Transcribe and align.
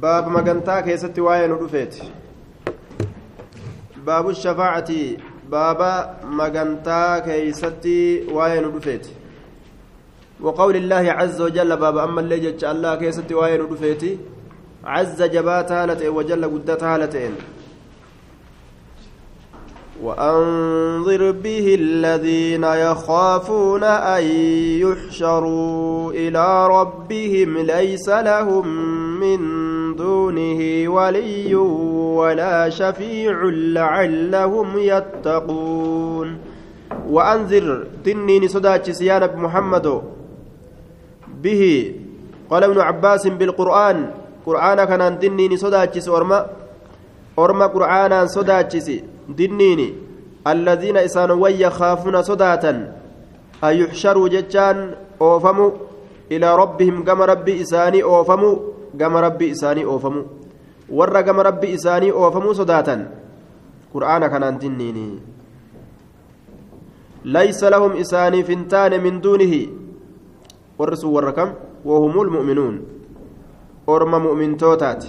baaba 0.00 0.30
magantaa 0.38 0.82
keessatti 0.88 1.20
waa'ee 1.28 1.48
nu 1.52 1.60
dhufeeti 1.62 2.10
baabu 4.10 4.34
shafaacati 4.42 5.00
baaba 5.54 5.92
magantaa 6.42 7.20
keeysatti 7.20 7.96
waa'ee 8.40 8.60
nu 8.66 8.74
dhufeeti 8.76 9.18
وقول 10.40 10.76
الله 10.76 11.12
عز 11.12 11.40
وجل 11.40 11.76
باب 11.76 11.98
أما 11.98 12.20
اللي 12.20 12.40
جتش 12.40 12.64
الله 12.64 12.94
كيستي 12.94 13.34
وين 13.34 13.68
دفيتي. 13.70 14.18
عز 14.84 15.22
جباتها 15.22 15.86
لتئن 15.86 16.08
وجل 16.08 16.44
قدتها 16.44 16.98
لتئن 16.98 17.34
وأنظر 20.02 21.30
به 21.30 21.76
الذين 21.80 22.64
يخافون 22.64 23.84
أن 23.84 24.22
يحشروا 24.82 26.12
إلى 26.12 26.68
ربهم 26.68 27.58
ليس 27.58 28.08
لهم 28.08 28.68
من 29.20 29.67
دونه 29.98 30.60
ولي 30.86 31.54
ولا 32.18 32.70
شفيع 32.70 33.36
لعلهم 33.76 34.68
يتقون. 34.78 36.28
وأنذر 37.08 37.66
تنين 38.04 38.48
صدى 38.48 38.78
جسيان 38.78 39.22
محمد 39.36 39.86
به. 41.42 41.62
قال 42.50 42.62
ابن 42.64 42.78
عباس 42.80 43.26
بالقرآن. 43.26 43.96
قرآن 44.46 44.78
كان 44.84 45.18
تنين 45.18 45.56
صدى 45.56 45.86
جسي 45.92 46.10
ورما 46.10 46.46
ورما 47.36 47.66
قرآن 47.66 48.12
صدى 48.26 48.58
جسي 48.62 49.04
دنيني. 49.28 49.88
الذين 50.46 50.96
إسان 50.96 51.30
ويخافون 51.30 52.22
صداة 52.22 52.64
أن 53.64 53.74
يحشروا 53.76 54.28
ججان 54.28 54.94
أوفموا 55.20 55.70
إلى 56.32 56.48
ربهم 56.56 57.04
كما 57.04 57.24
ربي 57.24 57.60
إساني 57.60 58.02
أوفموا 58.02 58.56
gama 58.94 59.20
rabbii 59.20 59.50
isaanii 59.56 59.84
oofamu 59.84 60.24
warra 60.90 61.22
gama 61.22 61.42
rabbii 61.42 61.72
isaanii 61.78 62.10
oofamuu 62.10 62.54
sodaatan 62.54 63.06
qur'aana 63.92 64.28
kanaan 64.28 64.58
dinniini 64.60 65.06
laysa 67.24 67.70
lahum 67.70 67.96
isaaniif 67.96 68.48
hin 68.48 68.66
taane 68.74 68.98
min 68.98 69.22
duunihi 69.22 69.62
warri 70.78 70.96
sun 70.96 71.12
warra 71.12 71.32
kam 71.32 71.54
wahum 71.84 72.20
lmu'minuun 72.26 72.76
orma 73.86 74.18
mu'mintootaati 74.18 75.08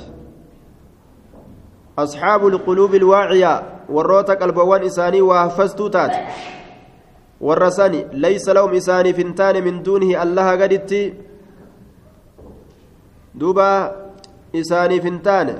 أصحاب 2.00 2.48
القلوب 2.48 2.96
الواعية 2.96 3.54
warroota 3.90 4.36
qalbawwan 4.36 4.84
isaanii 4.84 5.22
waa 5.22 5.40
haffastuu 5.44 5.90
taate 5.90 6.20
warra 7.42 7.72
sani 7.72 8.06
laysa 8.14 8.54
lahum 8.54 8.74
isaaniif 8.74 9.18
hin 9.18 9.34
taane 9.40 9.62
min 9.62 9.84
duunihi 9.84 10.16
allaha 10.16 10.58
gaditti 10.62 11.00
duuba 13.36 13.96
isaaniif 14.54 15.04
hin 15.04 15.20
taane 15.20 15.56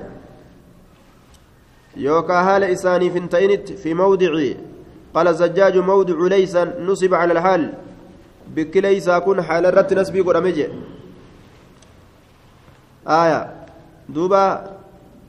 yookaa 1.96 2.44
haala 2.44 2.70
isaaniif 2.70 3.14
hin 3.14 3.30
ta'initti 3.30 3.78
fi 3.78 3.94
mawdici 3.94 4.58
قال 5.14 5.36
زجاج 5.36 5.78
موضع 5.78 6.28
ليس 6.28 6.56
نصب 6.56 7.14
على 7.14 7.34
الحال 7.34 7.74
بك 8.56 8.78
ليس 8.78 9.10
كن 9.10 9.42
حال 9.42 9.66
الرت 9.66 9.94
نسبي 9.94 10.22
قد 10.22 10.36
أمجي 10.36 10.68
آية 13.08 13.42
دوبا 14.10 14.46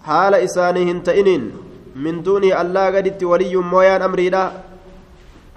حال 0.02 0.34
إسانهن 0.34 1.02
تئنين 1.02 1.52
من 1.96 2.22
دونه 2.22 2.60
الله 2.60 2.86
قدت 2.96 3.24
ولي 3.24 3.56
مويان 3.56 4.02
أمريدا 4.02 4.44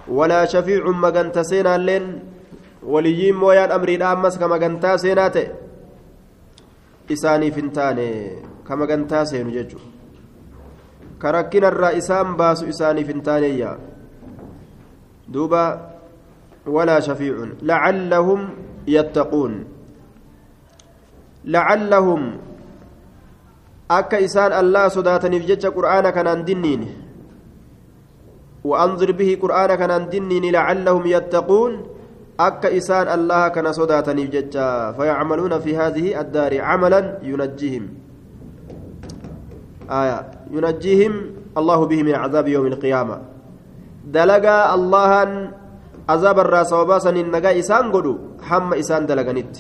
ولا 0.07 0.45
شفيع 0.45 0.83
مغنت 0.87 1.39
سينا 1.39 1.77
لين 1.77 2.19
ولي 2.83 3.31
مويان 3.31 3.71
أمريدا 3.71 4.13
أمس 4.13 4.37
كما 7.09 7.15
غنتا 7.15 7.43
سينات 7.43 7.47
إساني 7.47 7.51
فنتاني 7.51 8.09
كما 8.67 8.85
غنتا 8.85 9.23
سينو 9.23 9.49
ججو 9.49 9.79
كركنا 11.21 11.67
الرئيسان 11.67 12.35
باسو 12.35 12.69
إساني 12.69 13.03
فنتاني 13.03 13.67
دوبا 15.27 15.65
ولا 16.65 16.99
شفيع 16.99 17.35
لعلهم 17.61 18.49
يتقون 18.87 19.53
لعلهم 21.45 22.21
akka 23.93 24.17
isaan 24.17 24.55
allah 24.55 24.89
sodaataniif 24.89 25.45
jecha 25.45 25.69
qur'aana 25.69 26.09
kanaan 26.15 26.41
dinniin. 26.47 27.03
وأنظر 28.63 29.11
به 29.11 29.37
قرآن 29.41 29.75
كان 29.75 30.09
دنين 30.09 30.51
لعلهم 30.51 31.05
يتقون 31.05 31.73
أك 32.47 32.63
إسان 32.79 33.07
الله 33.17 33.47
كان 33.55 33.67
صداتني 33.79 34.25
ججا 34.33 34.69
فيعملون 34.97 35.53
في 35.63 35.71
هذه 35.81 36.05
الدار 36.21 36.53
عملا 36.61 36.99
ينجيهم 37.29 37.85
آية 40.01 40.19
ينجيهم 40.55 41.13
الله 41.59 41.79
به 41.91 41.99
من 42.07 42.15
عذاب 42.23 42.47
يوم 42.55 42.65
القيامة 42.73 43.17
دلقا 44.17 44.57
الله 44.75 45.11
عذاب 46.09 46.37
الراس 46.45 46.71
وباسا 46.73 47.09
النجا 47.09 47.51
إسان 47.59 47.85
قدو 47.93 48.13
حم 48.47 48.69
إسان 48.81 49.05
دلقنت 49.09 49.55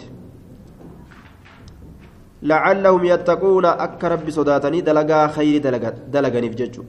لعلهم 2.49 3.01
يتقون 3.13 3.65
أك 3.85 4.01
ربي 4.13 4.31
صداتني 4.37 4.79
دلقا 4.87 5.27
خير 5.35 5.61
دلقني 6.15 6.49
في 6.51 6.57
ججو 6.61 6.83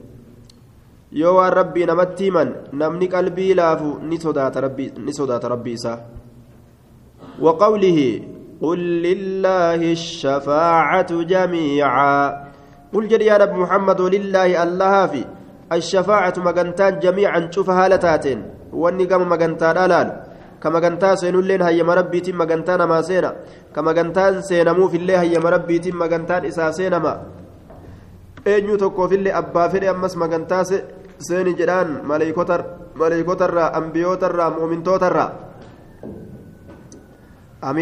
yoo 1.21 1.35
waan 1.37 1.53
rabbii 1.61 1.85
namatti 1.91 2.27
himan 2.29 2.49
namni 2.83 3.07
qalbii 3.15 3.53
laafu 3.61 3.89
ni 4.09 4.19
sodaata 4.19 5.49
rabbii 5.55 5.73
isaa. 5.79 5.97
وقوله 7.41 7.99
قل 8.63 8.79
لله 9.07 9.81
الشفاعة 9.97 11.11
جميعا 11.33 12.17
قل 12.93 13.03
جري 13.11 13.25
يا 13.27 13.35
نبي 13.43 13.55
محمد 13.63 14.01
لله 14.15 14.49
الله 14.63 14.95
في 15.11 15.21
الشفاعة 15.77 16.35
مجنتان 16.47 16.93
جميعا 17.05 17.39
شوف 17.51 17.67
هالتاتين 17.69 18.39
واني 18.81 19.05
قام 19.11 19.21
مجنتان 19.33 19.75
ألال 19.85 20.07
كما 20.63 20.79
جنتا 20.79 21.15
سينو 21.19 21.39
اللين 21.43 21.61
هيا 21.67 21.83
مربيتي 21.83 22.31
مجنتان 22.31 22.81
ما 22.91 22.99
سينا 23.07 23.31
كما 23.75 23.91
جنتان 23.97 24.33
في 24.47 24.97
الله 25.01 25.17
هيا 25.21 25.39
مربيتي 25.45 25.91
مجنتان 25.91 26.41
إسا 26.49 26.71
سينما 26.71 27.13
eenyu 28.45 28.77
tokkoof 28.77 29.11
illee 29.17 29.33
abbaa 29.41 29.69
fedhe 29.73 29.87
ammas 29.89 30.13
magantaa 30.21 30.63
seeni 31.19 31.55
jedhaan 31.59 32.01
maleeykotarraa 32.03 33.71
ambiyootarraa 33.79 34.49
mu'mintootarraa 34.57 35.31
am 37.61 37.77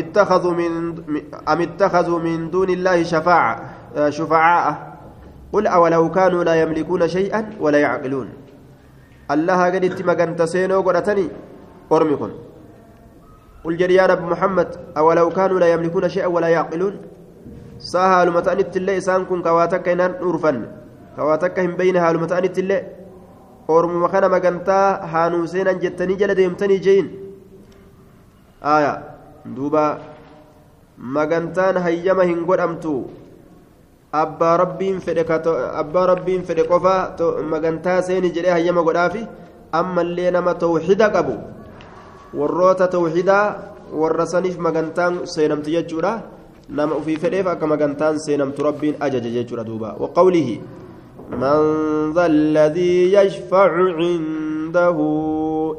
ittakazuu 1.65 2.19
min 2.19 2.51
duuni 2.51 2.73
illaahi 2.73 3.05
shufacaa'a 3.05 4.71
qul 5.51 5.67
awalaw 5.67 6.05
kaanuu 6.09 6.43
laa 6.43 6.55
yamlikuuna 6.61 7.07
shay'an 7.17 7.53
wala 7.59 7.83
yacqiluun 7.85 8.29
allaha 9.35 9.71
gaditti 9.71 10.03
maganta 10.03 10.47
seenoo 10.47 10.81
godhatanii 10.87 11.29
ormi 11.89 12.17
kun 12.17 12.33
قل 13.63 13.77
جري 13.77 13.95
يا 13.95 14.05
رب 14.05 14.23
محمد 14.31 14.69
أولو 14.97 15.29
كانوا 15.29 15.59
لا 15.59 15.67
يملكون 15.73 16.09
شيئا 16.09 16.27
ولا 16.27 16.47
يعقلون 16.47 16.95
ta'anitti 18.43 18.79
illee 18.79 18.97
isaan 18.97 19.25
kun 19.25 19.43
kawaa 19.43 19.67
takka 19.67 19.91
hin 19.91 20.01
dhuurfanne 20.19 20.67
kawaa 21.15 21.37
takka 21.37 21.61
hin 21.61 21.73
beeyne 21.79 21.99
haaluma 21.99 22.27
ta'anitti 22.27 22.61
illee 22.63 22.81
ormuma 23.67 24.09
kana 24.09 24.29
magantaa 24.29 25.07
haanuu 25.13 25.47
seenan 25.47 25.79
jettanii 25.83 26.17
jala 26.21 26.35
deemtanii 26.35 26.79
jeyin 26.79 27.09
aya 28.75 28.93
duuba 29.55 29.99
magantaan 30.97 31.77
hayyama 31.85 32.23
hin 32.23 32.45
godhamtu 32.49 32.95
abbaa 34.11 34.57
rabbiin 34.63 34.99
fedhe 35.05 35.25
abbaa 35.83 36.05
rabbiin 36.13 36.43
fedhe 36.43 36.67
qofa 36.71 36.95
magantaa 37.55 38.01
seeni 38.09 38.31
jedhee 38.35 38.55
hayyama 38.57 38.83
godhaafi 38.87 39.27
ammallee 39.71 40.31
nama 40.31 40.53
tawxida 40.53 41.09
qabu 41.09 41.35
warroota 42.39 42.87
tawxidaa 42.87 43.45
warra 44.01 44.25
saniif 44.25 44.57
magantaan 44.57 45.25
seenamti 45.33 45.75
jechuudha 45.75 46.13
nama 46.69 46.95
ufii 46.95 47.17
fedheef 47.23 47.47
akka 47.47 47.67
magantaan 47.67 48.19
seenamtu 48.19 48.63
rabbiin 48.63 48.95
ajaja 48.99 49.29
jechuudha 49.29 49.63
duuba 49.63 49.95
waqawlihi 49.99 50.61
من 51.31 51.57
ذا 52.15 52.25
الذي 52.25 53.13
يشفع 53.13 53.69
عنده 53.99 54.97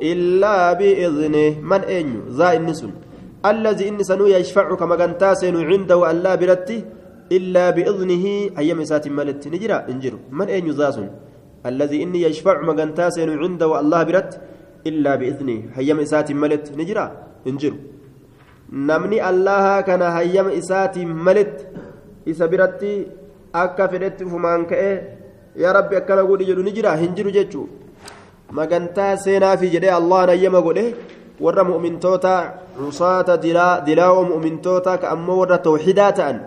إلا 0.03 0.73
بإذنه 0.73 1.61
من 1.63 1.81
أين 1.81 2.09
ذا 2.39 2.53
النسل 2.53 2.91
الذي 3.47 3.89
إن 3.89 4.03
سنو 4.03 4.27
يشفع 4.27 4.75
كما 4.75 4.97
سنو 5.35 5.61
عنده 5.71 6.11
ألا 6.11 6.35
برت 6.41 6.71
إلا 7.37 7.65
بإذنه 7.77 8.25
أيام 8.59 8.81
سات 8.85 9.09
ملت 9.09 9.43
نجرا 9.49 9.79
إنجر 9.93 10.15
من 10.39 10.49
أين 10.49 10.67
ذا 10.71 10.91
سن. 10.97 11.09
الذي 11.67 12.03
إن 12.03 12.15
يشفع 12.15 12.61
ما 12.67 13.09
سنو 13.17 13.33
عنده 13.43 13.81
ألا 13.81 14.01
برت 14.09 14.33
إلا 14.87 15.13
بإذنه 15.21 15.59
أيام 15.81 16.05
سات 16.05 16.29
ملت 16.43 16.67
نجرا 16.79 17.07
إنجر 17.51 17.75
نمني 18.89 19.19
الله 19.31 19.81
كان 19.89 20.03
أيام 20.03 20.49
سات 20.61 20.97
ملت 21.27 21.57
إسبرت 22.31 22.83
أكفرت 23.55 24.19
فمانك 24.31 24.73
yaa 25.63 25.73
rabbi 25.79 25.97
akkana 26.01 26.25
godhi 26.31 26.49
jedhu 26.51 26.63
ni 26.67 26.73
jira 26.77 26.97
hin 27.03 27.15
jiru 27.19 27.31
jechuu 27.37 27.67
magantaa 28.59 29.17
seenaafi 29.25 29.71
jedhee 29.75 29.93
allahan 30.01 30.33
hayyama 30.35 30.63
godhe 30.67 30.85
warra 31.47 31.65
mu'mintoota 31.71 32.35
cusaata 32.79 33.39
dilaa'oo 33.87 34.25
mu'mintoota 34.33 34.99
ka 35.05 35.13
ammoo 35.15 35.39
warra 35.43 35.59
tawxidaa 35.69 36.11
ta'an 36.19 36.43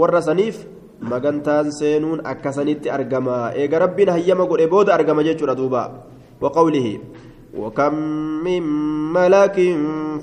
warra 0.00 0.22
saniif 0.28 0.64
magantaan 1.12 1.70
seenuun 1.78 2.24
akkasanitti 2.32 2.92
argama 2.96 3.38
eega 3.62 3.84
rabbiin 3.84 4.14
hayyama 4.16 4.48
godhe 4.50 4.72
booda 4.74 4.96
argama 4.98 5.26
jechuudha 5.28 5.58
duuba 5.62 5.84
waqawlihi 6.40 7.00
وكم 7.56 7.94
من 8.44 8.62
ملك 9.12 9.54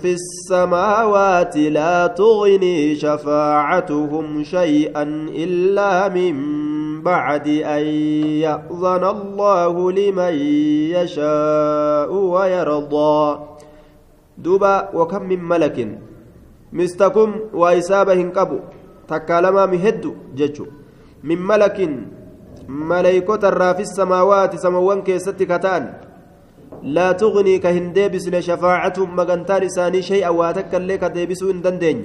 في 0.02 0.12
السماوات 0.14 1.58
لا 1.58 2.08
تغني 2.08 2.96
شفاعتهم 2.96 4.44
شيئا 4.44 5.04
إلا 5.34 6.10
من 6.10 6.36
بعد 7.04 7.48
أن 7.76 7.84
يأذن 8.48 9.04
الله 9.16 9.74
لمن 10.00 10.34
يشاء 10.96 12.12
ويرضى. 12.34 13.20
دوبا 14.38 14.76
وكم 14.98 15.24
من 15.30 15.42
ملك 15.52 15.78
مستكم 16.74 17.30
وإسابة 17.54 18.20
قبو 18.38 18.60
تكالما 19.08 19.64
مهد 19.66 20.04
ججو. 20.36 20.66
من 21.24 21.40
ملك 21.52 21.78
ملائكة 22.68 23.42
الرا 23.50 23.74
في 23.74 23.84
السماوات 23.88 24.56
سموان 24.56 25.00
كيستي 25.04 25.46
كتان. 25.46 25.84
لا 26.84 27.12
تغني 27.12 27.60
كهندبس 27.64 28.28
لشفاعتهم 28.28 29.10
مغنتان 29.16 29.64
إساني 29.64 30.02
شيئا 30.02 30.30
واتك 30.30 30.76
اللي 30.76 30.98
كديبسوا 30.98 31.52
إن 31.52 31.62
دندين. 31.62 32.00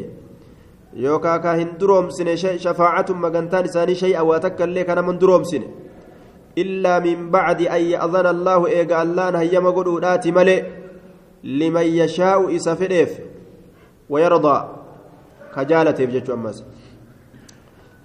Yookaan 0.95 1.43
ka 1.43 1.55
hin 1.55 1.77
duroomsine 1.81 2.37
shafaacatun 2.37 3.19
magantaan 3.19 3.65
isaanii 3.65 3.95
shay'a 3.95 4.25
waa 4.25 4.41
takka 4.41 4.65
illee 4.65 4.85
kana 4.85 5.03
man 5.03 5.21
duroomsine 5.21 5.67
illaa 6.57 7.01
min 7.01 7.31
bacdi 7.31 7.69
an 7.69 7.83
ya'dana 7.83 8.31
allaahu 8.31 8.67
eega 8.79 9.01
allaan 9.05 9.37
hayyama 9.37 9.73
godhuudhaati 9.73 10.33
malee 10.33 10.65
liman 11.43 11.87
yashaa'u 12.01 12.51
isa 12.51 12.77
fedheef 12.77 13.21
wayardaa 14.11 14.61
ka 15.55 15.65
jaalateef 15.65 16.11
jechuu 16.11 16.35
ammas 16.41 16.65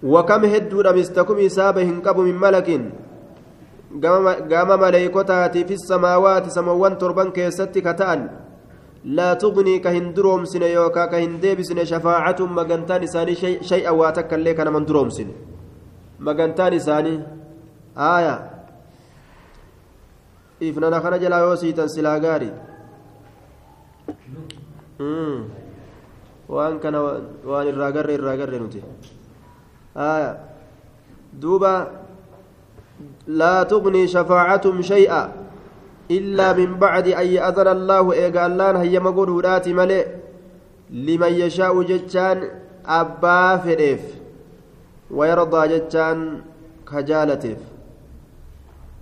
وكم 0.03 0.45
هدود 0.45 0.87
مستكم 0.87 1.37
إسابة 1.39 1.81
هنقب 1.83 2.17
من 2.19 2.35
ملك 2.35 2.69
قام 4.51 4.69
ملائكتاتي 4.79 5.63
في 5.63 5.73
السماوات 5.73 6.49
سموان 6.49 6.97
تربان 6.97 7.31
كيستي 7.31 7.81
كتان 7.81 8.42
لا 9.05 9.33
تغني 9.33 9.79
كهن 9.79 10.13
دروم 10.13 10.45
سنة 10.45 10.65
يوكا 10.65 11.05
كهن 11.05 11.39
ديب 11.39 11.61
سنة 11.61 11.83
شفاعة 11.83 12.39
مغنتان 12.39 13.05
ساني 13.07 13.35
شيء 13.35 13.61
شيء 13.61 13.89
واتك 13.89 14.33
اللي 14.33 14.53
كان 14.53 14.73
من 14.73 14.85
دروم 14.85 15.09
سنة. 15.09 15.35
مغنتان 16.19 16.79
ساني. 16.79 17.23
آية. 17.97 18.35
إفنانا 20.63 20.99
خنا 20.99 21.17
جلا 21.17 21.37
يوسيتا 21.37 21.87
سلا 21.87 22.17
غاري. 22.17 22.51
waan 26.47 26.79
kana 26.79 26.99
waan 27.43 27.67
irraa 27.67 27.91
garre 27.91 28.13
irraa 28.13 28.37
garre 28.37 28.59
nuti 28.59 28.79
duuba 31.41 31.73
laa 33.27 33.65
tugnii 33.65 34.07
shafaacatum 34.07 34.83
shay'a 34.83 35.21
إلا 36.17 36.47
من 36.59 36.69
بعد 36.83 37.07
أن 37.21 37.27
يأذن 37.37 37.67
الله 37.77 38.05
إيقا 38.13 38.45
اللان 38.49 38.75
هيما 38.83 39.11
قدودات 39.17 39.65
ملئ 39.79 40.05
لمن 41.07 41.33
يشاء 41.43 41.73
جتان 41.89 42.37
أبا 42.99 43.39
فريف 43.63 44.03
ويرضى 45.17 45.61
جتان 45.73 46.17
كجالتيف. 46.89 47.61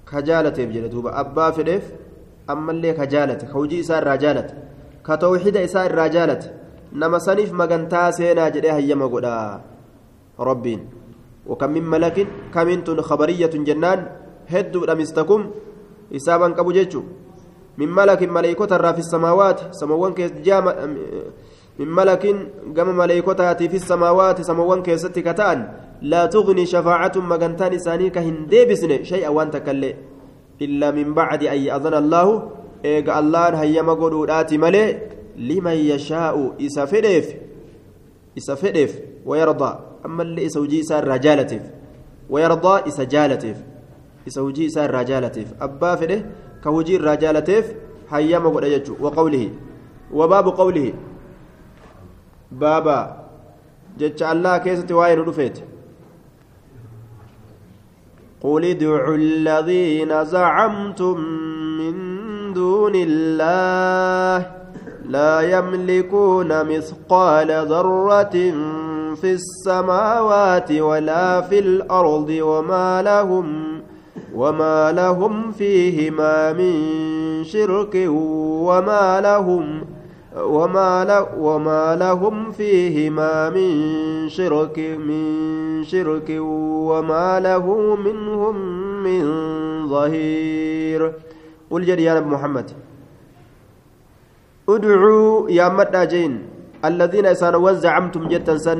كجالتيف 0.10 0.68
جلدوبا 0.76 1.12
أبا 1.20 1.46
فريف 1.56 1.84
أما 2.50 2.72
اللي 2.72 2.94
كجالت. 3.00 3.42
كوجي 3.52 3.80
إسار 3.84 4.04
رجالت 4.08 4.50
كتوحيد 5.08 5.56
إسار 5.58 5.90
رجالت 6.04 6.44
نما 7.00 7.20
سنيف 7.20 7.50
مغنتا 7.60 8.12
سينا 8.18 8.50
جدي 8.50 8.72
هيما 8.72 9.06
قدا 9.14 9.62
ربين. 10.40 10.82
وكم 11.50 11.70
من 11.76 11.86
ملك 11.94 12.28
كمنتن 12.54 13.02
خبرية 13.02 13.54
جنان. 13.68 14.00
هدوا 14.54 14.86
لمستكم. 14.86 15.42
Qabu 16.56 16.74
jechuun 16.74 17.06
min 17.78 17.90
malakin 17.90 18.30
maleeykota 18.30 18.76
irraa 18.76 18.94
fi 18.94 19.04
samaawaati 19.04 19.64
samawwan 19.72 20.14
jaama 20.44 20.76
min 21.80 21.90
malakin 21.90 22.38
gama 22.74 22.94
maleeykotaati 22.94 23.70
fi 23.70 23.80
samaawaati 23.80 24.44
samawwan 24.44 24.84
keessatti 24.84 25.24
ka 25.24 25.34
ta'an 25.34 25.62
laa 26.02 26.28
tugnii 26.28 26.66
shafaacatun 26.74 27.26
magantaan 27.26 27.74
isaanii 27.74 28.12
ka 28.12 28.22
hin 28.22 28.48
deebisne 28.52 29.04
shay'a 29.12 29.32
waan 29.32 29.52
takkaillee 29.52 29.96
illaa 30.60 30.92
min 30.92 31.14
bacdi 31.14 31.50
an 31.54 31.64
ya'dana 31.64 31.98
allaahu 32.04 32.34
eega 32.84 33.16
allaan 33.22 33.56
hayyama 33.62 33.96
godhuudhaati 33.96 34.58
malee 34.58 34.88
liman 35.38 35.80
yashaa'u 35.92 36.44
isa 36.68 36.88
fedheef 36.88 37.34
isa 38.36 38.56
fedheef 38.56 38.96
wayardaa 39.26 39.74
ammallee 40.04 40.46
isa 40.52 40.60
hujii 40.60 40.80
isaa 40.86 41.02
irraa 41.04 41.20
jaalateef 41.28 41.64
wayardaa 42.30 42.78
isa 42.94 43.06
jaalateef 43.06 43.58
isa 44.26 44.42
hujii 44.42 44.66
isaa 44.72 44.86
irraa 44.90 45.04
jaalateef 45.12 45.54
abbaa 45.68 45.96
fedhe 46.04 46.18
ka 46.64 46.70
hujii 46.76 46.98
irraa 47.00 47.18
jaalateef 47.24 47.74
hayyama 48.12 48.54
godha 48.56 48.70
jechuu 48.76 48.98
waqawlihi 49.08 49.52
wabaabu 50.22 50.54
qawlihi 50.62 50.94
baaba 52.64 52.98
jecha 53.98 54.30
allah 54.30 54.56
keessatti 54.64 54.94
waa'ee 55.02 55.20
nu 55.22 55.28
dhufeeti 55.30 55.70
قل 58.42 58.66
ادعوا 58.66 59.16
الذين 59.16 60.26
زعمتم 60.26 61.18
من 61.80 61.94
دون 62.54 62.92
الله 62.96 64.52
لا 65.06 65.42
يملكون 65.42 66.66
مثقال 66.66 67.52
ذرة 67.52 68.36
في 69.16 69.32
السماوات 69.32 70.72
ولا 70.72 71.42
في 71.42 71.60
الأرض 71.60 72.30
وما 72.42 73.02
لهم 73.02 73.71
وما 74.36 74.92
لهم 74.92 75.52
فيهما 75.52 76.54
من 76.54 76.74
شرك 77.44 77.96
وما 78.68 79.22
لهم 79.22 79.66
وما, 80.38 81.20
وما 81.38 81.96
لهم 81.96 82.52
فيهما 82.52 83.50
من 83.50 83.72
شرك 84.30 84.78
من 84.80 85.24
شرك 85.84 86.30
وما 86.90 87.40
له 87.40 87.66
منهم 87.96 88.56
من 89.04 89.24
ظهير 89.88 91.14
قل 91.72 91.90
يا 91.90 92.20
محمد 92.20 92.72
ادعوا 94.70 95.50
يا 95.50 95.68
مداجين 95.70 96.34
الذين 96.86 97.28
سنوا 97.34 97.72
زعمتم 97.84 98.28
جتا 98.32 98.58
سن 98.58 98.80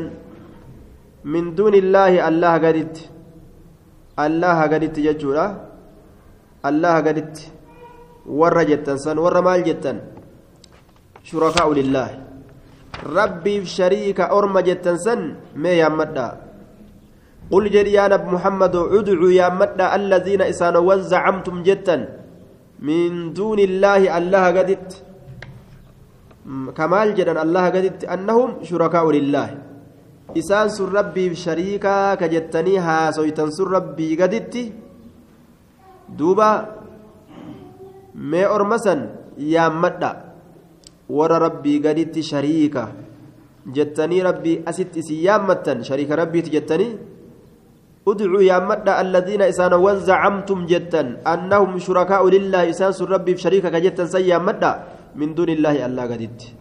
من 1.26 1.56
دون 1.56 1.74
الله 1.76 2.28
الله 2.28 2.54
قدت 2.64 2.98
allaha 4.26 4.64
gaditti 4.72 5.02
jechuudha 5.08 5.46
allaha 6.70 7.00
gaditti 7.08 7.52
warra 8.40 8.64
jettan 8.70 8.98
san 9.04 9.18
warra 9.26 9.42
maal 9.48 9.62
jettan 9.68 9.98
shurakaa'u 11.30 11.72
lillaahi 11.80 12.18
rabbiif 13.18 13.64
shariika 13.78 14.32
orma 14.38 14.62
jettan 14.70 14.98
san 15.06 15.22
mee 15.56 15.78
yaammadha 15.82 16.52
قل 17.52 17.68
جري 17.76 17.92
يا 18.00 18.08
نبي 18.08 18.28
محمد 18.36 18.76
ادعوا 18.98 19.32
يا 19.40 19.48
مدى 19.60 19.86
الذين 20.00 20.42
إسانوا 20.52 20.96
زعمتم 21.12 21.56
جتا 21.68 21.98
من 22.88 23.36
دون 23.36 23.60
الله 23.60 24.02
الله 24.18 24.44
قدت 24.58 24.90
كمال 26.78 27.08
جدا 27.18 27.34
الله 27.44 27.66
قدت 27.76 28.02
أنهم 28.16 28.50
شركاء 28.70 29.06
لله 29.18 29.48
isaan 30.36 30.70
sun 30.70 30.92
rabbiif 30.98 31.34
shariikaa 31.46 32.18
ka 32.20 32.28
jettanii 32.34 32.78
haasoytan 32.88 33.52
sun 33.52 33.72
rabbii 33.76 34.16
gaditti 34.22 34.64
duuba 36.18 36.50
mee 38.32 38.46
orma 38.56 38.78
san 38.86 39.02
yaammadha 39.38 40.12
warra 41.18 41.40
rabbii 41.48 41.80
gaditti 41.86 42.24
shariika 42.32 42.84
jettanii 43.78 44.22
rabbii 44.30 44.62
asitti 44.66 45.00
isin 45.04 45.24
yaammattan 45.28 45.84
shariika 45.90 46.16
rabbiiti 46.24 46.54
jettanii 46.58 46.92
ادعوا 48.10 48.42
يا 48.42 48.58
مدى 48.70 48.94
الذين 49.06 49.42
إسان 49.54 49.74
وزعمتم 49.86 50.60
جدا 50.66 51.22
أنهم 51.34 51.72
شركاء 51.86 52.24
لله 52.36 52.62
إسان 52.74 52.92
ربي 53.14 53.38
شريكك 53.38 53.76
جدا 53.86 54.06
سيا 54.10 54.38
مدى 54.48 54.72
من 55.20 55.30
دون 55.38 55.50
الله 55.54 55.86
ألا 55.86 56.04
قدت 56.10 56.61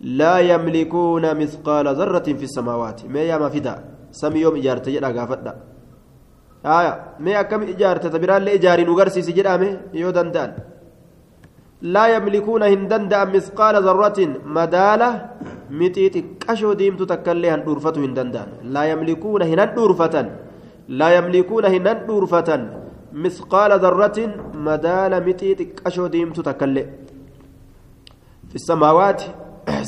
لا 0.00 0.38
يملكون 0.38 1.24
مثقال 1.40 1.86
ذرة 1.88 2.28
في 2.38 2.44
السماوات. 2.48 3.04
ما 3.06 3.20
يا 3.20 3.38
ما 3.38 3.48
فدا 3.48 3.74
سم 4.12 4.36
يوم 4.36 4.56
إجارة 4.56 4.86
جدا 4.86 5.08
قافدا 5.20 5.52
آية 6.66 6.92
ما 7.20 7.42
كم 7.42 7.62
إجارة؟ 7.62 8.08
تبران 8.08 8.42
لإجاري 8.42 8.84
نغرسي 8.84 9.22
سجدامه 9.22 9.70
يودن 9.94 10.30
دان 10.34 10.50
لا 11.82 12.04
يملكون 12.14 12.62
هندن 12.62 13.04
مثقال 13.34 13.74
ذرة 13.86 14.18
مدالة 14.56 15.10
متيت 15.70 16.16
كشو 16.42 16.72
ديمت 16.72 17.02
تكلي 17.10 17.50
هن 17.50 17.64
دورفتو 17.64 18.00
هندن 18.04 18.30
دان 18.34 18.48
لا 18.74 18.82
يملكون 18.90 19.42
هنن 19.50 19.70
دورفة 19.74 20.14
لا 20.88 21.08
يملكون 21.16 21.64
هنن 21.64 21.98
دورفة 22.08 22.48
مثقال 23.12 23.70
ذرة 23.84 24.18
مدالة 24.68 25.18
متيت 25.26 25.60
كشو 25.78 26.06
ديمت 26.14 26.40
تكلي 26.48 26.84
في 28.50 28.56
السماوات 28.60 29.22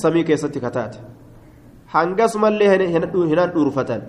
samii 0.03 0.25
keessatti 0.31 0.61
kataate 0.67 0.99
hangasumallee 1.95 2.71
hinaan 2.89 3.53
dhuurfatan 3.55 4.03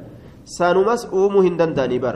sanumas 0.57 1.07
uumuu 1.21 1.41
hin 1.47 1.57
danda'anii 1.61 2.01
bar 2.05 2.15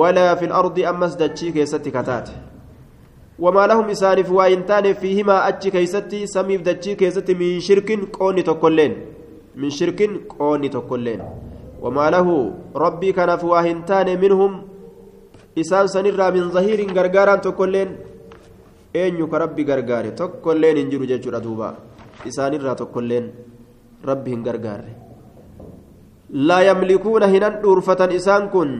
walaa 0.00 0.36
fi 0.36 0.46
lardi 0.52 0.86
ammas 0.92 1.18
dachii 1.22 1.52
keessatti 1.56 1.90
kataate 1.96 2.32
wamaa 3.46 3.66
lahum 3.72 3.90
isaaniif 3.94 4.30
waa 4.38 4.48
hin 4.52 4.64
taane 4.70 4.94
fiihimaa 5.02 5.40
achi 5.48 5.70
keeysatti 5.76 6.22
samiif 6.34 6.62
dachii 6.68 6.96
keessatti 7.02 7.34
min 7.42 7.60
shirkin 7.66 8.06
qoonni 8.18 8.42
tokkoilleen 8.48 8.94
min 9.64 9.70
shirkin 9.78 10.20
qoonni 10.32 10.70
tokkoilleen 10.76 11.22
wamaa 11.84 12.10
lahu 12.16 12.36
rabbii 12.84 13.12
kanaaf 13.18 13.44
waa 13.52 13.62
hin 13.68 13.82
taane 13.90 14.16
minhum 14.24 14.60
isaan 15.64 15.88
sanirraa 15.96 16.30
min 16.38 16.50
zahiirin 16.56 16.94
gargaaraan 17.00 17.40
tokkoilleen 17.48 17.98
eenyu 19.02 19.28
ka 19.34 19.38
rabbi 19.44 19.68
gargaare 19.72 20.10
tokkoilleen 20.22 20.76
hin 20.82 20.90
jiru 20.94 21.12
jechuudha 21.12 21.40
duuba 21.48 21.74
isaanirraa 22.32 22.76
tokkoilleen 22.82 23.26
rabbi 24.10 24.30
hin 24.34 24.44
gargaarre. 24.46 24.92
Laa 26.48 26.62
yamlikuuna 26.68 27.32
hinan 27.34 27.60
dhuurfatan 27.64 28.16
isaan 28.20 28.48
kun 28.54 28.72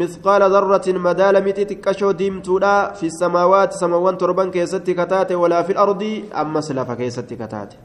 مثقال 0.00 0.42
ذرة 0.54 0.86
مدال 0.88 1.34
متي 1.44 1.64
تكشو 1.64 2.10
ديمتودا 2.10 2.92
في 2.98 3.06
السماوات 3.12 3.72
سماوان 3.72 4.18
تربان 4.18 4.50
كيستي 4.50 4.94
كتاتي 4.94 5.34
ولا 5.34 5.62
في 5.62 5.72
الأرض 5.72 6.02
أما 6.32 6.60
سلفا 6.60 6.94
كيستي 6.94 7.36
كتاتي 7.36 7.76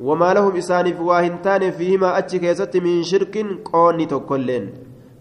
وما 0.00 0.34
لهم 0.34 0.56
إسانف 0.56 1.00
واهنتان 1.00 1.70
فيهما 1.70 2.18
أتش 2.18 2.36
كيستي 2.36 2.80
من 2.80 3.02
شرك 3.02 3.34
قوني 3.72 4.06
تكلين 4.06 4.64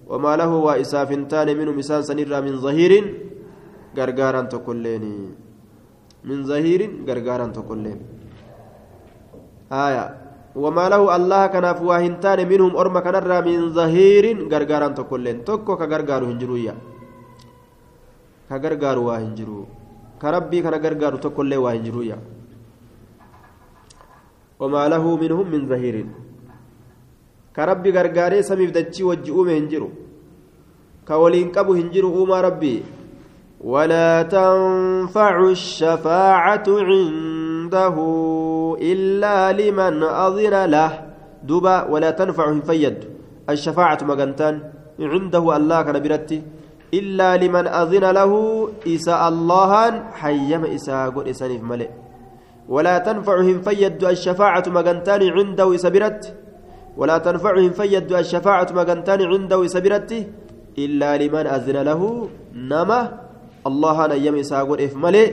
وما 0.07 0.35
له 0.39 0.51
وإسافنتان 0.67 1.47
منهم 1.57 1.79
إسان 1.79 2.01
سنرى 2.07 2.41
من 2.47 2.53
ظهير 2.63 2.93
غرغارا 3.97 4.41
تكلين 4.41 5.05
من 6.27 6.37
ظهير 6.49 6.81
غرغارا 7.07 7.47
تكلين 7.57 7.99
آية 9.71 10.05
وما 10.55 10.85
له 10.91 11.01
الله 11.15 11.43
كناف 11.53 11.79
واهنتان 11.81 12.39
منهم 12.51 12.75
أرم 12.75 12.95
كنرى 12.99 13.37
من 13.47 13.57
ظهير 13.77 14.25
غرغارا 14.51 14.87
تكلين 14.99 15.37
توكو 15.47 15.73
كغرغارو 15.79 16.25
هنجرويا 16.31 16.75
كغرغارو 18.49 19.01
واهنجرو 19.07 19.59
كربي 20.21 20.57
كنا 20.63 20.77
غرغارو 20.83 21.17
تكلي 21.23 21.57
واهنجرويا 21.63 22.17
وما 24.61 24.83
له 24.91 25.03
منهم 25.23 25.45
من 25.53 25.61
ظهير 25.71 25.95
كربي 27.55 27.89
غرغاري 27.95 28.39
سميف 28.49 28.69
دچي 28.77 29.01
وجئوم 29.09 29.47
هنجرو 29.57 29.89
كولين 31.07 31.47
قبو 31.55 31.71
هنجرو 31.79 32.07
أوما 32.17 32.37
ربي 32.47 32.75
ولا 33.61 34.21
تنفع 34.25 35.35
الشفاعة 35.49 36.67
عنده 36.67 37.95
إلا 38.81 39.51
لمن 39.53 40.03
أذن 40.03 40.65
له. 40.65 40.91
دوبا 41.43 41.83
ولا 41.93 42.11
تنفع 42.11 42.59
فيد. 42.65 42.97
الشفاعة 43.49 43.97
مغنتان 44.01 44.55
عنده 44.99 45.57
الله 45.57 45.81
كان 45.81 45.97
برتي 46.01 46.41
إلا 46.93 47.37
لمن 47.37 47.67
أذن 47.67 48.05
له 48.11 48.31
إساء 48.87 49.29
الله 49.29 49.71
حيم 50.11 50.65
إساء 50.65 51.09
قل 51.09 51.27
إسانيف 51.29 51.61
ملئ. 51.63 51.89
ولا 52.69 52.97
تنفعهم 52.97 53.61
فيد 53.61 54.03
الشفاعة 54.03 54.63
مغنتان 54.67 55.21
عنده 55.37 55.75
إسابرت 55.75 56.33
ولا 56.97 57.17
تنفعهم 57.17 57.69
فيد 57.69 58.13
الشفاعة 58.13 58.67
مغنتان 58.73 59.21
عنده 59.21 59.65
إسابرت 59.65 60.11
إلا 60.77 61.17
لمن 61.17 61.45
أذن 61.47 61.77
له 61.89 62.01
نما 62.55 63.30
الله 63.67 63.97
نيم 64.07 64.35
إساء 64.35 64.65
قل 64.69 64.81
إف 64.81 64.95
ملئ 64.95 65.27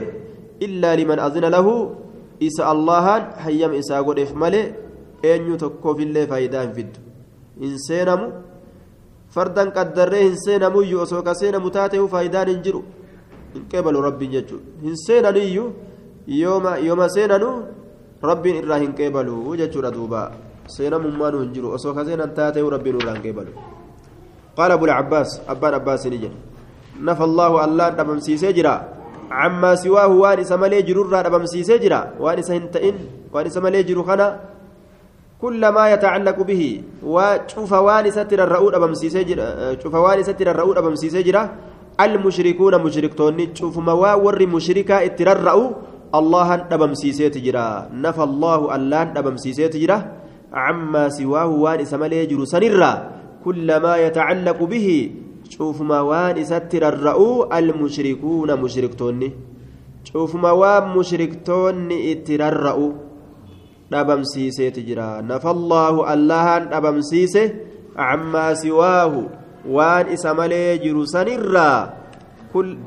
إلا 0.61 0.95
لمن 0.95 1.19
أذن 1.19 1.45
له 1.45 1.67
isa 2.39 2.63
allahan 2.71 3.35
hayyama 3.43 3.75
isaa 3.75 4.03
godheef 4.03 4.31
malee 4.33 4.73
eenyu 5.23 5.57
tokkoof 5.63 5.99
illee 6.05 6.25
faayidaa 6.31 6.63
hin 6.65 6.73
fiddu 6.77 6.99
hin 7.63 7.73
seenamu 7.87 8.27
fardan 9.35 9.71
qaddarree 9.77 10.23
hin 10.23 10.37
seenamuyyuu 10.45 11.01
osoo 11.05 11.21
ka 11.27 11.33
seenamu 11.41 11.69
taatehu 11.77 12.05
faayidaan 12.13 12.51
hin 12.51 12.61
jiru 12.67 12.81
hin 13.55 13.63
qeebalu 13.71 14.05
rabbiin 14.07 14.31
jechuudha 14.37 14.85
hin 14.85 14.95
seenaniyyuu 15.05 15.67
yooma 16.41 16.71
yooma 16.87 17.09
seenanu 17.15 17.49
rabbiin 18.29 18.61
irraa 18.61 18.79
hin 18.85 18.93
qeebalu 18.99 19.35
jechuudha 19.63 19.91
duuba 19.97 20.21
seenamummaanu 20.77 21.43
hin 21.43 21.51
jiru 21.57 21.67
osoo 21.79 21.93
ka 21.97 22.07
seenan 22.11 22.31
taatehu 22.39 22.71
rabbiin 22.75 22.97
irraa 23.01 23.17
hin 23.19 23.23
jedhe 26.99 27.05
nafa 27.05 27.23
allaahu 27.23 27.55
allaan 27.65 27.95
dhabamsiisee 27.95 28.53
jira 28.53 28.99
عما 29.29 29.75
سواه 29.75 30.09
وان 30.09 30.39
اسمالي 30.41 30.81
جرور 30.89 31.21
دبمسيسه 31.21 31.77
جرا 31.77 32.17
وان 32.19 32.41
سهنتئن 32.41 32.95
وان 33.29 33.45
اسمالي 33.45 33.85
جرو 33.85 34.01
خنا. 34.01 34.27
كل 35.37 35.61
ما 35.69 35.93
يتعلق 35.93 36.37
به. 36.41 36.81
وشوف 37.05 37.71
وان 37.73 38.09
ستر 38.09 38.39
الرؤود 38.41 38.73
دبمسيسه 38.73 39.21
جرا 39.21 39.77
شوف 39.77 39.93
وان 39.93 40.23
ستر 40.25 40.49
الرؤود 40.49 40.75
دبمسيسه 40.81 41.21
جرا 41.21 41.49
المشركون 42.01 42.73
مشركتون. 42.81 43.53
شوف 43.53 43.77
ما 43.77 43.93
ور 43.93 44.41
مشركا 44.49 45.05
اتررؤوا 45.05 45.69
الله 46.09 46.49
دبمسيسه 46.55 47.27
تجرا 47.27 47.93
نفى 47.93 48.23
الله 48.23 48.75
الله 48.75 49.03
دبمسيسه 49.13 49.67
تجرا 49.67 49.97
عما 50.53 51.09
سواه 51.09 51.45
وان 51.45 51.79
اسمالي 51.85 52.25
جرو 52.25 52.49
سنرا. 52.49 52.93
كل 53.45 53.67
ما 53.77 53.93
يتعلق 53.97 54.57
به. 54.57 54.87
Cuufuma 55.51 56.03
waan 56.03 56.37
isatti 56.37 56.79
rarra'uu 56.79 57.47
almushrikuuna 57.59 58.57
mushriktoonni 58.57 59.29
cuufuma 60.11 60.53
waan 60.61 60.93
mushriktoonni 60.95 61.97
itti 62.11 62.37
rarra'u 62.37 62.87
dhabamsiiseeti 63.91 64.85
jira 64.89 65.21
nafallaahu 65.31 66.05
allahan 66.13 66.69
dhabamsiise 66.73 67.43
cammaa 67.97 68.55
siwaahu 68.61 69.21
waan 69.77 70.13
isa 70.13 70.33
malee 70.33 70.77
jiru 70.83 71.03
sanirraa 71.13 71.93
kul 72.53 72.77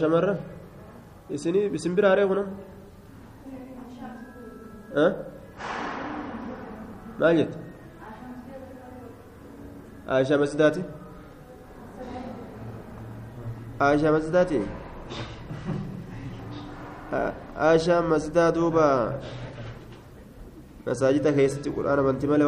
shamarran 0.00 0.38
isinii 1.30 1.70
isin 1.76 1.94
biraaree 1.96 2.26
kunan 2.26 2.48
maal 7.20 7.36
jette 7.40 7.58
aishaa 10.16 10.38
masjidaati 10.42 10.82
aishaa 13.88 14.12
masjidaati 14.16 14.60
aishaa 17.68 18.02
masjidaa 18.12 18.50
duuba 18.58 18.86
masaajida 20.86 21.32
keessatti 21.38 21.70
quraana 21.78 22.02
banti 22.08 22.26
malee 22.26 22.46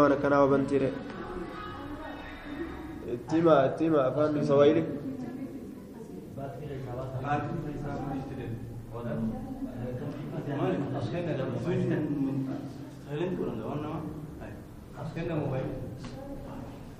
silent 13.14 13.38
කරන 13.38 13.58
දවන්නවා 13.58 14.00
හරි 14.40 14.50
අස් 14.98 15.08
වෙන 15.14 15.28
මොබයිල් 15.38 15.68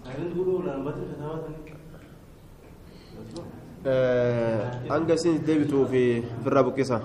සයිලන්ට් 0.06 0.34
ගුරු 0.36 0.52
වල 0.58 0.68
නම්බර් 0.70 0.94
එක 0.94 1.10
තවදන්නේ 1.10 1.74
අංග 4.94 5.04
සින් 5.16 5.42
දෙවිතු 5.42 5.86
في 5.86 6.22
في 6.22 6.46
الرب 6.46 6.68
كيسا 6.72 6.98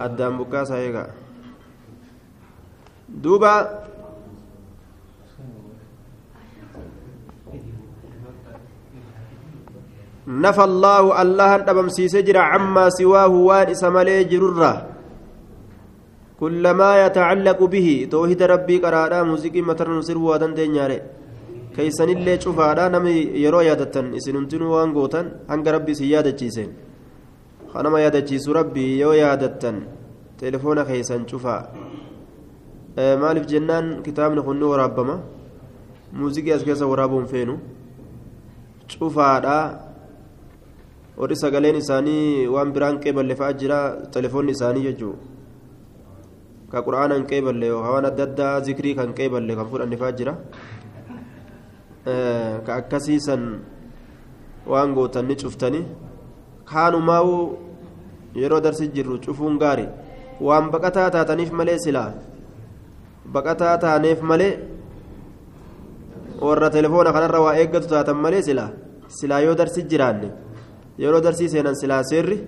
الدم 0.00 0.38
بكاسا 0.38 0.74
هيكا 0.76 1.04
دوبا 3.08 3.54
نفى 10.26 10.64
الله 10.64 11.22
الله 11.22 11.54
أن 11.54 11.68
أبم 11.68 11.88
سيسجر 11.88 12.36
عما 12.38 12.90
سواه 12.90 13.28
وان 13.28 13.70
إسمالي 13.70 14.24
جرره 14.24 14.89
ما 16.80 16.90
يتعلق 17.04 17.60
به 17.64 18.08
توحيد 18.10 18.42
ربي 18.42 18.76
قراءة 18.84 19.22
موسيقى 19.22 19.60
مترن 19.60 20.00
سر 20.02 20.18
وادن 20.18 20.54
دينياري. 20.54 21.00
كيسن 21.76 22.08
اللي 22.08 22.40
شوفادا 22.40 22.88
نمي 22.88 23.16
يرو 23.44 23.60
يادتن. 23.60 24.06
اسننتن 24.16 24.62
وان 24.62 24.90
غوتن. 24.96 25.26
هنگ 25.50 25.68
ربي 25.68 25.92
سيادة 25.94 26.30
جيسين 26.40 26.70
خنما 27.72 27.98
يادتشيس 28.00 28.48
ربي 28.48 28.98
يو 29.02 29.12
يادتن. 29.12 29.76
تليفون 30.38 30.82
كيسن 30.88 31.22
شوفا 31.30 31.56
آه 32.98 33.16
مالف 33.22 33.44
جنان 33.46 34.02
كتابنا 34.02 34.42
خنو 34.42 34.66
ورابما. 34.72 35.16
موسيقى 36.12 36.56
اسكيسا 36.56 36.84
ورابون 36.84 37.24
فينو. 37.24 37.56
شوفادا 38.88 39.58
warri 41.20 41.36
sagaleen 41.36 41.76
isaanii 41.76 42.48
waan 42.48 42.72
biraan 42.74 42.96
qeeballe 43.02 43.34
fa'aa 43.40 43.52
jira 43.60 43.78
telefoonni 44.14 44.52
isaanii 44.56 44.84
jechuudha 44.88 45.29
ka 46.72 46.82
quraana 46.86 47.14
hin 47.18 47.26
qeeballe 47.30 47.66
waan 47.72 48.04
adda 48.10 48.22
addaa 48.28 48.54
zikrii 48.66 48.94
kan 48.98 49.10
qeeballe 49.18 49.52
kan 49.58 49.66
fudhanne 49.72 49.96
fa'aa 50.02 50.16
jira 50.18 50.34
ka 52.66 52.72
akkasiisan 52.80 53.42
waan 54.72 54.94
gootanni 54.96 55.34
cuftanii 55.42 55.84
kaanumaa'uu 56.72 57.40
yeroo 58.42 58.60
darsi 58.66 58.88
jirru 58.96 59.18
cufuun 59.24 59.58
gaari 59.62 59.86
waan 60.48 60.70
baqataa 60.74 61.08
taataniif 61.16 61.50
malee 61.60 61.78
silaa 61.84 62.10
baqataa 63.34 63.74
taaneef 63.84 64.20
malee 64.30 64.52
warra 66.46 66.70
telefoona 66.76 67.12
kanarra 67.16 67.40
waa 67.46 67.54
eeggatu 67.62 67.88
taatan 67.94 68.16
malee 68.24 68.42
silaa 68.48 68.70
silaa 69.18 69.40
yoo 69.46 69.54
darsi 69.60 69.82
jiraanne 69.90 70.28
yeroo 71.02 71.20
darsii 71.26 71.48
seenan 71.52 71.76
silaa 71.82 72.02
seerri 72.10 72.38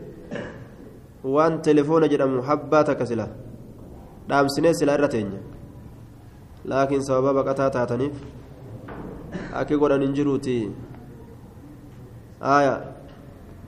waan 1.35 1.55
telefoona 1.69 2.07
jedhamu 2.12 2.43
habbaa 2.49 2.85
takka 2.88 3.07
silaa 3.11 3.29
dhaamsinee 4.29 4.75
silaa 4.79 4.97
irra 4.99 5.09
teenya 5.14 5.41
laakiin 6.71 7.02
sababa 7.09 7.33
baqataa 7.38 7.71
taataniif 7.76 8.14
akki 9.61 9.76
godhan 9.83 10.02
hin 10.07 10.14
jiruuti 10.19 10.57
aya 12.57 12.75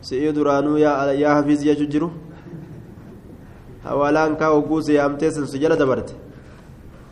si'ii 0.00 0.32
duraanuu 0.36 0.76
yaa 0.78 1.34
hafiis 1.34 1.64
jechuu 1.64 1.86
jiru? 1.94 2.10
Hawaalaan 3.84 4.36
kaa 4.36 4.50
hogguu 4.54 4.80
siyaamtee 4.82 5.30
sinsu 5.30 5.58
jala 5.62 5.76
dabarte. 5.76 6.14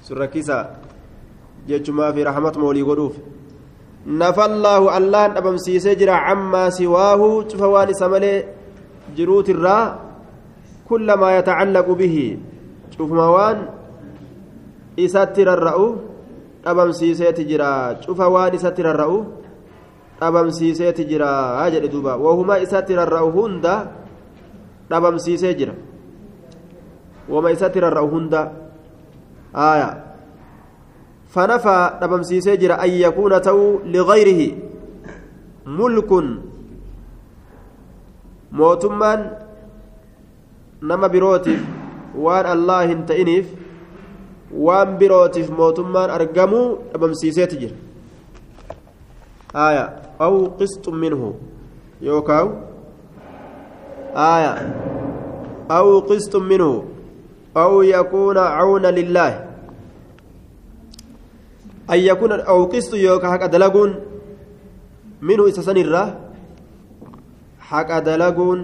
Sun 0.02 0.18
rakkisaa 0.22 0.64
jechumaa 1.68 2.12
fi 2.12 2.24
rahmatuma 2.24 2.66
walii 2.66 2.84
godhuuf. 2.90 3.16
Nafallaahu 4.06 4.88
allahan 4.98 5.34
dhabamsiisee 5.34 5.96
jira 5.96 6.16
cammaa 6.28 6.70
siwaahu 6.78 7.44
cufa 7.50 7.68
waan 7.74 7.90
isa 7.94 8.08
malee 8.08 8.38
jiruutirraa 9.16 9.84
kullamaa 10.88 11.32
yatacallaqu 11.38 11.96
bihi 12.00 12.24
cufuma 12.96 13.26
waan 13.30 13.58
isatti 14.96 15.44
rarra'u 15.44 15.86
dhabamsiiseeti 16.64 17.42
jira 17.48 17.98
cufa 18.04 18.26
waan 18.28 18.52
isatti 18.54 18.82
rarra'u 18.82 19.18
dhabamsiiseeti 20.20 21.02
jira 21.08 21.58
jedhe 21.72 21.88
duuba 21.88 22.16
wahuma 22.16 22.60
isatti 22.62 22.94
rarra'u 22.94 23.28
hunda 23.32 23.74
dhabamsiisee 24.90 25.54
jira 25.56 25.74
wama 27.28 27.50
isatti 27.50 27.80
rarra'u 27.80 28.08
hunda 28.08 28.42
aya 29.52 30.12
فنفى 31.32 31.98
دبمسي 32.02 32.40
سجر 32.40 32.72
أن 32.84 32.90
يكون 32.90 33.32
تو 33.42 33.80
لغيره 33.88 34.40
ملك 35.66 36.10
موتمان 38.52 39.20
نما 40.82 41.06
بروتف 42.14 42.18
وان 42.18 42.46
الله 42.46 42.92
انتئنيف 42.92 43.46
وان 44.54 44.98
بروتف 44.98 45.50
موتمان 45.50 46.10
أرقموا 46.10 46.76
دبمسي 46.94 47.32
سجر 47.32 47.70
آية 49.56 49.84
أو 50.20 50.46
قسط 50.60 50.88
منه 50.88 51.34
يوكاو 52.00 52.46
آية 54.16 54.52
أو 55.70 55.98
قسط 55.98 56.36
منه 56.36 56.84
أو 57.56 57.82
يكون 57.82 58.38
عون 58.38 58.82
لله 58.86 59.32
أن 61.90 61.98
يكون 61.98 62.32
أو 62.32 62.64
قسط 62.64 62.94
يوكا 62.94 63.30
حق 63.30 63.46
دلقون 63.46 63.90
منه 65.22 65.48
إسسان 65.48 65.76
الرا 65.76 66.04
حق 67.60 67.98
دلقون 67.98 68.58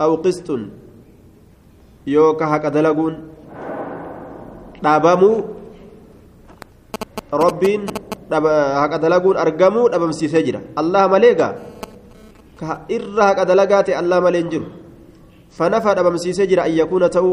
أو 0.00 0.14
قسط 0.14 0.48
يوكا 2.06 2.46
حق 2.46 2.68
دلقون 2.68 3.14
dhaabamuu 4.82 5.36
rabbiin 7.30 7.86
haqa 8.82 8.98
dalaguun 8.98 9.38
argamuu 9.38 9.86
dhabamsiisee 9.88 10.42
jira 10.42 10.60
allah 10.76 11.06
malee 11.12 11.34
gaa 11.38 11.54
ka 12.58 12.82
irra 12.96 13.30
haqa 13.30 13.46
dalagaa 13.46 13.82
ta'e 13.86 13.94
allah 14.02 14.18
malee 14.26 14.42
hin 14.42 14.50
jiru 14.54 14.66
fanafaa 15.58 15.94
dhabamsiisee 15.98 16.46
jira 16.50 16.66
an 16.66 16.74
yakuuna 16.80 17.08
ta'u 17.16 17.30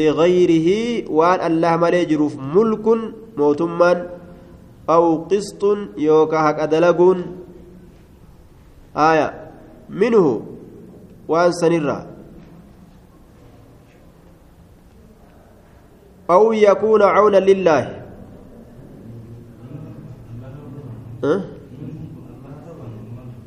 ligayrihi 0.00 1.06
waan 1.18 1.40
allah 1.48 1.72
malee 1.78 2.04
jiruuf 2.10 2.34
mulkun 2.54 3.00
mootummaan 3.38 4.10
aw 4.90 5.04
qisxun 5.30 5.94
yookaa 6.08 6.42
haqa 6.50 6.66
dalaguun 6.74 7.22
aya 9.08 9.26
minhu 10.02 10.42
waan 11.30 11.54
sanirraa 11.62 12.09
أو 16.30 16.54
يكون 16.54 17.02
عونا 17.02 17.40
لله. 17.42 17.82
أه؟ 21.24 21.40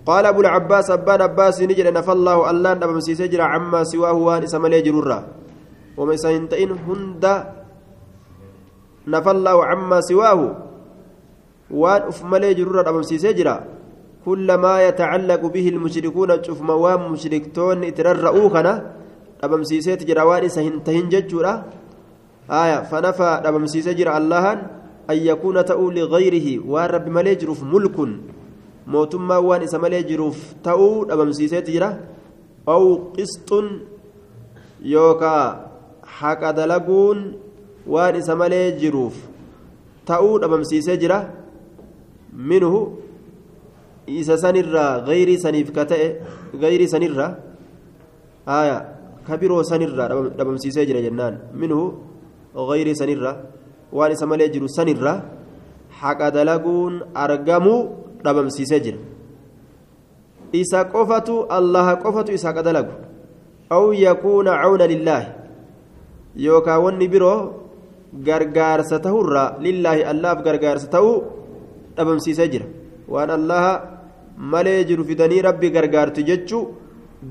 قال 0.03 0.23
أبو 0.25 0.39
العباس 0.43 0.91
أبان 0.91 1.21
عباس 1.31 1.63
نجد 1.63 1.87
نفى 1.87 2.11
الله 2.11 2.37
الله 2.51 2.71
نبم 2.83 2.99
سيسجر 2.99 3.41
عما 3.41 3.87
سواه 3.87 4.13
وان 4.13 4.43
إسمالي 4.43 4.83
جرورا. 4.83 5.19
وما 5.97 6.15
سينتئن 6.19 6.71
هند 6.87 7.23
نفى 9.07 9.31
الله 9.31 9.55
عما 9.65 9.97
سواه 10.01 10.39
وان 11.71 12.01
أفمالي 12.11 12.53
جرورا 12.59 12.83
نبم 12.83 13.01
سيسجر 13.07 13.47
كل 14.27 14.47
ما 14.59 14.73
يتعلق 14.87 15.41
به 15.55 15.65
المشركون 15.69 16.29
تشوف 16.41 16.59
موام 16.61 17.11
مشركتون 17.11 17.83
اتررؤوا 17.83 18.49
كنا 18.53 18.73
نبم 19.43 19.61
سيسجر 19.63 20.19
وان 20.19 20.43
سهنتهن 20.51 21.07
ججورا. 21.09 21.53
آية 22.49 22.83
فنفى 22.83 23.41
نبم 23.45 23.65
سيسجر 23.65 24.17
اللهن 24.17 24.59
أن 25.09 25.17
يكون 25.17 25.65
تأو 25.65 25.89
لغيره 25.89 26.47
وان 26.67 26.89
رب 26.89 27.07
مالي 27.09 27.35
جروف 27.35 27.63
ملك 27.63 27.97
isa 29.63 29.79
malee 29.79 30.03
jiruuf 30.03 30.59
ta'uu 30.61 31.05
dhabamsiiseeti 31.07 31.71
jira 31.71 31.99
aw 32.67 33.13
qisxun 33.15 33.87
yookaa 34.83 35.71
haqa 36.03 36.53
dalaguun 36.53 37.39
waan 37.87 38.15
isa 38.15 38.35
malee 38.35 38.75
jiruuf 38.79 39.15
ta'uu 40.05 40.39
dhabamsiisee 40.39 40.97
jira 40.99 41.31
minhu 42.33 42.99
isa 44.07 44.37
sanirraa 44.37 44.99
gayrii 45.07 45.39
saniif 45.39 45.71
ka 45.71 45.85
ta'e 45.85 46.19
gayrii 46.59 46.87
sanirraa 46.91 47.39
aya 48.45 48.77
ka 49.23 49.37
biroo 49.37 49.63
sanirraa 49.63 50.09
dhabamsiisee 50.37 50.85
jira 50.85 50.99
waan 53.93 54.11
isa 54.11 54.25
malee 54.25 54.49
jiru 54.49 54.67
sanirraa 54.69 55.21
haqa 56.01 56.31
dalaguun 56.31 57.01
argamuu 57.13 57.79
dhabamsiisee 58.25 58.79
jira 58.85 58.99
isa 60.61 60.85
qofatu 60.93 61.45
allaha 61.57 61.95
qofatu 62.03 62.33
isa 62.33 62.49
haqa 62.49 62.63
dalagu 62.65 62.93
aw 63.69 63.83
yakuuna 63.93 64.57
cawna 64.61 64.85
lillaahi 64.93 65.27
yookaa 66.45 66.79
wanni 66.85 67.07
biroo 67.13 67.39
gargaarsa 68.27 68.99
tahurraa 69.05 69.57
lillaahi 69.65 70.03
allaaf 70.11 70.43
gargaarsa 70.45 70.87
ta'uu 70.95 71.15
dhabamsiisee 71.97 72.49
jira 72.53 72.65
waan 73.07 73.29
allaha 73.29 73.73
malee 74.37 74.81
jiru 74.89 75.05
fidanii 75.09 75.41
rabbi 75.49 75.69
gargaartu 75.75 76.25
jechuu 76.29 76.63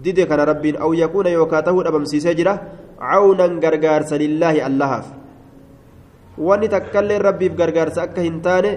dide 0.05 0.27
kana 0.31 0.45
rabbiin 0.51 0.77
aw 0.85 0.91
yakuuna 1.03 1.31
yookaa 1.39 1.63
tahuu 1.63 1.83
dhabamsiisee 1.87 2.35
jira 2.39 2.55
cawnan 3.03 3.61
gargaarsa 3.65 4.19
lillaahi 4.25 4.65
allahaaf. 4.69 5.07
Wanni 6.39 6.69
takkaillee 6.75 7.25
rabbiif 7.29 7.59
gargaarsa 7.61 8.07
akka 8.07 8.29
hin 8.29 8.39
taane 8.47 8.71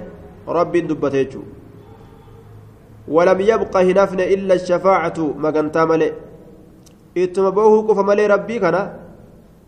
rabbiin 0.59 0.89
dubbate 0.89 1.19
jechuudha. 1.23 1.55
ولم 3.07 3.39
يبق 3.41 3.73
هنفن 3.77 4.19
إلا 4.19 4.53
الشفاعة 4.53 5.17
مغنتا 5.37 5.85
ملي 5.85 6.09
إتما 7.17 7.49
بوه 7.49 7.73
قف 7.87 7.99
ملي 8.09 8.25
ربي 8.27 8.59
كان 8.59 8.77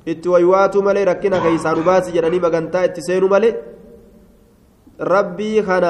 إتويوات 0.08 0.76
ملي 0.78 1.04
ركنا 1.04 1.38
كيسان 1.44 1.78
باسي 1.88 2.12
جناني 2.16 2.40
مغنتا 2.40 2.84
اتسين 2.86 3.24
ملي 3.34 3.50
ربي 5.02 5.62
كان 5.62 5.86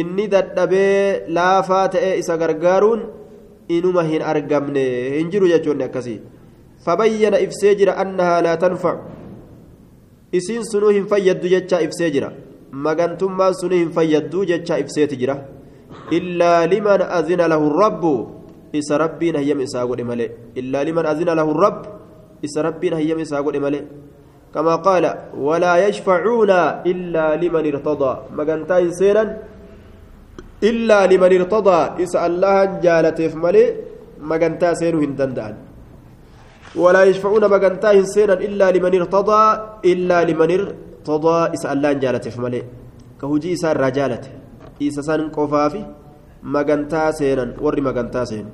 إني 0.00 0.26
ددبي 0.32 0.86
لا 1.36 1.60
فاتئ 1.68 2.18
إسا 2.18 2.34
غرغارون 2.40 3.00
إنما 3.70 4.02
هن 4.10 4.22
أرقمن 4.22 4.76
هنجرو 5.16 5.46
جاتشون 5.52 5.82
أكسي 5.82 6.16
فبين 6.84 7.34
إفسيجر 7.34 7.88
أنها 8.02 8.40
لا 8.40 8.54
تنفع. 8.54 8.94
إسين 10.34 10.62
سنوهم 10.64 11.04
فيدو 11.12 11.46
جاتشا 11.52 11.84
إفسيجر. 11.86 12.24
مغنتم 12.72 13.38
سنوهم 13.60 13.88
فيدو 13.96 14.40
جاتشا 14.50 14.74
إفسيتجره 14.80 15.36
إلا 16.12 16.52
لمن 16.72 17.00
أذن 17.02 17.40
له 17.52 17.60
الرب 17.70 18.04
إس 18.78 18.88
ربي 18.92 19.28
نهيم 19.34 19.58
إساقود 19.66 20.00
ملئ 20.00 20.30
إلا 20.60 20.80
لمن 20.86 21.04
أذن 21.12 21.30
له 21.38 21.48
الرب 21.54 21.80
إس 22.46 22.54
ربي 22.58 22.86
نهيم 22.94 23.18
إساقود 23.26 23.56
ملئ 23.56 23.82
كما 24.54 24.74
قال 24.86 25.04
ولا 25.34 25.74
يشفعون 25.86 26.50
إلا 26.90 27.26
لمن 27.42 27.64
ارتضى. 27.70 28.12
مغنتا 28.38 28.76
إنسانا 28.78 29.24
إلا 30.62 30.98
لمن 31.10 31.32
ارتضى. 31.38 31.80
إس 32.04 32.14
الله 32.16 32.80
جالته 32.86 33.32
ملئ 33.34 33.66
مغنتا 34.30 34.74
سينو 34.78 34.98
هندندان 35.04 35.54
ولا 36.76 37.02
يشفعون 37.04 37.44
مغنتا 37.50 37.92
إنسانا 37.92 38.32
إلا 38.32 38.70
لمن 38.70 38.94
ارتضى 39.00 39.42
إلا 39.84 40.24
لمن 40.24 40.50
ارتضى. 40.50 41.38
إس 41.54 41.66
الله 41.66 41.92
جالته 41.92 42.34
ملئ 42.40 42.62
كهجي 43.20 43.52
إسان 43.52 43.76
رجالته 43.76 44.30
san 44.80 45.28
qofaafi 45.30 45.84
magantaa 46.42 47.12
seenan 47.12 47.52
warri 47.60 47.82
magantaa 47.84 48.24
seenu 48.26 48.50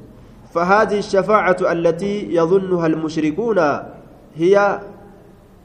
فهذه 0.55 0.99
الشفاعة 0.99 1.57
التي 1.61 2.35
يظنها 2.35 2.87
المشركون 2.87 3.59
هي 4.37 4.81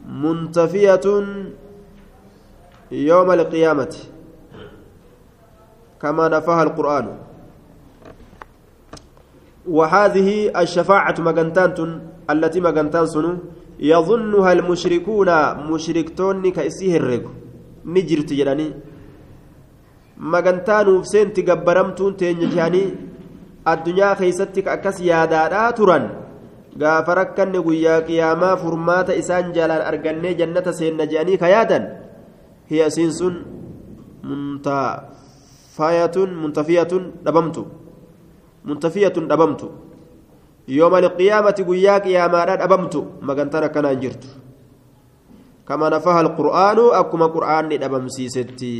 منتفية 0.05 1.05
يوم 2.91 3.31
القيامة. 3.31 3.95
كما 6.01 6.27
نفاها 6.27 6.63
القرآن. 6.63 7.05
وهذه 9.69 10.59
الشفاعة 10.61 11.15
مجنتان 11.19 12.01
التي 12.31 12.59
مجنتان 12.67 13.05
سنو 13.13 13.31
يظنها 13.91 14.51
المشركون 14.57 15.29
مشركتون 15.71 16.43
كأسيه 16.55 16.93
الرق 17.01 17.25
نجرت 17.93 18.29
جلاني 18.39 18.67
مجنتان 20.33 20.87
وفسين 20.95 21.27
تقبرمتون 21.35 22.11
تنجاني 22.19 22.83
الدنيا 23.71 24.09
خيستك 24.19 24.67
أكس 24.75 24.97
يادادا 25.09 25.71
تران 25.77 26.05
gaafa 26.77 27.15
rakkanne 27.19 27.59
guyyaa 27.67 28.01
qiyaamaa 28.07 28.55
furmaata 28.63 29.13
isaan 29.21 29.51
jaalaan 29.55 29.83
argannee 29.91 30.33
jannata 30.41 30.73
seenna 30.73 31.07
je'anii 31.11 31.37
kayaadan 31.43 31.87
hiya 32.71 32.87
isiin 32.91 33.13
sun 33.19 33.35
muntafiyatun 36.43 37.03
dhabamtu 37.25 37.63
muntafiyatun 38.69 39.27
dhabamtu 39.31 39.67
yooma 40.77 40.97
alqiyaamati 41.03 41.67
guyyaa 41.69 41.99
qiyaamaadha 42.05 42.59
dhabamtu 42.63 43.05
magantaan 43.29 43.69
akkanaa 43.69 43.93
hin 43.95 44.03
jirtu 44.05 44.29
kama 45.65 45.89
nafaha 45.95 46.19
alqur'aanu 46.25 46.91
akkuma 47.01 47.33
qur'aanni 47.35 47.81
dhabamsiisetti 47.83 48.71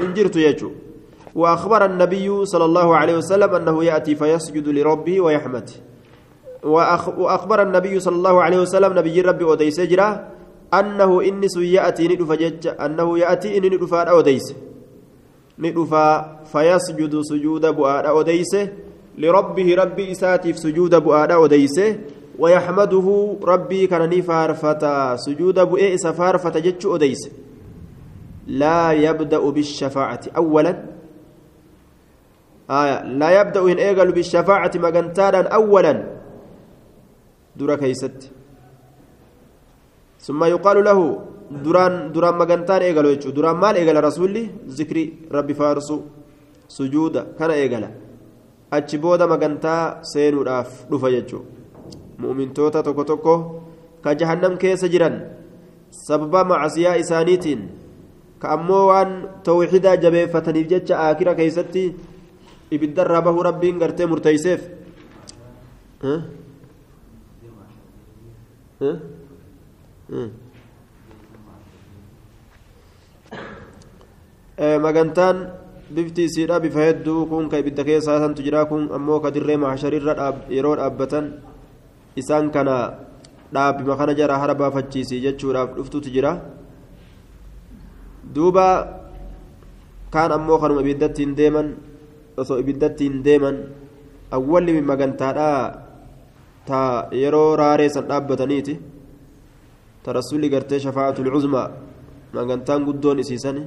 hin 0.00 0.12
jirtu 0.18 0.44
jechuudha 0.48 0.84
وأخبر 1.36 1.84
النبي 1.84 2.28
صلى 2.48 2.64
الله 2.64 2.88
عليه 2.96 3.16
وسلم 3.20 3.50
أنه 3.54 3.84
يأتي 3.84 4.16
فيسجد 4.16 4.68
لربه 4.68 5.20
ويحمده 5.20 5.72
وأخبر 6.64 7.58
النبي 7.62 8.00
صلى 8.00 8.16
الله 8.16 8.36
عليه 8.42 8.58
وسلم 8.64 8.98
نبي 8.98 9.20
ربي 9.20 9.44
أوديس 9.44 9.80
جرا 9.80 10.08
أنه 10.72 11.10
إنس 11.28 11.56
يأتي 11.56 12.08
ندفا 12.08 12.34
جج 12.34 12.64
أنه 12.80 13.18
يأتي 13.18 13.52
إن 13.58 13.64
ندفا 13.68 14.16
أوديس. 14.16 14.46
ندفا 15.60 16.08
فيسجد 16.52 17.12
سجود 17.20 17.64
بؤاد 17.66 18.04
أوديس. 18.06 18.52
لربه 19.18 19.74
ربي 19.74 20.12
إساتف 20.12 20.58
سجود 20.58 20.94
بؤاد 20.94 21.32
أوديس 21.32 21.80
ويحمده 22.38 23.36
ربي 23.42 23.86
كان 23.86 24.10
نفارفتا 24.10 25.16
سجود 25.16 25.58
بؤي 25.60 25.98
سفارفتا 25.98 26.58
جج 26.58 26.86
أوديس 26.86 27.22
لا 28.46 28.92
يبدأ 28.92 29.42
بالشفاعة. 29.50 30.20
أولا 30.36 30.72
آية 32.70 33.02
لا 33.02 33.40
يبدأ 33.40 33.62
إن 33.72 33.78
إيقل 33.78 34.12
بالشفاعة 34.12 34.72
مجنتانا 34.74 35.48
أولا 35.48 36.16
dura 37.56 37.80
keeysatti 37.80 38.28
ثم 40.20 40.44
يقال 40.44 40.84
له 40.84 41.00
duraan 41.64 42.10
duraan 42.10 42.36
magantaan 42.36 42.82
eegalu 42.82 43.14
jechuudha 43.14 43.36
duraan 43.36 43.58
maal 43.62 43.76
eegala 43.78 44.00
rasuulli 44.02 44.42
zikri 44.66 45.04
rabbi 45.30 45.54
faarsu 45.54 45.96
sujuuda 46.76 47.38
kana 47.38 47.54
eegala 47.54 47.88
achi 48.78 48.98
booda 49.04 49.26
magantaa 49.32 49.82
seenuudhaaf 50.12 50.70
dhufa 50.90 51.08
jechuudha 51.14 51.48
mu'mintoota 52.22 52.82
tokko 52.86 53.04
tokko 53.10 53.34
ka 54.04 54.14
jahannam 54.20 54.54
keessa 54.62 54.88
jiran 54.94 55.16
sababa 56.06 56.44
macasiyaa 56.50 56.96
isaaniitiin 57.02 57.62
ka 58.40 58.46
ammoo 58.56 58.84
waan 58.90 59.10
tawxiidaa 59.46 59.96
jabeeffataniif 60.04 60.66
jecha 60.72 60.94
aakira 61.06 61.34
keessatti 61.40 61.84
ibiddarraa 62.76 63.22
bahuu 63.26 63.42
rabbiin 63.48 63.78
gartee 63.82 64.06
murteeyseef 64.12 64.62
magantaan 74.86 75.36
bifti 75.94 76.24
isiidha 76.28 76.60
bifa 76.60 76.80
hedduu 76.90 77.26
kun 77.30 77.48
ka 77.50 77.58
ibidda 77.62 77.84
keessaa 77.86 78.18
santu 78.22 78.42
jira 78.42 78.66
kun 78.70 78.90
ammoo 78.96 79.20
ka 79.22 79.30
dirree 79.30 79.56
mahasharirra 79.56 80.14
yeroo 80.50 80.74
dhaabbatan 80.76 81.24
isaan 82.20 82.50
kana 82.50 82.76
dhaabbima 83.54 83.94
kana 84.00 84.12
jara 84.18 84.38
hara 84.42 84.54
baafachiisi 84.58 85.20
jechuudhaaf 85.24 85.76
dhuftutu 85.78 86.10
jira 86.10 86.32
duuba 88.34 88.66
kaan 90.10 90.32
ammoo 90.34 90.58
kanuma 90.58 90.80
ibiddatti 90.82 91.22
hin 91.22 91.34
deeman 91.38 91.68
osoo 92.36 92.58
ibiddatti 92.62 93.04
hin 93.08 93.22
deeman 93.26 93.56
awwalli 94.36 94.80
magantaadhaa 94.82 95.60
ta 96.68 96.80
yeroo 97.22 97.54
raaree 97.62 97.88
san 97.94 98.04
dhaabbataniiti 98.10 98.74
ta 100.02 100.12
rasuulli 100.18 100.48
gartee 100.50 100.78
shafaacatul 100.82 101.30
cuzmaa 101.34 101.68
magantaan 102.34 102.82
guddoon 102.88 103.18
isiisan 103.22 103.58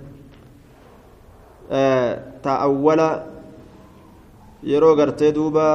ta 1.70 2.60
awwala 2.68 3.08
yeroo 4.64 4.96
gartee 4.96 5.32
duuba 5.32 5.66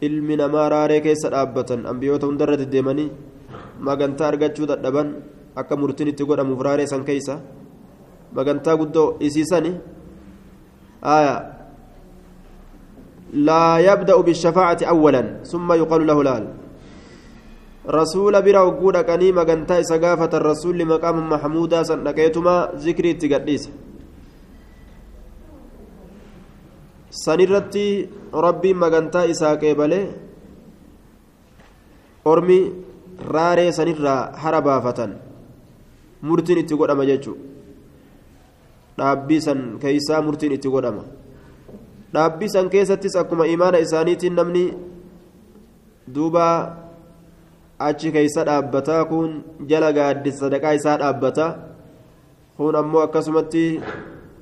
ilmi 0.00 0.36
namaa 0.36 0.68
raaree 0.74 1.00
keessa 1.06 1.30
dhaabbatan 1.34 1.86
ambiyoota 1.92 2.26
hundarra 2.26 2.56
deddeemanii 2.62 3.10
magantaa 3.88 4.28
argachuu 4.32 4.66
dadhaban 4.72 5.14
akka 5.60 5.76
murtiin 5.76 6.12
itti 6.12 6.24
godhamuuf 6.24 6.60
raaree 6.66 6.90
san 6.92 7.04
keeysa 7.04 7.40
magantaa 8.34 8.76
guddoo 8.80 9.08
isiisani 9.20 9.72
aya 11.02 11.34
لا 13.32 13.78
يبدأ 13.78 14.16
بالشفاعة 14.20 14.78
أولا 14.82 15.22
ثم 15.46 15.72
يقال 15.72 16.06
له 16.06 16.18
لال 16.22 16.44
رسول 17.86 18.42
برا 18.42 18.60
وقود 18.60 18.96
كني 18.96 19.32
مغنتا 19.32 19.82
سقافة 19.82 20.32
الرسول 20.34 20.78
لمقام 20.78 21.16
محمودا 21.30 21.82
سنكيتما 21.82 22.54
ذكري 22.84 23.12
تقديس 27.10 27.24
سنرتي 27.24 28.08
ربي 28.34 28.70
مغنتا 28.74 29.30
إساك 29.30 29.62
بله 29.78 30.02
أرمي 32.26 32.60
راري 33.34 33.72
سنرا 33.72 34.16
هربافة 34.42 34.98
مرتين 36.22 36.58
اتقود 36.58 36.90
أما 36.90 37.04
جيتشو 37.04 37.34
dhaabbii 39.00 39.40
san 39.40 39.60
keeysaa 39.82 40.20
murtiin 40.26 40.52
itti 40.56 40.68
godhama 40.74 41.04
dhaabbii 42.14 42.50
san 42.54 42.66
keessattis 42.74 43.16
akkuma 43.20 43.46
imaana 43.54 43.78
isaaniitiin 43.84 44.36
namni 44.38 44.64
duuba 46.14 46.44
achi 47.88 48.12
keeysa 48.16 48.44
dhaabbataa 48.48 49.02
kun 49.12 49.30
jala 49.70 49.92
gaaddisa 49.98 50.40
sadaqaa 50.44 50.74
isaa 50.80 50.96
dhaabbataa 51.02 51.50
kun 52.56 52.76
ammoo 52.82 53.02
akkasumatti 53.06 53.64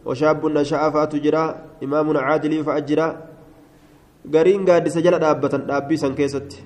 fa'atu 0.04 1.20
jira 1.20 1.42
imaamun 1.80 2.16
caadilii 2.16 2.62
fa'a 2.64 2.80
jira 2.80 3.06
gariin 4.26 4.64
gaaddisa 4.64 5.02
jala 5.02 5.18
dhaabbatan 5.18 5.66
dhaabbii 5.66 5.98
san 5.98 6.14
keessatti 6.14 6.64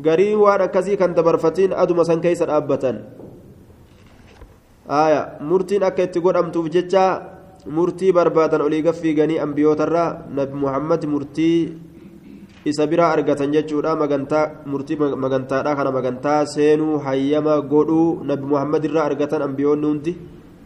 gariin 0.00 0.38
waan 0.38 0.60
akkasii 0.62 0.96
kan 0.96 1.14
dabarfatiin 1.14 1.72
aduma 1.72 2.04
san 2.04 2.20
keeysa 2.20 2.46
dhaabbatan 2.46 3.02
aya 4.88 5.38
murtiin 5.40 5.82
akka 5.82 6.02
itti 6.02 6.20
godhamtuuf 6.20 6.70
jecha 6.70 7.04
murtii 7.66 8.12
barbaadan 8.12 8.62
olii 8.66 8.82
gaffiiganii 8.82 9.38
ambiyootarraa 9.38 10.26
nabi 10.34 10.54
muhammad 10.54 11.04
murtii 11.06 11.72
isa 12.64 12.86
biraa 12.86 13.12
argatan 13.12 13.52
jechuudha 13.52 13.96
magantaa 13.96 14.62
murtii 14.66 14.96
magantaadha 14.96 15.76
kana 15.76 15.90
magantaa 15.90 16.46
seenuu 16.46 16.98
hayyama 16.98 17.60
godhuu 17.60 18.22
nabi 18.24 18.44
muhammad 18.46 18.84
irraa 18.84 19.04
argatan 19.10 19.42
ambiyoonni 19.42 19.86
hundi 19.86 20.12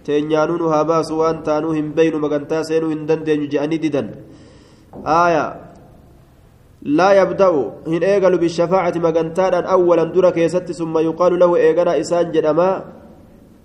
teenyaanuu 0.07 0.59
nu 0.63 0.73
haa 0.75 0.85
baasu 0.91 1.19
waan 1.21 1.43
taanuu 1.51 1.77
hin 1.79 1.93
beynu 2.01 2.23
magantaa 2.25 2.65
seenuu 2.71 2.91
hin 2.95 3.07
dandeenyu 3.11 3.53
je'anii 3.55 3.83
didan. 3.87 4.11
Aya 5.05 5.47
لا 6.87 7.11
يبدأ 7.13 7.51
هن 7.87 8.03
إيغل 8.03 8.39
بالشفاعة 8.39 8.95
مغنتادا 8.97 9.61
أولا 9.67 10.05
درا 10.15 10.31
كيست 10.31 10.71
ثم 10.73 10.95
يقال 10.99 11.33
له 11.39 11.51
إيغنا 11.57 12.01
إسان 12.01 12.31
جدما 12.31 12.71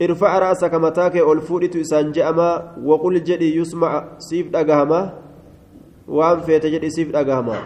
ارفع 0.01 0.32
رأسك 0.39 0.73
متاك 0.73 1.15
ألفودت 1.17 1.75
إسان 1.75 2.12
جأما 2.12 2.49
وقل 2.89 3.15
جدي 3.23 3.49
يسمع 3.60 3.91
سيف 4.17 4.49
دقهما 4.49 5.01
وان 6.08 6.39
فيت 6.45 6.65
جدي 6.65 6.89
سيف 6.89 7.08
دقهما 7.13 7.58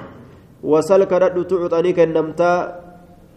وسلك 0.63 1.11
رد 1.23 1.37
تعطني 1.47 1.91
كنمتا 1.93 2.51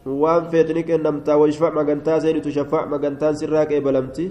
وان 0.07 0.43
فيتني 0.51 0.83
كنمتا 0.83 1.35
ويشفع 1.35 1.71
مغنتا 1.71 2.19
زين 2.19 2.43
تشفع 2.43 2.83
مغنتا 2.93 3.33
سراك 3.39 3.73
إبلمتي 3.73 4.27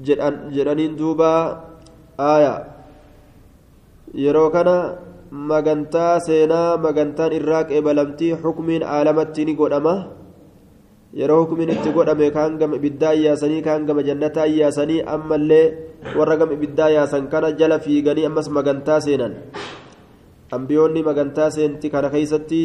جدانين 0.00 0.96
دوبا 0.96 1.32
آية 2.20 2.54
yeroo 4.14 4.50
kana 4.52 4.98
magantaa 5.32 6.20
seenaa 6.20 6.76
magantaan 6.76 7.32
irraa 7.32 7.64
qeebalamtii 7.68 8.36
xukumiin 8.42 8.82
aalamatti 8.84 9.44
ni 9.48 9.54
godhama 9.56 9.94
yeroo 11.20 11.38
hukumiin 11.44 11.72
itti 11.74 11.92
godhame 11.96 12.28
kaan 12.36 12.58
gama 12.60 12.76
ibiddaa 12.76 13.12
iyyaasanii 13.20 13.62
kaan 13.66 13.86
gama 13.88 14.02
jannataa 14.08 14.46
iyyaasanii 14.52 15.00
ammallee 15.14 15.64
warra 16.18 16.36
gama 16.40 16.52
ibiddaa 16.58 16.90
iyaasan 16.94 17.28
kana 17.32 17.52
jala 17.60 17.78
fiiganii 17.84 18.26
ammas 18.28 18.48
magantaa 18.56 19.00
seenan 19.06 19.34
ambiyoonni 20.56 21.02
magantaa 21.08 21.50
seenti 21.56 21.90
kana 21.94 22.12
keeysatti 22.14 22.62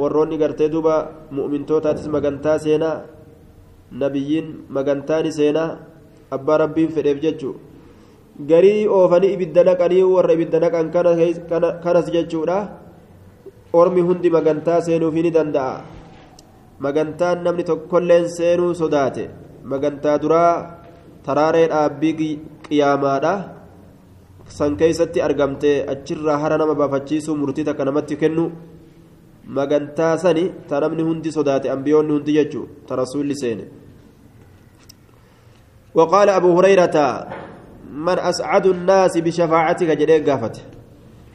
warroonni 0.00 0.36
gartee 0.42 0.68
duba 0.74 0.96
mu'mintootaatis 1.36 2.08
magantaa 2.16 2.58
seenaa 2.64 2.96
nabiyyiin 4.00 4.48
magantaani 4.76 5.32
seenaa 5.38 5.70
abbaa 6.36 6.58
rabbiin 6.64 6.90
fedheef 6.96 7.20
jechuu 7.24 7.54
garii 8.50 8.86
oofanii 8.88 9.32
ibidda 9.36 9.64
naqanii 9.68 10.02
warra 10.14 10.32
ibidda 10.36 10.58
naqan 10.64 10.88
kanas 11.84 12.06
jechuudha. 12.14 12.58
Ormi 13.72 14.00
hundi 14.00 14.28
magantaa 14.30 14.80
seenuufii 14.86 15.22
ni 15.22 15.30
danda'a. 15.32 15.80
Magantaan 16.84 17.44
namni 17.44 17.64
tokkolleen 17.64 18.28
seenuu 18.28 18.74
sodaate. 18.74 19.30
Magantaa 19.64 20.18
duraa 20.22 20.54
taraaree 21.24 21.68
dhaabbii 21.72 22.40
qiyaamaadha. 22.68 23.34
San 24.56 24.76
keeysatti 24.76 25.22
argamte 25.22 25.70
achirraa 25.92 26.38
hara 26.42 26.58
nama 26.58 26.74
baafachiisuu 26.74 27.36
murtii 27.36 27.64
takka 27.64 27.84
namatti 27.88 28.16
kennu 28.22 28.44
magantaa 29.56 30.18
sani 30.18 30.44
ta 30.68 30.80
namni 30.80 31.02
hundi 31.02 31.32
sodaate 31.32 31.70
ambiyoonni 31.74 32.12
hundi 32.12 32.32
jechuu 32.38 32.66
ta 32.86 32.96
rasuulli 33.00 33.34
seene 33.42 33.64
وقال 35.94 36.28
أبو 36.28 36.50
هريرة 36.58 36.96
من 37.92 38.18
أسعد 38.18 38.66
الناس 38.66 39.18
بشفاعتك؟ 39.18 39.90
جديك 40.00 40.28
قافت. 40.28 40.56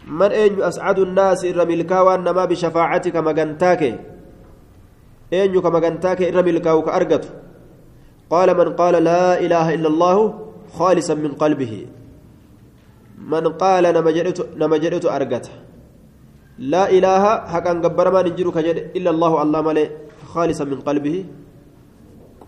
من 0.07 0.31
أين 0.31 0.61
أسعد 0.61 0.99
الناس 0.99 1.45
إر 1.45 1.59
ملكا 1.67 1.99
وأنما 2.01 2.45
بشفاعتك 2.45 3.15
مغنتاك؟ 3.15 3.81
أين 5.33 5.53
كمغنتاك 5.61 6.19
إر 6.21 6.37
ملكا 6.43 6.71
وكأرقت 6.71 7.25
قال 8.29 8.57
من 8.57 8.67
قال 8.73 8.95
لا 9.03 9.39
إله 9.39 9.73
إلا 9.73 9.87
الله 9.87 10.17
خالصا 10.73 11.13
من 11.13 11.31
قلبه. 11.31 11.73
من 13.21 13.45
قال 13.61 13.83
نمجدت 14.57 15.05
أرقت 15.05 15.45
لا 16.59 16.83
إله 16.89 17.23
حقا 17.51 17.73
قبر 17.83 18.05
ما 18.11 18.21
ننجرك 18.25 18.57
إلا 18.97 19.09
الله 19.13 19.31
الله 19.43 19.89
خالصا 20.33 20.65
من 20.65 20.79
قلبه. 20.81 21.25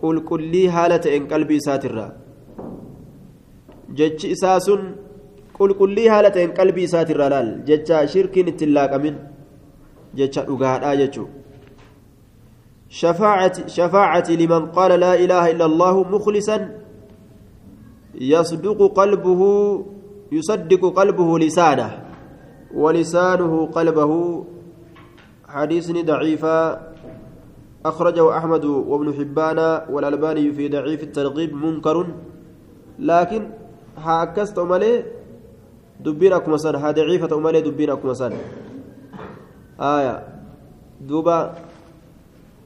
هالة 0.04 1.18
إن 1.18 1.28
قلبي 1.28 1.60
ساترا 1.60 2.08
جتش 3.98 4.26
إساس 4.26 4.68
قل 5.60 5.74
قل 5.80 5.90
لي 5.96 6.10
هالة 6.10 6.36
إن 6.44 6.52
قلبي 6.52 6.88
ساترا 6.88 7.30
لال 7.30 7.66
جتش 7.68 7.92
شرك 8.14 8.38
اتلاك 8.38 8.94
من 9.04 9.16
جتش 10.18 10.38
أقادا 10.40 10.92
جتشو 11.02 11.26
شفاعتي 12.90 13.64
شفاعتي 13.68 14.36
لمن 14.36 14.66
قال 14.66 15.00
لا 15.00 15.14
إله 15.14 15.52
إلا 15.52 15.66
الله 15.66 16.04
مخلصا 16.04 16.58
يصدق 18.16 18.80
قلبه 19.00 19.42
يصدق 20.32 20.84
قلبه 21.00 21.40
لسانه 21.40 21.90
ولسانه 22.74 23.66
قلبه 23.66 24.12
حديث 25.48 25.92
ضعيفا 25.92 26.89
أخرجه 27.86 28.38
أحمد 28.38 28.66
وابن 28.66 29.14
حبان 29.14 29.60
والألباني 29.90 30.52
في 30.52 30.68
ضعيف 30.68 31.04
الترغيب 31.04 31.54
منكر. 31.56 32.08
لكن 33.00 33.42
هاكست 33.98 34.60
أمالي 34.60 35.04
دبين 36.00 36.34
أكما 36.34 36.58
سن 36.58 36.76
ها 36.76 36.92
ضعيفة 36.92 37.38
أمالي 37.38 37.62
دبين 37.62 37.90
أكما 37.90 38.14
سن 38.14 38.32
آية. 39.80 40.16
دوبا 41.02 41.56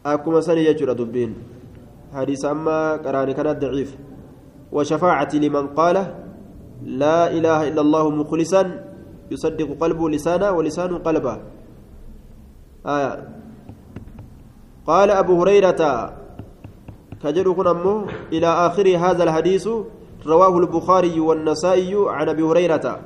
أكما 0.06 0.42
سن 0.42 0.58
يجر 0.58 0.94
دبين. 0.94 1.34
حديث 2.14 2.46
أما 2.46 2.98
قراني 2.98 3.34
كانت 3.34 3.62
ضعيف. 3.62 3.98
وشفاعة 4.72 5.30
لمن 5.34 5.68
قال 5.78 5.98
لا 6.84 7.32
إله 7.32 7.68
إلا 7.68 7.82
الله 7.82 8.10
مخلصا 8.10 8.62
يصدق 9.32 9.70
قلبه 9.82 10.10
لسانه 10.10 10.52
ولسانه 10.52 10.98
قلبه. 10.98 11.38
آية. 12.86 13.43
قال 14.88 15.10
أبو 15.12 15.42
هريرة 15.42 15.82
كجر 17.24 17.72
أمه 17.72 18.06
إلى 18.32 18.48
آخر 18.48 18.88
هذا 18.98 19.24
الحديث 19.24 19.66
رواه 20.28 20.58
البخاري 20.58 21.20
والنسائي 21.20 21.94
عن 22.08 22.30
أبي 22.30 22.44
هريرة. 22.44 23.00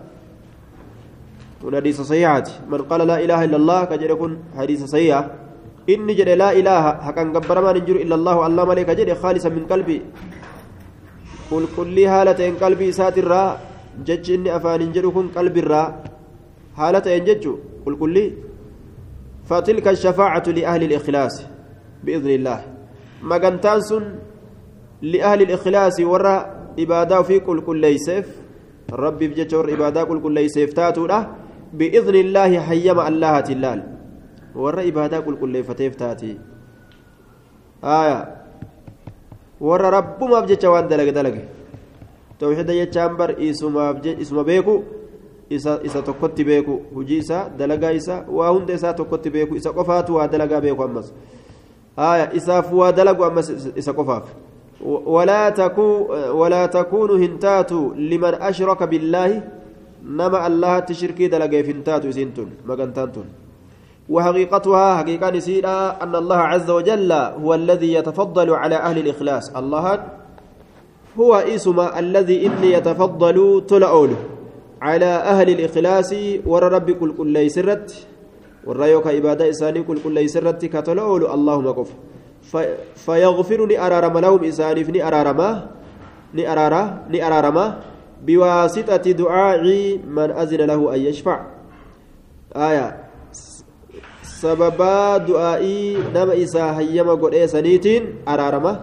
حديث 1.74 2.02
صحيحة 2.02 2.44
من 2.70 2.82
قال 2.90 3.02
لا 3.08 3.18
إله 3.22 3.44
إلا 3.46 3.58
الله 3.58 3.80
كجر 3.86 4.12
حديث 4.58 4.84
صحيح. 4.84 5.26
إني 5.90 6.14
جد 6.14 6.30
لا 6.30 6.50
إله 6.52 6.84
حقا 7.06 7.24
قبر 7.36 7.58
ما 7.62 7.72
ننجر 7.74 7.96
إلا 7.96 8.16
الله 8.16 8.36
الله 8.48 8.64
ملك 8.66 8.90
جد 8.90 9.14
خالصا 9.14 9.50
من 9.50 9.66
قلبي. 9.70 10.02
قل 11.52 11.88
لي 11.88 12.08
هالة 12.08 12.40
إن 12.50 12.56
قلبي 12.58 12.92
ساتر 12.92 13.58
جج 14.06 14.32
إني 14.32 14.50
أفان 14.56 14.92
جركم 14.92 15.26
قلبي 15.38 15.60
الرا 15.60 15.84
هالة 16.78 17.06
إن 17.18 17.24
جج 17.26 17.46
قل 17.86 18.10
لي 18.10 18.26
فتلك 19.50 19.88
الشفاعة 19.88 20.44
لأهل 20.58 20.82
الإخلاص. 20.84 21.57
بإذن 22.04 22.30
الله. 22.30 22.60
مقنتان 23.24 23.82
سن 23.82 24.04
لأهل 25.02 25.40
الإخلاص 25.42 25.98
ورا 26.00 26.36
إبادة 26.80 27.22
في 27.22 27.40
كل 27.40 27.62
كل 27.62 27.78
ليسف 27.78 28.26
ربي 28.94 29.28
بجتور 29.28 29.74
إبادة 29.74 30.04
كل 30.04 30.20
كل 30.22 30.34
ليسف 30.34 30.74
تاتو 30.74 31.08
بإذن 31.74 32.16
الله 32.16 32.52
حيما 32.60 33.08
الله 33.08 33.34
تلال. 33.40 33.80
ورا 34.56 34.82
إبادة 34.88 35.20
كل 35.20 35.36
كل 35.42 35.50
ليفتيف 35.50 35.96
تاتي. 35.96 36.38
آية. 37.84 38.20
ورا 39.62 39.90
رب 39.90 40.24
ما 40.24 40.40
بجت 40.40 40.66
وان 40.66 40.88
دلق 40.88 41.10
دلق. 41.10 41.36
توحيد 42.40 42.70
يجام 42.70 43.18
بر 43.18 43.32
إسما 44.22 44.42
بيكو. 44.42 44.76
isa 45.50 46.02
tokkotti 46.04 46.44
beeku 46.44 46.82
hujii 46.94 47.18
isaa 47.18 47.50
dalagaa 47.58 47.92
isaa 47.92 48.26
waa 48.28 48.50
hunda 48.50 48.74
isaa 48.74 48.94
tokkotti 48.94 49.30
beeku 49.30 49.56
isa 49.56 49.72
qofaatu 49.72 50.16
waa 50.16 50.28
dalagaa 50.28 50.62
beeku 50.62 50.84
ammas 50.84 51.14
waa 51.98 52.92
dalagu 52.92 53.24
ammas 53.26 53.50
isa 53.76 53.94
qofaaf 53.94 54.48
ولا 54.86 55.50
تكون 55.50 56.30
ولا 56.30 56.66
تكون 56.66 57.24
هنتات 57.24 57.72
لمن 57.98 58.34
أشرك 58.42 58.84
بالله 58.84 59.44
نما 60.06 60.48
الله 60.48 60.80
تشركي 60.80 61.28
دلقي 61.28 61.64
فنتات 61.64 62.08
سنتون 62.08 62.50
مقنتانتون 62.66 63.26
وحقيقتها 64.10 64.98
حقيقة 64.98 65.30
نسيرا 65.30 66.04
أن 66.04 66.16
الله 66.16 66.36
عز 66.38 66.70
وجل 66.70 67.12
هو 67.12 67.54
الذي 67.54 67.94
يتفضل 67.94 68.50
على 68.54 68.76
أهل 68.76 68.98
الإخلاص. 68.98 69.56
الله 69.58 70.04
هو 71.20 71.36
اسم 71.36 71.80
الذي 71.80 72.48
إني 72.48 72.72
يتفضل 72.72 73.64
تلأوله 73.68 74.20
على 74.82 75.06
أهل 75.06 75.50
الإخلاص 75.50 76.14
ور 76.46 76.64
ربي 76.64 76.94
كل 76.94 77.14
كل 77.18 77.50
ليسرت 78.68 78.80
ور 78.80 78.86
يوكا 78.86 79.18
إبادة 79.18 79.50
إساني 79.50 79.84
كل 79.84 80.04
كل 80.04 80.14
ليسرت 80.14 80.66
كتلول 80.66 81.26
اللهم 81.26 81.68
قف 81.68 81.90
فيغفر 82.96 83.66
لأرارم 83.66 84.18
لهم 84.18 84.44
إساني 84.44 84.84
ني 84.84 85.08
أرارما 85.08 85.50
ني 86.34 86.44
أرارا 86.52 87.08
ني 87.10 87.28
أرارما 87.28 87.66
بواسطة 88.28 89.06
دعاء 89.12 89.64
من 90.08 90.30
أذن 90.32 90.62
له 90.68 90.96
أن 90.96 91.00
يشفع. 91.00 91.38
آية. 92.56 92.88
سببا 94.24 95.18
دعائي 95.18 95.98
نما 96.14 96.34
إسا 96.44 96.78
هيما 96.78 97.14
قد 97.14 97.34
إسانيتين 97.34 98.04
أرارما 98.28 98.74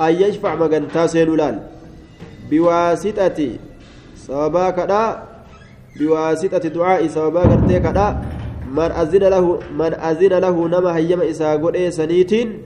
أن 0.00 0.12
يشفع 0.12 0.54
مغنتا 0.54 1.06
سينولال 1.06 1.56
بواسطة 2.50 3.38
sababaa 4.28 4.72
kadhaa 4.76 5.22
biwaasixati 5.98 6.70
du'aa'i 6.70 7.08
sababaa 7.08 7.48
gartee 7.48 7.80
kadhaa 7.80 8.12
man 8.72 8.92
azina 8.92 9.30
lahu 9.30 9.58
man 9.76 9.94
azina 9.94 10.40
lahu 10.40 10.68
nama 10.68 10.92
hayyama 10.92 11.24
isaa 11.24 11.56
godhee 11.58 11.90
saniitiin 11.92 12.62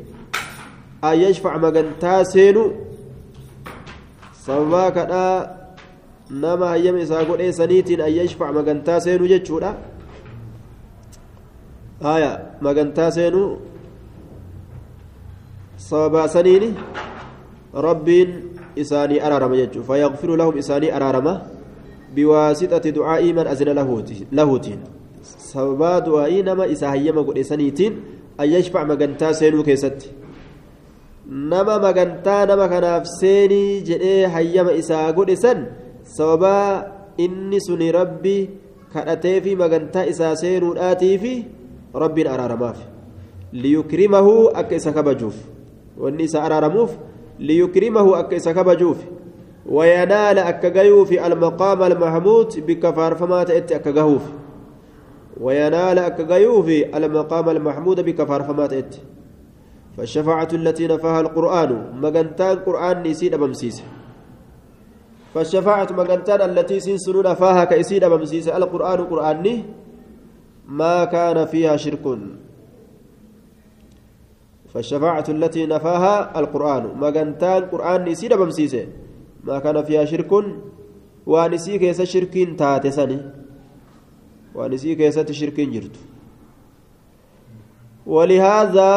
an 1.02 1.18
yashfac 1.18 1.56
magantaa 1.60 2.24
seenu 2.24 2.72
sababaa 4.46 4.90
kadhaa 4.90 5.48
nama 6.30 6.68
hayyama 6.74 7.00
isaa 7.00 7.24
godhee 7.24 7.52
saniitiin 7.52 8.00
an 8.00 8.12
yashfac 8.12 8.52
magantaa 8.54 9.00
seenu 9.00 9.26
jechuudha 9.26 9.74
haya 12.02 12.40
magantaa 12.60 13.10
seenu 13.10 13.58
sababaa 15.76 16.28
saniini 16.28 16.74
rabbiin 17.74 18.58
isaanii 18.76 19.20
araarama 19.20 19.56
jechuudha 19.56 19.86
fayyaqfiru 19.86 20.36
lahum 20.36 20.58
isaanii 20.58 20.90
araarama 20.90 21.40
biwaasixati 22.14 22.92
du'aa'ii 22.92 23.32
man 23.32 23.46
azina 23.46 23.74
lahuutiin 23.74 24.82
sababaa 25.22 26.00
du'aa'ii 26.06 26.42
nama 26.48 26.66
isa 26.74 26.90
hayyama 26.94 27.22
godhesaniitiin 27.28 27.94
ayyashfac 28.44 28.86
magantaa 28.92 29.32
seenuu 29.40 29.64
keessatti 29.68 30.10
nama 31.52 31.78
magantaa 31.86 32.46
nama 32.46 32.68
kanaaf 32.72 33.06
seenii 33.20 33.82
jedhee 33.90 34.26
hayyama 34.34 34.72
isaa 34.82 35.12
godhesan 35.12 35.66
sababaa 36.16 36.84
inni 37.26 37.60
suni 37.66 37.92
rabbi 37.98 38.36
kadhatee 38.94 39.38
fi 39.46 39.56
magantaa 39.62 40.08
isaa 40.14 40.34
seenuudhaatii 40.42 41.14
fi 41.22 41.32
rabbiin 42.04 42.34
araaramaaf 42.34 42.84
liyukrimahu 43.52 44.36
akka 44.60 44.76
isa 44.82 44.92
kabajuuf 44.98 45.38
wanni 46.02 46.24
isa 46.30 46.42
araaramuuf 46.48 46.92
ليكرمه 47.40 48.20
أكيس 48.20 48.48
كبجوف 48.48 48.96
وينال 49.66 50.38
أكجيوف 50.38 51.12
المقام 51.12 51.82
المحمود 51.82 52.64
بكفار 52.66 53.14
فما 53.14 53.44
تأتي 53.44 53.76
أكجهوف 53.76 54.22
وينال 55.40 55.98
أكغيوف 55.98 56.68
المقام 56.68 57.48
المحمود 57.48 58.00
بكفار 58.00 58.42
فمات 58.42 58.94
فالشفاعة 59.96 60.48
التي 60.52 60.86
نفاها 60.86 61.20
القرآن 61.20 62.00
مغنتان 62.00 62.58
قرآن 62.58 63.02
نسيد 63.02 63.34
بمسيس. 63.34 63.82
فالشفاعة 65.34 65.88
مغنتان 65.92 66.40
التي 66.50 66.80
سنسن 66.80 67.22
نفاها 67.22 67.64
كيسيد 67.64 68.04
بمسيس. 68.04 68.48
القرآن 68.48 69.00
قرآن 69.04 69.62
ما 70.68 71.04
كان 71.04 71.44
فيها 71.44 71.76
شرك. 71.76 72.04
فالشفاعة 74.72 75.24
التي 75.28 75.66
نفاها 75.66 76.38
القرآن 76.40 76.84
مغنتان 76.96 77.62
قرآن 77.64 78.08
نسيد 78.08 78.32
بمسيس. 78.32 78.76
ما 79.44 79.58
كان 79.58 79.84
فيها 79.84 80.04
شرك 80.04 80.32
وانسي 81.26 81.78
كيس 81.78 82.02
شرك 82.02 82.34
تاتسني. 82.58 83.41
وانسي 84.54 84.94
كيس 84.94 85.18
شرك 85.40 85.58
جرت. 85.60 85.96
ولهذا 88.06 88.92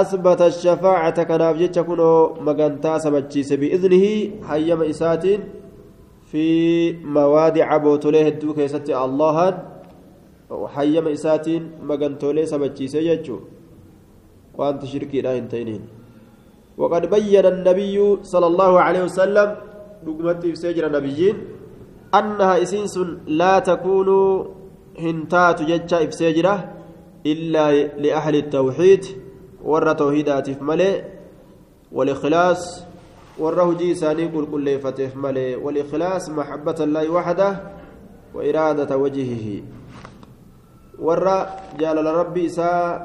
أثبت 0.00 0.40
الشفاعة 0.42 1.18
كناف 1.22 1.56
جتش 1.60 1.78
كنو 1.88 2.10
مغنتا 2.46 2.98
سبتشيس 3.04 3.50
بإذنه 3.60 4.04
حيما 4.48 4.84
إسات 4.90 5.24
في 6.30 6.46
موادع 7.16 7.68
بوتوليه 7.76 8.28
الدو 8.28 8.50
كيست 8.58 8.90
الله 8.90 9.36
وحيما 10.50 11.12
إسات 11.12 11.46
مغنتوليه 11.88 12.44
سبتشيس 12.52 12.94
يجو 12.94 13.38
وأنت 14.58 14.82
شركي 14.84 15.20
لا 15.24 15.32
ينتينين. 15.38 15.82
وقد 16.80 17.02
بين 17.14 17.46
النبي 17.54 17.96
صلى 18.32 18.46
الله 18.46 18.72
عليه 18.80 19.02
وسلم 19.08 19.48
dhugumatti 20.04 20.48
ibsee 20.50 20.74
jira 20.74 20.88
nabiyyiin 20.90 21.36
annaha 22.18 22.58
isiin 22.58 22.88
sun 22.94 23.08
laa 23.26 23.62
takuunuu 24.96 25.00
hin 25.00 25.26
taatu 25.26 25.64
jecha 25.64 26.00
ibsee 26.00 26.32
jira 26.32 26.74
illaa 27.24 27.72
liahli 27.72 28.42
tawxiid 28.42 29.04
warra 29.64 29.94
tawhiidaatiif 29.94 30.60
malee 30.60 31.04
walikhilaas 31.92 32.86
warra 33.38 33.64
hujii 33.64 33.90
isaanii 33.90 34.28
qulqulleeffateef 34.28 35.14
malee 35.14 35.56
walikhilaas 35.56 36.28
maxabbata 36.28 36.84
allaahi 36.84 37.08
waxda 37.08 37.60
wa 38.34 38.44
iraadata 38.44 38.96
wajhihi 38.96 39.64
warra 40.98 41.52
jaalala 41.78 42.12
rabbi 42.12 42.44
isaa 42.44 43.00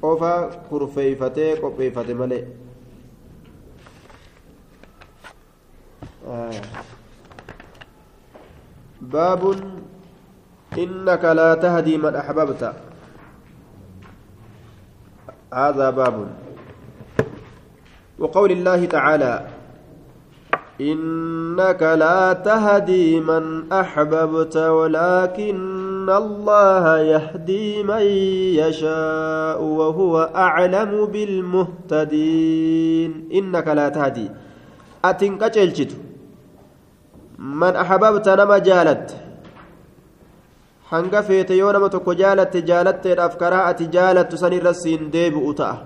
qofa 0.00 0.42
kurfeeyfatee 0.68 1.56
qopheeffate 1.56 2.14
malee 2.14 2.46
آه. 6.26 6.52
إنك 10.78 11.24
لا 11.24 11.54
تهدي 11.54 11.96
من 11.98 12.14
أحببت. 12.16 12.72
هذا 15.54 15.90
باب. 15.90 16.26
وقول 18.18 18.52
الله 18.52 18.84
تعالى 18.84 19.46
إنك 20.80 21.82
لا 21.82 22.32
تهدي 22.32 23.20
من 23.20 23.72
أحببت 23.72 24.56
ولكن 24.56 26.10
الله 26.10 26.98
يهدي 26.98 27.82
من 27.82 28.02
يشاء 28.62 29.62
وهو 29.62 30.30
أعلم 30.34 31.06
بالمهتدين. 31.06 32.30
إنك 33.32 33.68
لا 33.68 33.88
تهدي. 33.88 34.30
أتن 35.04 35.38
قتلت 35.38 35.96
من 37.38 37.76
أحببت 37.76 38.28
نما 38.28 38.58
جالت. 38.58 39.21
Hanga 40.92 41.22
feete 41.28 41.56
yoo 41.56 41.72
nama 41.72 41.88
tokko 41.94 42.14
jaalatte 42.20 42.62
jaalatteedhaaf 42.70 43.36
karaa 43.42 43.64
ati 43.70 43.90
jaalattu 43.96 44.40
san 44.42 44.52
irra 44.58 44.72
siin 44.82 45.10
deebi'u 45.14 45.52
ta'a 45.60 45.76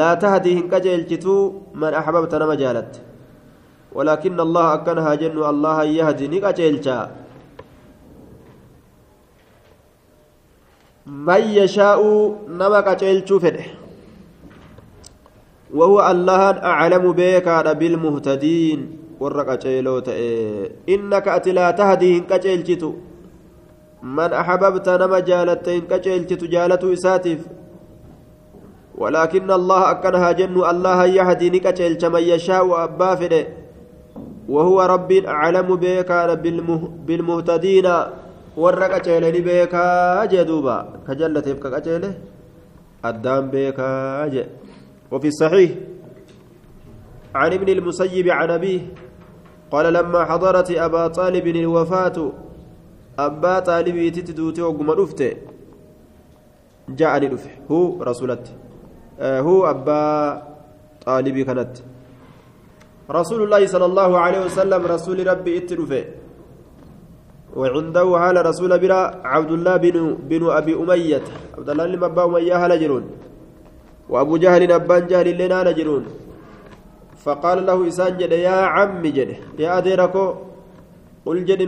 laa 0.00 0.14
tahdii 0.24 0.54
hin 0.58 0.70
qajeelchituu 0.72 1.40
man 1.82 1.98
axbabta 2.02 2.44
nama 2.44 2.56
jaalatte 2.62 3.00
ولكن 3.94 4.40
الله 4.40 4.74
أكنها 4.74 5.14
جن 5.14 5.38
الله 5.38 5.84
يهدي 5.84 6.26
نقجلجا 6.28 6.98
من 11.06 11.42
يشاء 11.60 12.00
نما 12.48 12.80
قجلجو 12.80 13.38
فده 13.38 13.64
وهو 15.74 16.10
الله 16.10 16.42
أعلم 16.72 17.04
بك 17.12 17.48
بالمهتدين 17.78 18.80
warra 19.14 19.44
qaceeloo 19.46 20.00
ta'e 20.02 20.90
innaka 20.90 21.38
ati 21.38 21.54
axbabta 24.42 24.98
nama 24.98 25.20
jaalatte 25.20 25.70
hin 25.74 25.86
qaceelchitu 25.92 26.50
jaalatuu 26.56 26.92
isaatiif 27.00 27.44
ولكن 28.94 29.50
الله 29.50 29.90
أكنها 29.90 30.32
جن 30.32 30.54
الله 30.54 30.98
يهدي 31.18 31.50
نكتشل 31.50 31.98
من 32.14 32.22
يشاء 32.22 32.84
أبا 32.84 33.14
فده 33.14 33.42
وهو 34.48 34.78
رب 34.82 35.10
أعلم 35.12 35.68
بك 35.76 36.10
بالمهتدين 37.06 37.88
warra 38.54 38.86
qaceelani 38.86 39.40
beekaa 39.42 40.30
jee 40.30 40.44
duuba 40.46 41.02
ka 41.06 41.14
jallateef 41.18 41.58
ka 41.58 41.74
qaceele 41.74 42.14
وفي 45.12 45.28
الصحيح 45.28 45.70
عن 47.34 47.52
ابن 47.52 47.68
المسيب 47.68 48.28
عن 48.28 48.50
أبيه 48.50 48.80
قال 49.70 49.92
لما 49.92 50.24
حضرت 50.24 50.70
أبا 50.70 51.06
طالب 51.08 51.46
الوفاة 51.46 52.32
أبا 53.18 53.58
طالب 53.58 54.12
تتدوتي 54.12 54.62
وقم 54.62 54.90
رفته 54.90 55.32
جاءني 56.88 57.26
رفه 57.26 57.50
هو 57.70 58.02
رسولت 58.02 58.46
آه 59.20 59.40
هو 59.40 59.70
أبا 59.70 60.02
طالب 61.06 61.38
كانت 61.38 61.74
رسول 63.10 63.40
الله 63.42 63.66
صلى 63.66 63.84
الله 63.84 64.18
عليه 64.18 64.40
وسلم 64.46 64.86
رسول 64.86 65.26
ربي 65.26 65.58
اترفه 65.58 66.04
وعنده 67.56 68.18
حال 68.18 68.46
رسول 68.46 68.78
برا 68.78 69.00
عبد 69.24 69.50
الله 69.50 69.76
بن 69.76 69.96
بن 70.30 70.42
أبي 70.50 70.74
أمية 70.74 71.22
عبد 71.58 71.68
الله 71.70 71.84
بن 71.86 72.04
أبا 72.04 72.24
أمية 72.24 72.56
هل 72.66 72.80
جرون 72.80 73.04
وأبو 74.08 74.36
جهل 74.36 74.72
أبان 74.72 75.06
جهل 75.06 75.28
لنا 75.38 75.58
نجرون 75.70 76.04
فقال 77.24 77.66
له 77.66 77.88
إسان 77.88 78.16
جد 78.18 78.32
يا 78.32 78.56
عمي 78.74 79.10
جد 79.16 79.30
يا 79.58 79.78
أديركو 79.78 80.24
قل 81.26 81.44
جد 81.44 81.62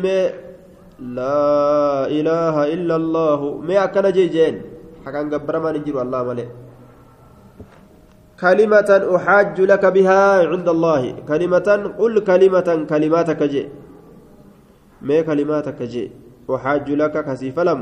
لا 0.98 2.09
إله 2.09 2.72
إلا 2.72 2.96
الله. 2.96 3.40
ما 3.61 3.85
أكن 3.85 4.06
جيجين. 4.12 4.54
حكان 5.04 5.28
قبر 5.35 5.54
ما 5.61 5.72
نجر 5.72 6.02
الله 6.02 6.22
ملئ. 6.24 6.48
كلمة 8.40 8.90
أحاج 9.16 9.61
لك 9.61 9.85
بها 9.87 10.48
عند 10.48 10.68
الله. 10.68 11.02
كلمة 11.28 11.68
قل 11.98 12.14
كلمة 12.24 12.68
كلماتك 12.90 13.42
جي. 13.42 13.68
ما 15.02 15.20
كلماتك 15.20 15.82
جي. 15.82 16.11
أحاج 16.50 16.90
لك 16.90 17.24
كسيف 17.24 17.56
لم. 17.61 17.80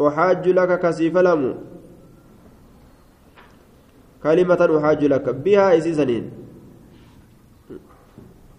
أحاج 0.00 0.48
لك 0.48 0.80
كسيف 0.80 1.16
لم. 1.16 1.42
كلمة 4.22 4.60
أحاج 4.78 5.04
لك. 5.04 5.26
بها 5.28 5.66
إسيسنين 5.78 6.24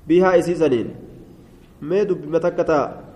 بها 0.08 0.40
إسيسنين 1.78 1.90
ما 1.90 2.04
دب 2.04 2.22
متكتا 2.34 3.08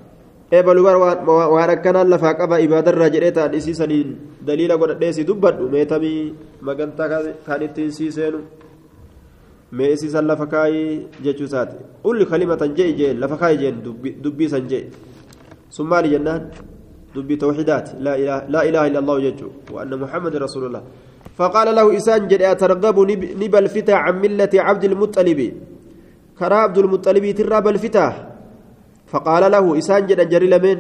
eebalu 0.52 0.84
waan 0.84 1.70
akkanaan 1.72 2.12
lafaa 2.12 2.36
qaba 2.36 2.60
ibaadarraa 2.60 3.08
jedhee 3.08 3.32
ta'an 3.32 3.54
isiisaniin 3.56 4.10
daliila 4.48 4.76
godhadheesi 4.76 5.24
dubbadhu 5.24 5.70
meetamii 5.72 6.36
magantaa 6.60 7.08
kan 7.48 7.62
ittiin 7.64 7.92
siiseenu 7.98 8.40
mee 9.72 9.92
isiisan 9.96 10.28
lafa 10.28 10.46
kaayii 10.54 11.08
jechuu 11.24 11.48
isaati 11.48 11.78
ulli 12.04 12.26
kalimatan 12.32 12.76
jee 12.76 12.92
jeen 13.00 13.20
lafa 13.24 13.38
kaayii 13.42 13.62
jeen 13.64 13.78
dubbiisan 14.24 14.68
jee 14.72 14.84
sun 15.70 15.88
maali 15.88 16.12
jennaan 16.16 16.52
dubbii 17.16 17.38
tawxidaati 17.44 17.96
laa 18.04 18.64
ilaaha 18.68 18.88
illa 18.92 19.00
allahu 19.00 19.22
jechuu 19.28 19.52
wa 19.72 19.82
anna 19.84 19.98
muhammadin 20.04 20.40
rasuulullah 20.48 20.84
فقال 21.40 21.76
له 21.76 21.98
إسان 21.98 22.28
جد 22.28 22.42
أترغب 22.44 22.98
نبى 23.40 23.58
الفتى 23.64 23.94
عن 23.94 24.16
ملة 24.22 24.54
عبد 24.54 24.84
المطلب 24.84 25.40
كرا 26.40 26.56
عبد 26.56 26.78
المطلب 26.78 27.26
تراب 27.40 27.66
الفتى 27.68 28.08
فقال 29.12 29.44
له 29.52 29.66
إسان 29.78 30.02
جد 30.08 30.22
جري 30.32 30.48
لمن؟ 30.48 30.78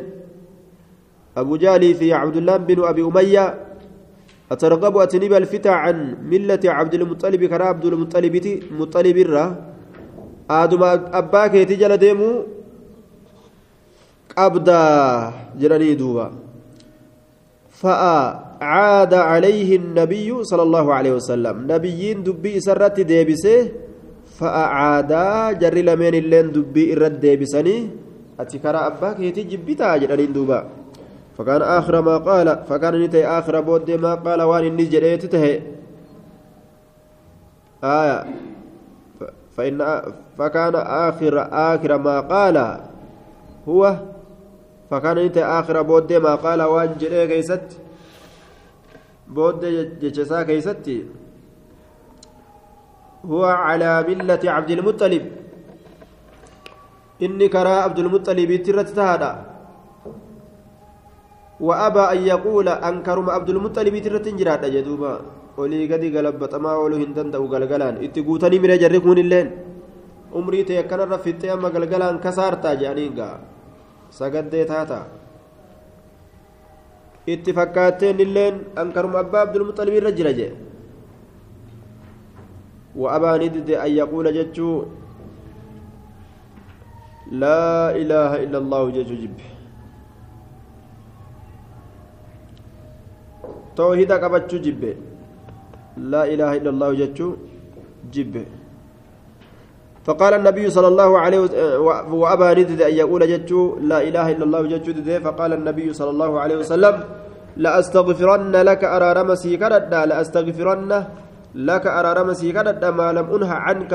أبو 1.38 1.54
جالي 1.64 1.92
في 2.00 2.08
عبد 2.14 2.38
الله 2.40 2.56
بن 2.58 2.80
أبي 2.92 3.02
أمية 3.04 3.46
أترغب 4.52 4.96
أتنبى 4.98 5.38
الفتى 5.38 5.70
عن 5.84 5.98
ملة 6.32 6.64
عبد 6.78 6.94
المطلب 7.00 7.42
كرا 7.52 7.66
عبد 7.72 7.86
المطلب 7.86 8.36
مطلب 8.80 9.18
الرا. 9.26 9.46
آدم 10.50 10.84
أباك 11.20 11.54
تجل 11.70 11.94
ديمو 12.04 12.32
أبدا 14.38 14.84
جراني 15.60 15.96
دوبا. 15.96 16.28
فعاد 17.82 19.14
عليه 19.14 19.70
النبي 19.82 20.30
صلى 20.44 20.64
الله 20.68 20.86
عليه 20.94 21.14
وسلم. 21.20 21.56
نبيين 21.72 22.24
دبي 22.24 22.60
سرت 22.60 22.98
ديبسه 23.00 23.72
فأعادا 24.38 25.52
جر 25.62 25.76
لمن 25.88 26.14
اللين 26.22 26.48
دبي 26.56 26.84
إرد 26.94 27.20
ديبسني. 27.24 27.78
أتكرى 28.42 28.78
أباك 28.78 29.20
يتجبتا 29.20 29.98
جدانين 29.98 30.34
دوبا 30.34 30.60
فكان 31.38 31.62
آخر 31.62 32.02
ما 32.02 32.18
قال 32.18 32.48
فكان 32.70 32.94
نتي 33.02 33.28
آخر 33.28 33.62
بود 33.62 33.92
ما 33.92 34.14
قال 34.16 34.42
وان 34.42 34.64
إني 34.66 34.86
جريت 34.86 35.26
تهي 35.26 35.62
آية 37.84 38.26
فإن 39.58 40.02
فكان 40.38 40.76
آخر 40.76 41.36
آخر 41.52 41.98
ما 41.98 42.20
قال 42.20 42.58
هو 43.68 43.96
فكان 44.90 45.18
نتي 45.26 45.44
آخر 45.44 45.82
بود 45.82 46.14
ما 46.14 46.36
قال 46.36 46.62
وان 46.62 46.96
جري 47.00 47.28
كيست 47.28 47.68
بود 49.28 49.66
جتشسا 50.02 50.44
كيستي 50.44 51.06
هو 53.26 53.44
على 53.46 54.06
ملة 54.08 54.40
عبد 54.46 54.72
المطلب 54.72 55.32
كرا 57.54 57.74
عبد 57.86 58.00
المطلب 58.00 58.50
ترت 58.66 58.90
تهدى 58.98 59.32
وأبى 61.68 62.04
أن 62.14 62.20
يقول 62.34 62.68
أنكرم 62.90 63.28
عبد 63.30 63.50
المطلب 63.50 63.96
ترت 64.06 64.28
جراد 64.40 64.64
جدوبا 64.76 65.14
danda'u 67.18 67.46
galgalaan 67.54 68.02
itti 68.02 68.24
guutanii 68.24 68.60
mira 68.64 68.80
jarri 68.82 69.00
kun 69.04 69.20
illeen 69.20 69.48
umrii 70.34 70.64
ta'e 70.66 70.80
akkanarra 70.84 71.18
fixxee 71.26 71.52
amma 71.54 71.70
galgalaan 71.76 72.18
kasaartaa 72.24 72.74
jedhanii 72.82 73.12
gaa 73.18 73.36
sagaddee 74.20 74.66
taata 74.72 75.00
itti 77.34 77.52
fakkaatteen 77.54 78.18
illeen 78.26 78.56
ankaruma 78.82 79.20
abbaa 79.24 79.44
abdulmuxalibii 79.46 80.02
irra 80.02 80.18
jira 80.18 80.34
jee 80.40 80.52
وأبى 82.96 83.32
ندد 83.48 83.70
أن 83.72 83.92
يقول 83.92 84.26
جتشو 84.34 84.70
لا 87.32 87.96
إله 87.96 88.32
إلا 88.44 88.58
الله 88.60 88.84
جتشو 88.96 89.16
جب 89.24 89.38
توحيد 93.80 94.12
قبتشو 94.12 94.58
جب 94.66 94.84
لا 96.12 96.24
إله 96.34 96.52
إلا 96.60 96.70
الله 96.76 96.90
جتشو 97.02 97.28
جب 98.14 98.34
فقال 100.06 100.34
النبي 100.34 100.66
صلى 100.76 100.88
الله 100.88 101.12
عليه 101.24 101.40
وسلم 101.40 102.14
وأبى 102.22 102.48
ندد 102.60 102.82
أن 102.90 102.94
يقول 103.02 103.22
جتشو 103.34 103.62
لا 103.92 104.00
إله 104.08 104.26
إلا 104.36 104.44
الله 104.48 104.62
جتشو 104.74 104.92
فقال 105.26 105.52
النبي 105.60 105.88
صلى 105.94 106.12
الله 106.16 106.32
عليه 106.40 106.58
وسلم 106.62 106.96
لأستغفرن 107.64 108.56
لك 108.70 108.84
أرى 108.84 109.10
رمسي 109.20 109.52
كردا 109.62 110.06
لأستغفرن 110.10 110.92
لك 111.56 111.88
أرارم 111.88 112.34
سيكادة 112.34 112.92
ما 112.92 113.12
لم 113.12 113.28
أنهى 113.36 113.58
عنك 113.68 113.92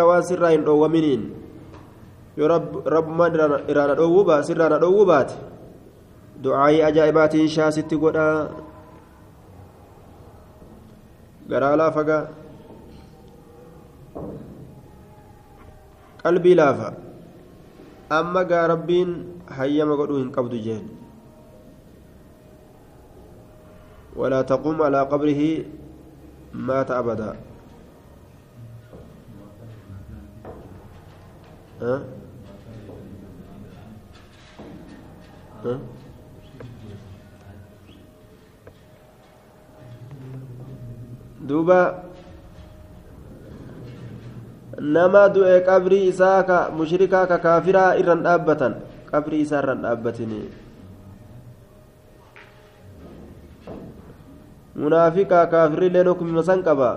واسرا 2.38 2.56
إن 2.56 2.72
أومنين 2.86 2.86
رب 2.86 2.88
رب 2.88 3.08
ما 3.08 3.26
إرانا 3.70 3.98
أوبا 3.98 4.42
سرانا 4.42 4.82
أوبات 4.82 5.32
دعائي 6.42 6.88
أجائبات 6.88 7.36
شاست 7.46 7.94
قدا 7.94 8.50
garaa 11.46 11.76
laafagaa 11.78 12.26
qalbii 16.22 16.58
laafa 16.58 16.88
amma 18.10 18.42
gaa 18.44 18.66
rabbiin 18.66 19.12
hayyama 19.46 19.94
godhuu 19.94 20.18
hin 20.18 20.34
qabdu 20.34 20.58
jeen 20.58 20.90
walaa 24.18 24.42
taquum 24.42 24.82
alaa 24.82 25.06
qabrihi 25.06 25.70
مات 26.56 26.90
أبدا 26.90 27.36
ها 31.80 32.04
ها 35.64 35.78
duuba 41.46 42.02
nama 44.82 45.28
du'e 45.30 45.62
qabrii 45.62 46.08
isaa 46.10 46.42
ka 46.42 46.58
mushrikaa 46.74 47.26
ka 47.30 47.38
kaafiraa 47.38 47.96
irran 48.00 48.22
dhaabbatan. 48.26 48.72
Qabrii 49.10 49.42
isaa 49.46 49.62
irran 49.62 49.82
dhaabbatinii 49.86 50.46
munaafiqaa 54.76 55.46
kaafirrilleen 55.48 56.08
hukumima 56.12 56.42
san 56.44 56.62
qaba? 56.62 56.90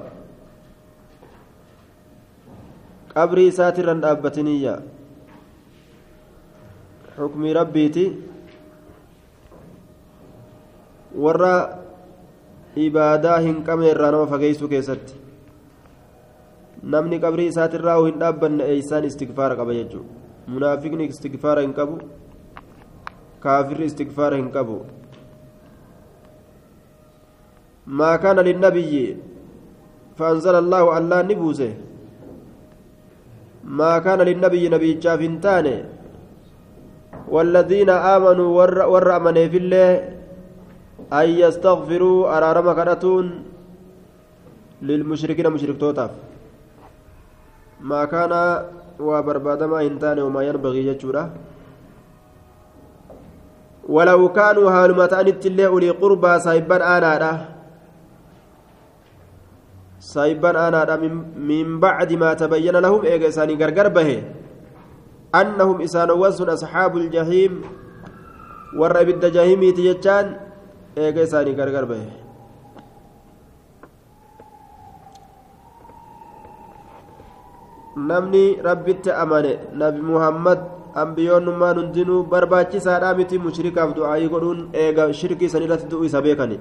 Qabrii 3.13 3.47
isaatirran 3.51 4.01
dhaabbatiniyya 4.03 4.73
xukmii 7.17 7.53
rabbiiti 7.57 8.03
warra 11.26 11.54
ibaadaa 12.86 13.38
hin 13.46 13.62
qabne 13.68 13.90
irraa 13.92 14.10
nama 14.16 14.32
fageeysuu 14.32 14.72
keessatti 14.74 15.20
namni 16.96 17.22
qabrii 17.24 17.48
isaatirraa 17.52 18.00
hin 18.00 18.18
dhaabbanne 18.24 18.66
eeysaan 18.72 19.08
istigfaara 19.10 19.60
qaba 19.60 19.78
jechuu 19.78 20.04
munaafiqni 20.56 21.08
istigfaara 21.14 21.64
hin 21.66 21.78
qabu 21.78 22.02
kaafirri 23.46 23.90
istigfaara 23.92 24.42
hin 24.42 24.50
qabu 24.58 24.82
ما 27.86 28.16
كان 28.16 28.40
للنبي 28.40 29.16
فأنزل 30.16 30.54
الله 30.54 30.98
الله 30.98 31.22
نبوسه 31.22 31.72
ما 33.64 33.98
كان 33.98 34.20
للنبي 34.20 34.68
نبي 34.68 34.90
شافنتان 35.02 35.66
والذين 37.28 37.90
آمنوا 37.90 38.48
ور, 38.58 38.78
ور 38.92 39.16
أمنوا 39.16 39.48
في 39.52 39.58
الله 39.62 39.90
أن 41.13 41.27
يستغفروا 41.29 42.37
أرارم 42.37 42.67
كرتون 42.77 43.25
للمشركين 44.81 45.49
مشرك 45.49 45.77
توتاف 45.79 46.11
ما 47.81 48.05
كان 48.05 48.33
وبرباد 48.99 49.63
ما 49.63 49.81
هنتان 49.81 50.19
وما 50.19 50.41
ينبغي 50.43 50.81
جتشورا. 50.93 51.23
ولو 53.89 54.21
كانوا 54.29 54.69
هالمتان 54.71 55.27
التلي 55.27 55.65
أولي 55.65 55.89
قربى 55.89 56.39
سايبا 56.39 56.77
آنا 56.97 57.45
سايبان 59.99 60.55
أنا 60.55 60.95
من 61.35 61.79
بعد 61.79 62.13
ما 62.13 62.33
تبين 62.33 62.75
لهم 62.77 63.01
إيجا 63.01 63.27
إساني 63.27 63.55
غرغر 63.57 63.87
به 63.87 64.09
أنهم 65.35 65.81
إسان 65.81 66.11
وزن 66.11 66.49
أصحاب 66.49 66.97
الجحيم. 66.97 67.53
ور 68.77 68.93
إبد 69.01 69.25
جهيم 69.25 69.61
تيجان 70.94 71.06
إيجا 71.06 71.22
إساني 71.22 71.52
غرغر 71.52 71.84
به 71.84 72.24
namni 77.96 78.58
rabbitti 78.64 79.10
amane 79.10 79.58
nabi 79.72 80.00
muhammad 80.02 80.58
ambiyoonnummaan 81.02 81.76
hundinuu 81.78 82.22
barbaachisaadhaa 82.32 83.14
miti 83.14 83.38
mushrikaaf 83.38 83.94
du'aayii 83.98 84.28
godhuun 84.32 84.64
eega 84.84 85.12
shirkii 85.20 85.48
san 85.52 85.62
irratti 85.66 85.90
du'u 85.92 86.04
isa 86.04 86.22
beekani 86.26 86.58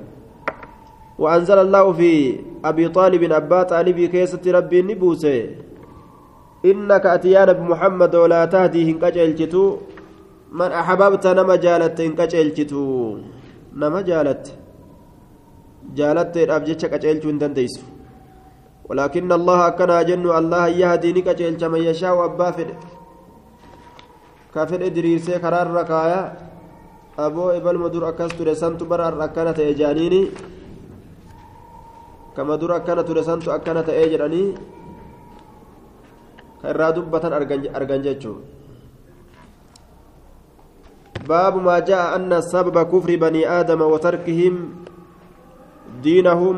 وأنزل 1.19 1.57
الله 1.57 1.93
في 1.93 2.39
أبي 2.65 2.89
طالب 2.89 3.31
أبا 3.31 3.63
طالب 3.63 3.99
كيسة 3.99 4.41
ربي 4.51 4.81
نبوسه 4.81 5.49
إنك 6.65 7.05
أتيان 7.05 7.53
بمحمد 7.53 8.15
ولا 8.15 8.45
تهدي 8.45 8.91
هنكجلتو 8.91 9.77
من 10.51 10.71
أحببت 10.71 11.27
نما 11.27 11.55
جالت 11.55 12.01
هنكجلتو 13.72 13.80
نما 13.80 14.00
جالت 14.00 14.44
جالت 15.98 16.36
أبجتك 16.36 16.92
أجلتو 16.94 17.30
دنديس 17.30 17.74
ولكن 18.88 19.32
الله 19.32 19.60
كان 19.78 19.92
جن 20.08 20.24
الله 20.40 20.64
يهدي 20.82 21.10
نكجلت 21.12 21.62
من 21.64 21.80
يشاء 21.88 22.14
أبا 22.24 22.50
فد 22.56 22.70
كافر 24.54 24.80
إدريسي 24.86 25.34
قرار 25.44 25.66
ركايا 25.78 26.20
أبو 27.18 27.44
إبل 27.58 27.76
مدور 27.84 28.08
أكستو 28.08 28.42
رسنت 28.48 28.80
برا 28.90 29.08
ركنة 29.22 29.58
إجانيني 29.72 30.22
kama 32.38 32.54
dura 32.54 32.78
akkana 32.78 33.02
ture 33.02 33.18
santu 33.26 33.50
akkana 33.50 33.82
ta'ee 33.82 34.06
jedhanii 34.14 34.54
ka 36.62 36.70
irraa 36.70 36.94
dubbatan 36.94 37.34
argan 37.34 38.02
jechuun 38.06 38.38
باب 41.28 41.54
ما 41.56 41.78
جاء 41.78 42.16
أن 42.16 42.40
سبب 42.40 42.76
كفر 42.92 43.16
بني 43.16 43.42
آدم 43.60 43.80
وتركهم 43.82 44.54
دينهم 46.02 46.56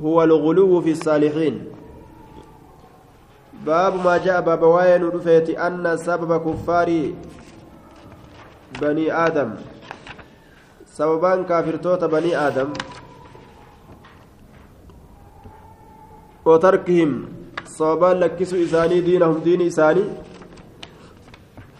هو 0.00 0.22
الغلو 0.22 0.80
في 0.80 0.90
الصالحين. 0.90 1.54
باب 3.66 3.92
ما 4.04 4.16
جاء 4.16 4.40
باب 4.40 4.62
وين 4.62 5.02
أن 5.66 5.96
سبب 5.96 6.30
كفار 6.46 6.88
بني 8.80 9.06
آدم. 9.26 9.50
سببان 10.86 11.44
كافر 11.44 11.76
توت 11.76 12.04
بني 12.04 12.36
آدم 12.36 12.68
وتركهم. 16.44 17.10
صوبان 17.64 18.16
لكسوا 18.20 18.62
إساني 18.64 19.00
دينهم 19.00 19.38
دين 19.44 19.60
إساني. 19.66 20.04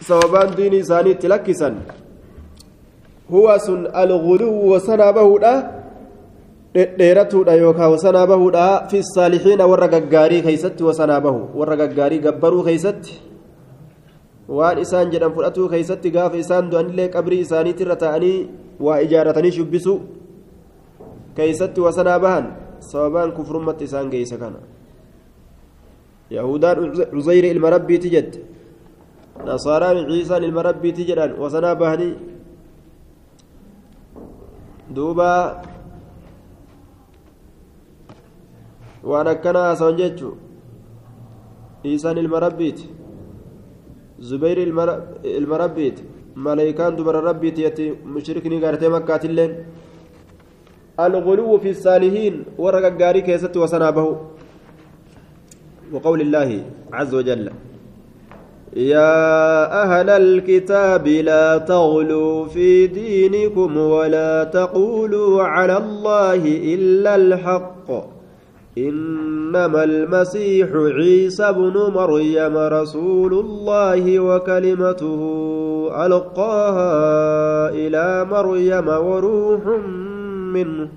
sababaan 0.04 0.50
diinii 0.56 0.82
isaanii 0.84 1.12
itti 1.16 1.28
wasanaa 3.30 5.12
bahuudha 5.12 5.52
dhedheeratuudha 6.74 7.54
yookaan 7.56 7.90
wasanaa 7.94 8.26
bahuudha 8.26 8.64
fi 8.90 9.02
saalixiina 9.02 9.66
warra 9.66 9.88
gaggaarii 9.88 10.42
keeysatti 10.42 10.82
wasanaa 10.84 11.20
bahu 11.20 11.40
warra 11.60 11.76
gaggaarii 11.76 12.18
gabbaruu 12.26 12.64
keeysatti 12.68 13.20
waan 14.48 14.78
isaan 14.78 15.10
jedhan 15.12 15.32
fudhatuu 15.36 15.68
keeysatti 15.68 16.10
gaafa 16.10 16.36
isaan 16.36 16.70
du'anillee 16.70 17.08
qabrii 17.16 17.40
isaaniitirra 17.46 17.96
ta'anii 17.96 18.48
waa 18.80 18.98
ijaaratanii 19.06 19.52
shubbisu 19.58 19.94
keeysatti 21.36 21.80
wasanaa 21.86 22.18
bahan 22.26 22.44
sababaan 22.90 23.32
kufrummatti 23.32 23.84
isaan 23.88 24.10
geeysa 24.10 24.36
kana 24.42 24.60
yahudaan 26.30 26.92
cuzayri 27.14 27.48
ilma 27.54 27.70
rabbiiti 27.76 28.10
jette 28.10 28.38
nasaaraan 29.46 30.06
ciisaan 30.10 30.44
ilma 30.44 30.62
rabbiiti 30.68 31.04
jedhan 31.08 31.32
wasanaa 31.42 31.74
bahanii 31.82 32.33
duuba 34.89 35.29
waan 39.03 39.27
akkana 39.27 39.59
haasawan 39.67 39.97
jechu 39.97 40.37
ciisaan 41.83 42.17
ilma 42.17 42.39
rabbiiti 42.39 42.99
زبير 44.19 44.57
المربيت 45.25 45.97
ملائكان 46.35 46.95
دبر 46.95 47.15
ربيت 47.29 47.59
يتي 47.59 47.85
مشركني 48.15 48.59
غارتي 48.63 48.87
مكاتلين 48.89 49.51
الغلو 50.99 51.57
في 51.63 51.69
الصالحين 51.69 52.33
ورق 52.57 52.85
غاري 53.01 53.21
كيست 53.21 53.57
وسنابه 53.57 54.05
وقول 55.93 56.21
الله 56.21 56.49
عز 56.93 57.13
وجل 57.15 57.49
يا 58.76 59.82
أهل 59.82 60.10
الكتاب 60.10 61.08
لا 61.08 61.58
تغلوا 61.58 62.44
في 62.46 62.86
دينكم 62.86 63.76
ولا 63.76 64.44
تقولوا 64.44 65.42
على 65.42 65.76
الله 65.76 66.42
إلا 66.74 67.14
الحق. 67.14 67.90
إنما 68.78 69.84
المسيح 69.84 70.68
عيسى 70.74 71.52
بن 71.52 71.92
مريم 71.94 72.56
رسول 72.56 73.32
الله 73.34 74.20
وكلمته 74.20 75.20
ألقاها 76.06 77.70
إلى 77.70 78.26
مريم 78.30 78.88
وروح 78.88 79.66
منه. 80.54 80.88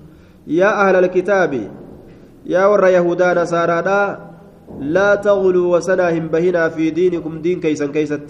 يا 0.46 0.88
أهل 0.88 1.04
الكتاب 1.04 1.70
يا 2.46 2.66
ور 2.66 2.86
يهودا 2.86 3.42
نصارى 3.42 4.27
لا 4.76 5.14
تغلوا 5.14 5.76
وسناهم 5.76 6.28
بهنا 6.28 6.68
في 6.68 6.90
دينكم 6.90 7.40
دين 7.40 7.60
كيسا 7.60 7.86
كيست. 7.88 8.28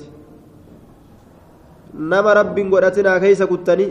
نما 1.98 2.32
رب 2.32 2.54
قدتنا 2.54 3.18
كيس 3.18 3.42
كتني. 3.42 3.88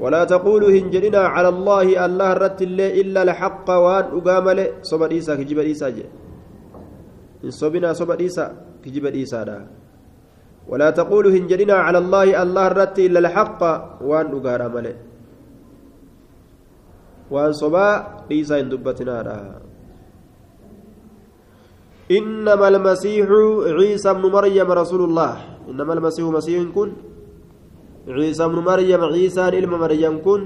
ولا 0.00 0.24
تقولوا 0.24 0.70
هنجرنا 0.70 1.18
على 1.18 1.48
الله 1.48 1.86
الله 2.06 2.30
رت 2.32 2.60
الله 2.62 2.88
إلا 3.00 3.20
الحق 3.22 3.68
وان 3.68 4.04
أقام 4.16 4.46
له. 4.48 4.66
صبر 4.82 5.10
إيسا 5.10 5.36
كجب 5.40 5.58
إيسا 5.58 5.88
جي. 5.88 6.04
إن 7.44 7.50
صبنا 7.50 7.92
صبر 7.92 8.20
إيسا 8.20 8.44
كجب 8.84 9.06
إيسا 9.06 9.44
دا. 9.44 9.58
ولا 10.68 10.90
تقولوا 10.90 11.32
هنجرنا 11.32 11.74
على 11.74 11.98
الله 11.98 12.42
الله 12.42 12.66
رت 12.68 12.98
إلا 12.98 13.18
الحق 13.24 13.60
وان 14.00 14.26
أقام 14.36 14.74
له. 14.78 14.96
وان 17.30 17.52
صبا 17.52 17.88
إيسا 18.32 18.60
إن 18.60 18.68
دبتنا 18.68 19.16
دا. 19.22 19.38
إنما 22.10 22.68
المسيح 22.68 23.28
عيسى 23.78 24.10
بن 24.18 24.24
مريم 24.26 24.66
رسول 24.66 25.02
الله. 25.06 25.32
إنما 25.70 25.92
المسيح 25.94 26.26
مسيح 26.26 26.74
كن. 26.74 26.90
عيسى 28.10 28.44
بن 28.50 28.58
مريم 28.66 29.00
عيسى 29.14 29.40
علم 29.40 29.70
مريم 29.78 30.18
كن. 30.26 30.42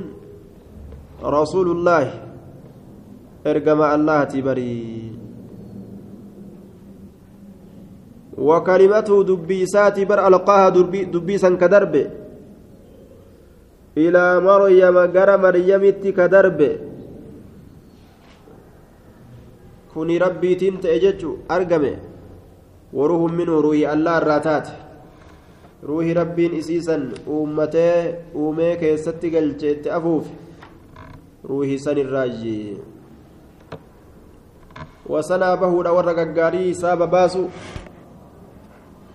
رسول 1.24 1.68
الله. 1.72 2.06
إرجم 3.48 3.80
الله 3.82 4.20
تبري. 4.24 4.84
وكلمته 8.38 9.16
دبيسات 9.24 9.96
بر 10.04 10.20
ألقاها 10.28 10.68
دبيسا 11.14 11.50
كدرب. 11.56 11.94
إلى 13.96 14.24
مريم 14.40 14.96
جر 15.16 15.30
مريم 15.38 15.82
كدرب. 16.12 16.60
kuni 19.94 20.18
rabbiitiin 20.18 20.80
ta'e 20.82 20.98
jechu 21.04 21.38
argame. 21.48 21.92
Waruhun 22.92 23.34
minhu 23.34 23.62
ruuhi 23.62 23.86
allaa 23.86 24.18
irraa 24.22 24.40
taate. 24.46 24.72
Ruuhi 25.82 26.14
rabbiin 26.14 26.54
isii 26.60 26.82
san 26.82 27.12
uummatee 27.28 28.24
uumee 28.34 28.76
keessatti 28.82 29.30
galcheetti 29.30 29.90
afuuf 29.90 30.26
ruuhi 31.48 31.78
san 31.78 31.98
irraayyi 31.98 32.80
wasanaa 35.08 35.56
bahuudha 35.62 35.92
warra 35.92 36.14
gaggaarii 36.20 36.68
isaa 36.70 36.96
babaasu. 36.96 37.50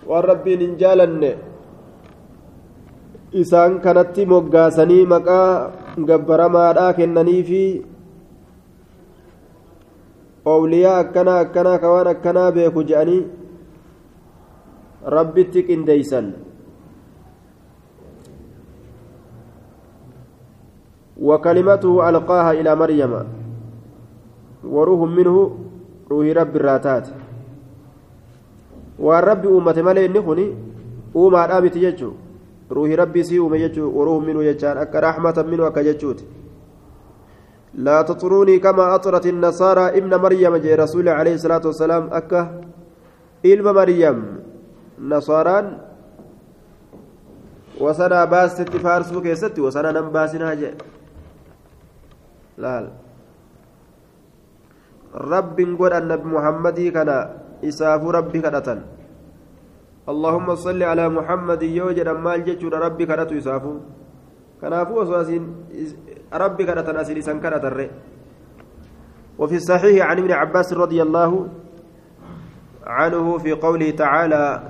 Waan 0.10 0.24
rabbiin 0.32 0.60
hin 0.66 0.76
jaalanne 0.82 1.32
isaan 3.44 3.80
kanatti 3.82 4.26
moggaasanii 4.26 5.06
maqaa 5.06 5.72
gabbaramaadhaa 6.12 6.94
kennanii 7.00 7.44
fi 7.50 7.64
owliyaa 10.46 11.00
akkanaa 11.00 11.40
akkanaa 11.46 11.78
ka 11.80 11.92
waan 11.92 12.08
akkanaa 12.08 12.52
beeku 12.52 12.84
je'anii 12.84 13.24
rabbitti 15.06 15.64
qindeeysan 15.64 16.34
وكلمته 21.20 22.10
ألقاها 22.10 22.52
إلى 22.52 22.72
مريم. 22.76 23.14
وروح 24.64 25.02
منه 25.12 25.36
روح 26.12 26.26
رب 26.32 26.56
الراتات. 26.56 27.08
والرب 29.00 29.44
أمة 29.48 29.78
ملئ 29.82 30.08
نخني 30.08 30.46
أمة 31.16 31.58
آمت 31.58 31.76
يجو 31.76 32.12
روح 32.72 32.90
ربي 32.92 33.24
سي 33.24 33.40
أمة 33.40 33.58
يجو 33.58 33.92
وروح 34.00 34.24
منه 34.24 34.44
يجان 34.44 34.78
أك 34.78 34.96
رحمة 34.96 35.38
منه 35.52 35.68
أك 35.68 35.78
يجوت 35.78 36.20
لا 37.74 38.02
تطروني 38.02 38.60
كما 38.60 38.96
أطرت 38.96 39.26
النصارى 39.26 39.98
ابن 40.00 40.12
مريم 40.16 40.56
جاء 40.56 40.80
رسول 40.80 41.10
عليه 41.10 41.34
الصلاة 41.38 41.62
والسلام 41.66 42.04
أك 42.14 42.32
إلم 43.46 43.66
مريم 43.66 44.18
نصاران 45.00 45.66
وسنا 47.80 48.26
باس 48.26 48.58
تفارسو 48.58 49.22
كيستي 49.22 49.62
وسنا 49.62 49.92
نم 49.92 50.10
باسنا 50.10 50.54
جاء 50.54 50.74
laal 52.60 52.92
rabbiin 55.32 55.80
godhan 55.80 56.12
nabi 56.12 56.28
muhammadii 56.36 56.92
kana 56.98 57.18
isaafuu 57.70 58.12
rabbi 58.18 58.44
kadhatan 58.46 58.84
allahumma 60.12 60.60
salli 60.66 60.86
alaa 60.92 61.10
muhammadin 61.20 61.76
yoo 61.80 61.92
jedhan 62.00 62.20
maal 62.26 62.44
jechuudha 62.50 62.84
rabbi 62.86 63.08
kadhatu 63.12 63.40
isaafuu 63.42 63.80
kanaafuu 64.62 65.08
asiin 66.30 66.42
rabbi 66.42 66.64
kadhatan 66.66 66.96
asiin 66.98 67.18
isan 67.18 67.42
kadhatarre 67.42 67.90
وفي 69.40 69.56
الصحيح 69.56 70.04
عن 70.04 70.18
ابن 70.20 70.32
عباس 70.32 70.74
رضي 70.74 71.00
الله 71.02 71.48
عنه 72.84 73.38
في 73.38 73.52
قوله 73.56 73.90
تعالى 73.96 74.62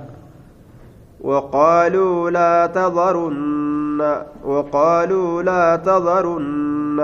وقالوا 1.20 2.30
لا 2.30 2.66
تذرن 2.70 4.00
وقالوا 4.44 5.42
لا 5.42 5.76
تذرن 5.76 7.00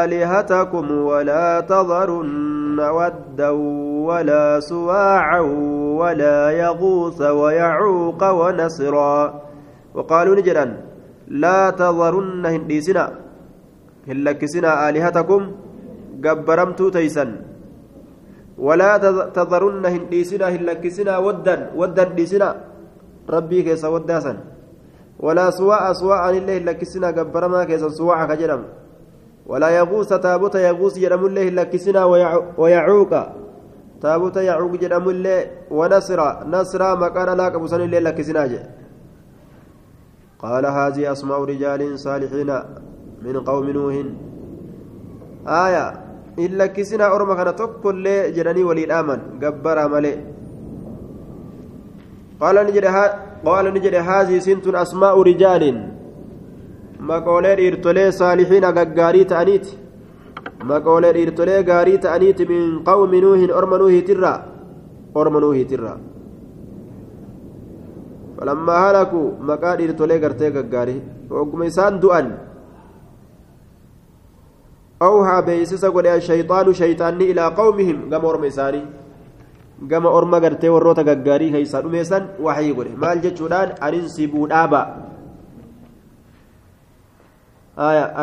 آلهتكم 0.00 0.84
ولا 0.90 1.60
تذرن 1.60 2.80
ودا 2.80 3.50
ولا 4.08 4.60
سواعا 4.60 5.40
ولا 6.00 6.50
يغوث 6.50 7.20
ويعوق 7.20 8.30
ونسرا. 8.30 9.40
وقالوا 9.94 10.36
نجرا 10.36 10.66
لا 11.28 11.70
تذرن 11.70 12.46
هنديسنا. 12.46 13.29
هلكسنا 14.08 14.70
آلهتكم 14.88 15.42
جبرمتو 16.24 16.88
تيسا 16.88 17.26
ولا 18.58 18.90
تذرن 19.36 19.84
هنديسنا 19.86 20.46
هلكسنا 20.54 21.18
ودا 21.18 21.56
ودا 21.76 22.04
ديسنا. 22.16 22.50
ربي 23.30 23.62
كيس 23.62 23.84
وداسا 23.84 24.34
ولا 25.20 25.50
سواء 25.50 25.92
سواء 25.92 26.22
الله 26.30 26.56
هلكسنا 26.58 27.10
جبرما 27.10 27.64
كيس 27.64 27.84
سواء 27.84 28.26
كجرم 28.26 28.62
ولا 29.46 29.68
يغوث 29.70 30.10
تابوت 30.24 30.54
يغوث 30.54 30.94
جرم 30.98 31.22
الله 31.26 31.46
لكسنا 31.58 32.04
ويعوق. 32.58 33.12
تابوت 34.02 34.36
يعوق 34.36 34.72
جرم 34.82 35.06
الله 35.08 35.38
ونصر 35.70 36.20
نصر 36.48 36.82
مكان 36.96 37.28
لاك 37.38 37.54
أبو 37.54 37.66
سن 37.70 37.80
الله 37.80 37.98
لكسنا 37.98 38.42
قال 40.42 40.64
هذه 40.66 41.12
أسماء 41.12 41.38
رجال 41.44 41.80
صالحين. 41.98 42.50
من 43.24 43.36
قوم 43.48 43.66
نوح. 43.76 43.94
آية 45.64 45.86
إلا 46.38 46.66
كسنا 46.76 47.06
أرمى 47.14 47.34
كان 47.38 47.56
تقول 47.56 48.06
جراني 48.36 48.62
ولي 48.64 48.84
الآمن 48.88 49.20
جبر 49.42 49.78
ملئ 49.92 50.16
قال 52.40 52.56
نجد 52.66 52.86
قال 53.44 53.64
نجد 53.74 53.94
هذه 53.94 54.38
سنت 54.46 54.66
أسماء 54.84 55.14
رجال. 55.30 55.62
مقولين 57.00 57.58
إرتولي 57.66 58.04
صالحين 58.20 58.64
غغاري 58.76 59.24
تأنيت. 59.24 59.66
مقولين 60.70 61.16
إرتولي 61.22 61.56
غاري 61.68 61.94
تأنيت 62.04 62.40
من 62.50 62.62
قوم 62.88 63.12
نوح 63.24 63.40
أرم 63.58 63.72
نوح 63.80 63.94
ترى. 64.08 64.34
أرم 65.16 65.34
نوح 65.44 65.58
ترى. 65.70 65.94
فلما 68.36 68.74
هلكوا 68.84 69.28
مقال 69.48 69.78
إرتولي 69.86 70.16
غرتي 70.22 70.48
غغاري 70.56 70.96
وقم 71.30 71.62
إسان 71.62 72.00
دؤن. 72.00 72.28
أوها 75.02 75.40
بيسس 75.40 75.84
قل 75.84 76.06
الشيطان 76.06 76.72
شيطاني 76.72 77.24
إلى 77.30 77.44
قومهم 77.60 77.98
قام 78.14 78.24
أرم 78.26 78.44
إساني 78.44 78.82
قام 79.90 80.06
أرم 80.06 80.34
غرتي 80.34 80.68
وروتا 80.68 81.02
غغاري 81.08 81.50
كيسان 81.50 81.84
أميسان 81.84 82.22
وحي 82.44 82.72
قل 82.76 82.88
مال 83.02 83.20
جتشودان 83.24 83.68
أنسبوا 83.86 84.48
دابا 84.48 84.82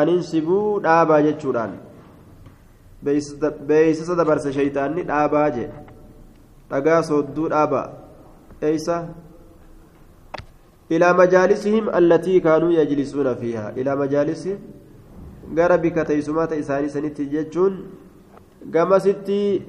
aninsibuu 0.00 0.80
dhaabaa 0.82 1.22
jechuudhaan 1.26 1.72
beeysisa 3.68 4.16
dabarse 4.20 4.52
shayxaanni 4.52 5.02
dhaabaa 5.10 5.50
jee 5.56 5.70
dhagaa 6.70 7.02
soodduu 7.10 7.48
dhaabaa 7.54 7.86
eeysa 8.68 8.96
ilaa 10.96 11.14
majaalisihim 11.20 11.88
allatii 12.00 12.40
kaanuu 12.46 12.70
yajlisuuna 12.78 13.34
fiihaa 13.40 13.72
ilaa 13.82 13.96
majaalisihim 14.02 14.58
gara 15.54 15.78
bika 15.78 16.04
teeysumaata 16.04 16.56
isaanii 16.56 16.88
sanitti 16.96 17.26
jechuun 17.26 17.78
gamasitti 18.70 19.62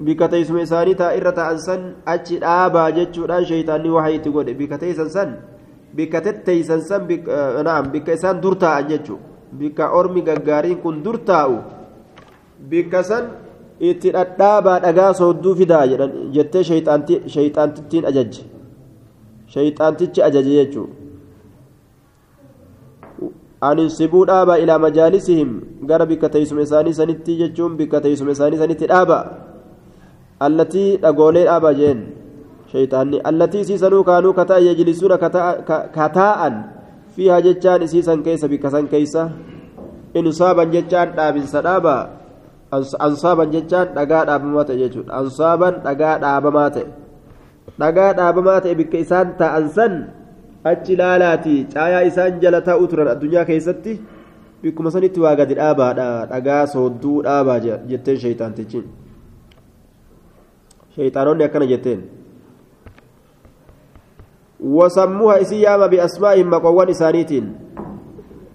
bika 0.00 0.28
teeysuma 0.28 0.62
isaanii 0.62 0.96
irra 1.18 1.32
ta'an 1.32 1.58
san 1.58 1.82
achi 2.14 2.40
dhaabaa 2.40 2.90
jechuudhaan 2.98 3.44
shayxaanni 3.44 3.90
waxa 3.90 4.10
itti 4.18 4.30
godhe 4.30 4.54
bika 4.54 4.78
teeysan 4.78 5.10
san 5.10 5.36
bikka 5.96 6.20
tetteeysan 6.20 6.80
san 6.82 7.08
naam 7.64 7.90
bikka 7.92 8.12
isaan 8.12 8.40
dur 8.42 8.54
taa'an 8.58 8.88
jechuun 8.88 9.20
bikka 9.52 9.90
ormi 9.98 10.22
gaggaariin 10.28 10.78
kun 10.82 11.02
dur 11.04 11.18
taa'u 11.30 11.56
bikka 12.70 13.02
san 13.02 13.24
itti 13.80 14.12
dhadhaabaa 14.16 14.78
dhagaa 14.84 15.12
soodduu 15.20 15.54
fidaa 15.60 15.86
jettee 16.36 16.62
shayxaantittiin 17.34 18.04
ajajje 18.10 18.42
shayxaantichi 19.54 20.22
ajaje 20.28 20.52
jechuun 23.66 23.86
aninsibuu 23.86 24.26
dhaabaa 24.26 24.56
ilaa 24.58 24.78
majaalisihim 24.78 25.60
gara 25.86 26.06
bikka 26.06 26.28
teessuma 26.28 26.62
isaanii 26.62 26.94
sanitti 26.94 27.36
jechuun 27.36 27.76
bikka 27.76 28.00
teessuma 28.00 28.30
isaanii 28.30 28.58
sanitti 28.58 28.86
dhaabaa 28.86 29.24
allatii 30.40 30.96
dhagoolee 31.02 31.44
dhaabaa 31.44 31.74
jeen. 31.74 32.00
shayxaanni 32.72 33.20
allatii 33.22 33.60
isiisanuu 33.60 34.04
kaanuu 34.04 34.32
kataa 34.34 34.58
yajlisuuna 34.58 35.18
kataa'an 35.94 36.54
fiihaa 37.16 37.40
jechaan 37.40 37.82
isiisan 37.82 38.22
keessa 38.22 38.48
bikka 38.48 38.70
san 38.70 38.88
keeysa 38.88 39.30
insaaban 40.14 40.70
jechaan 40.74 41.14
dhaabinsa 41.16 41.62
dhaaba 41.62 42.08
ansaaban 42.98 43.50
jechaan 43.54 43.94
dhagaa 43.94 44.24
dhaabamaa 44.26 44.64
ta'e 44.64 44.78
jechuudha 44.82 45.14
ansaaban 45.14 45.74
dhagaa 45.86 46.18
dhaabamaa 46.18 46.70
ta'e 46.70 46.86
dhagaa 47.78 48.12
dhaabamaa 48.18 48.60
ta'e 48.60 48.74
bikka 48.74 48.98
isaan 48.98 49.38
ta'an 49.38 49.68
san 49.70 49.92
achi 50.70 50.96
laalaati 51.00 51.54
caayaa 51.74 52.04
isaan 52.10 52.40
jala 52.42 52.60
taa'u 52.68 52.86
turan 52.90 53.08
addunyaa 53.14 53.44
keessatti 53.50 53.92
bikkuma 54.62 54.90
sanitti 54.94 55.20
waa 55.24 55.34
gadi 55.40 55.54
dhaabaadha 55.60 56.08
dhagaa 56.32 56.62
soodduu 56.74 57.16
dhaabaa 57.28 57.58
jetteen 57.90 58.18
shayxaantichi 58.24 58.80
shayxaanonni 60.96 61.44
akkana 61.48 61.72
jetteen 61.72 62.00
وسموها 64.60 65.40
إسياما 65.44 65.86
بأسمائهم 65.86 66.48
مقوان 66.50 66.88
إسانيتين 66.88 67.46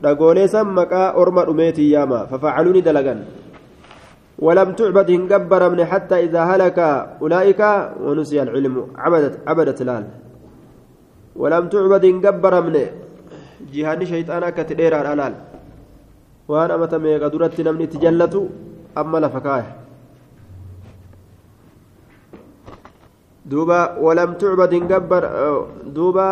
dhagoolee 0.01 0.47
san 0.49 0.65
maqaa 0.73 1.13
orma 1.13 1.45
dhumeetii 1.45 1.91
yaama 1.93 2.25
fafacaluni 2.25 2.81
dalagan 2.81 3.19
ولم 4.41 4.73
تعبد 4.73 5.11
هنجبر 5.11 5.61
من 5.69 5.85
حتى 5.85 6.15
إذا 6.25 6.41
هلك 6.43 6.79
أولئك 7.21 7.61
ونسي 8.01 8.41
العلم 8.41 8.75
عبدت 8.97 9.33
عبدت 9.47 9.81
الآن 9.81 10.03
ولم 11.35 11.63
تعبد 11.67 12.05
هنجبر 12.05 12.53
من 12.65 12.75
جهاني 13.73 14.05
شيطانا 14.05 14.49
كتدير 14.49 14.93
الآن 15.13 15.33
وأنا 16.47 16.77
متى 16.77 17.17
قدرت 17.23 17.61
نمني 17.61 17.85
تجلت 17.87 18.35
أما 18.97 19.17
لفكاه 19.23 19.65
دوبا 23.45 23.81
ولم 24.05 24.33
تعبد 24.33 24.73
هنجبر 24.73 25.23
دوبا 25.95 26.31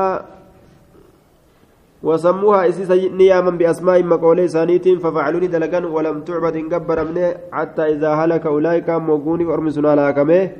وسموها 2.03 2.69
إسيس 2.69 2.91
نياما 2.91 3.51
بأسماء 3.59 4.03
مقولي 4.03 4.47
سانيتين 4.47 4.99
ففعلوني 5.03 5.47
دلقان 5.47 5.85
ولم 5.85 6.21
تعبد 6.27 6.55
انقبر 6.55 6.97
منه 7.07 7.35
حتى 7.51 7.83
إذا 7.93 8.11
هلك 8.19 8.45
أولئك 8.45 8.89
موقوني 8.89 9.45
ورمسنا 9.45 9.91
لكمه 9.95 10.51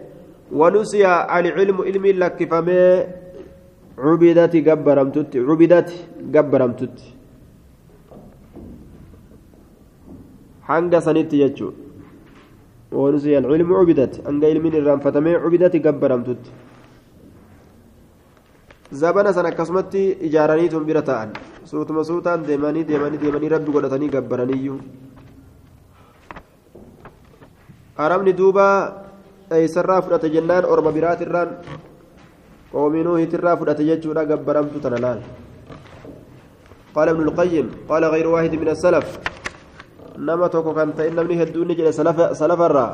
ونسي 0.51 1.05
العلم 1.07 1.77
علم 1.87 2.05
لك 2.05 2.39
فمه 2.51 3.07
عبدت 4.05 4.53
قبرمتت 4.67 5.31
عبدت 5.49 5.89
قبرمتت 6.35 6.97
hanga 10.69 10.99
sanitti 11.07 11.37
jechuun 11.43 11.75
العلم 13.41 13.69
عبدت 13.79 14.13
أنقى 14.29 14.47
علم 14.51 14.65
الرام 14.65 14.99
فتمه 15.05 15.31
عبدت 15.43 15.75
قبرمتت 15.87 16.43
zabana 18.91 19.29
san 19.33 19.45
akkasumatti 19.45 20.17
ijaaraniitun 20.27 20.83
bira 20.85 21.01
ta'an 21.05 21.29
suutuma 21.63 22.01
suutaan 22.03 22.41
deemanii 22.47 22.83
deemanii 22.89 23.21
deemanii 23.21 23.49
rabbi 23.53 23.71
godhatanii 23.71 24.09
gabbaraniyyuu 24.15 24.79
arabni 28.05 28.33
duuba 28.33 28.65
eeysarraa 29.57 30.01
fudhate 30.01 30.33
jennaan 30.33 30.65
orma 30.65 30.91
biraatirraan 30.97 31.49
qoominuu 32.71 33.17
hitirraa 33.21 33.57
fudhate 33.59 33.83
jechuudha 33.89 34.25
gabbaramtu 34.25 34.79
tana 34.79 34.99
laal 35.05 35.21
قال 36.89 37.09
ابن 37.09 37.21
القيم 37.21 37.85
قال 37.89 38.03
غير 38.05 38.27
واحد 38.27 38.53
من 38.57 38.69
السلف. 38.73 39.07
نما 40.17 40.47
توكو 40.49 40.73
كان 40.73 40.97
تئن 40.97 41.15
نمني 41.15 41.37
هدوني 41.37 41.77
جل 41.77 41.93
سلف 41.93 42.17
سلف 42.33 42.59
الرا. 42.59 42.87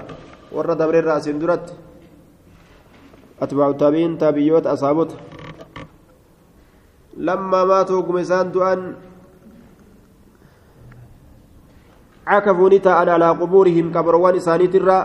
ورد 0.51 0.77
دبر 0.77 0.99
الراس 0.99 1.31
درت 1.39 1.65
أتباع 3.41 3.67
التابعين 3.69 4.19
تابعيوت 4.19 4.67
أصابته 4.67 5.15
لما 7.17 7.61
ماتوا 7.63 8.01
قمسان 8.03 8.51
دؤان 8.51 8.79
عكفوا 12.27 12.69
نتاء 12.69 13.09
على 13.09 13.29
قبورهم 13.39 13.85
كبروان 13.95 14.35
إساني 14.35 14.67
ترى. 14.67 14.99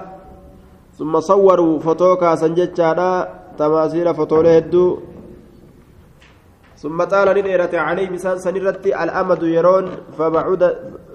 ثم 0.99 1.15
صوروا 1.21 1.79
فتوكا 1.79 2.35
سنجتشانا 2.35 3.40
تماثيل 3.61 4.09
فتولي 4.19 4.51
هدو. 4.59 4.85
ثم 6.83 6.99
طال 7.13 7.29
نديرت 7.39 7.75
عليه 7.87 8.09
مسان 8.15 8.37
سنرت 8.45 8.85
الأمد 9.03 9.43
يرون 9.57 9.85
فبعد 10.17 10.63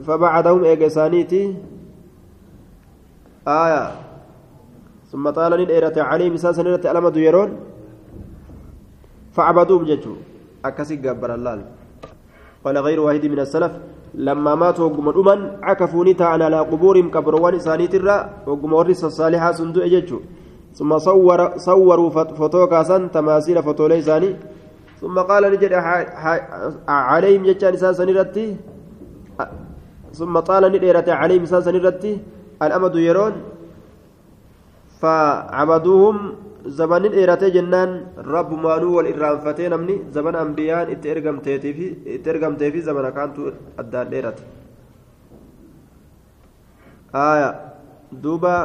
فبعدهم 0.06 0.62
إيجاسانيتي 0.70 1.44
آية. 3.64 3.84
ثم 5.12 5.26
طال 5.38 5.52
نديرت 5.62 5.98
عليه 6.10 6.30
مسان 6.36 6.54
سنرت 6.58 6.86
الأمد 6.86 7.18
يرون 7.18 7.50
فعبدوهم 9.36 9.84
جتشو 9.90 10.14
أكسي 10.66 10.96
جبر 11.06 11.30
اللال. 11.38 11.60
قال 12.64 12.78
غير 12.78 13.00
واحد 13.06 13.26
من 13.34 13.40
السلف 13.46 13.74
لما 14.28 14.56
ماتوا 14.62 14.86
وقم 14.86 15.10
الأمن 15.10 15.40
عكفوا 15.68 16.06
نتاعا 16.06 16.38
على 16.48 16.60
قبورهم 16.72 17.08
كبروان 17.16 17.56
سانيت 17.60 17.94
الرا 18.00 18.18
وقم 18.48 18.72
ورس 18.74 19.04
الصالحة 19.10 19.52
صندوق 19.60 19.86
ججو 19.94 20.20
ثم 20.78 20.92
صور 21.08 21.40
صوروا 21.68 22.10
فتوكا 22.40 22.84
سن 22.90 23.02
تماثيل 23.16 23.58
فتولي 23.64 24.02
ساني 24.08 24.32
ثم 25.02 25.16
قال 25.30 25.44
نجد 25.54 25.74
عليهم 26.88 27.42
جتان 27.48 27.76
سان 27.82 27.94
سنرتي 28.00 28.46
ثم 30.20 30.36
طال 30.48 30.64
نديرت 30.74 31.10
عليهم 31.22 31.46
سان 31.52 31.62
سنرتي 31.68 32.12
الأمد 32.66 32.96
يرون 33.08 33.34
فعبدوهم 35.02 36.18
zabanni 36.78 37.10
dheeratee 37.14 37.52
jennaan 37.56 37.92
rabbumaanuu 38.34 38.96
wal 38.98 39.10
irraanfatee 39.14 39.70
namni 39.74 39.96
zabana 40.16 40.40
ambiyaan 40.46 40.90
itti 40.94 41.10
ergamtee 41.14 42.72
fi 42.74 42.82
zabana 42.88 43.12
kaantu 43.18 43.54
addaan 43.82 44.10
dheerate 44.14 44.44
aya 47.14 47.50
duuba 48.24 48.56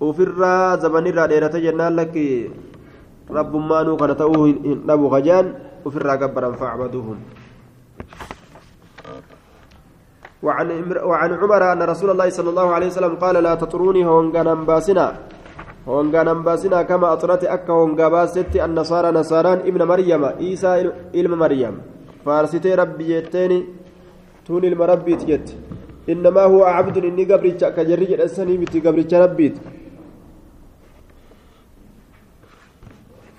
ufirraa 0.00 0.76
zabanirraa 0.82 1.28
dheerate 1.28 1.60
jennaan 1.60 1.96
lakki 1.98 2.26
rabbummaanuu 3.38 3.96
kana 3.98 4.14
ta'uu 4.14 4.44
hin 4.46 4.86
dhabu 4.86 5.10
kajaan 5.10 5.46
ufirraa 5.84 6.16
gabbaran 6.16 6.54
facbaduhum 6.54 7.18
وعن 10.38 10.70
وعن 11.02 11.30
عمر 11.34 11.62
أن 11.72 11.82
رسول 11.82 12.14
الله 12.14 12.30
صلى 12.30 12.50
الله 12.54 12.68
عليه 12.70 12.88
وسلم 12.94 13.14
قال 13.18 13.42
لا 13.42 13.58
تطروني 13.58 14.06
هونغانا 14.06 14.54
باسنا 14.70 15.06
hongaan 15.88 16.44
baasinaa 16.44 16.84
kama 16.84 17.10
axrate 17.10 17.48
akka 17.48 17.72
hongaa 17.72 18.10
baasetti 18.12 18.60
annasaara 18.60 19.12
nasaaraan 19.16 19.64
ibna 19.70 19.86
maryama 19.88 20.32
iisaa 20.46 20.76
ilma 21.20 21.36
maryam 21.42 21.80
faarsitee 22.24 22.76
rabbi 22.76 23.08
jetteeni 23.10 23.58
tun 24.46 24.64
ilma 24.70 24.86
rabbiiti 24.92 25.26
jette 25.30 25.56
innamaa 26.14 26.44
huwa 26.52 26.74
cabdun 26.76 27.08
inni 27.10 27.24
gabricha 27.30 27.68
akka 27.70 27.84
jarri 27.90 28.10
jedhasanii 28.12 28.58
miti 28.64 28.84
gabricha 28.86 29.22
rabbiiti 29.24 29.60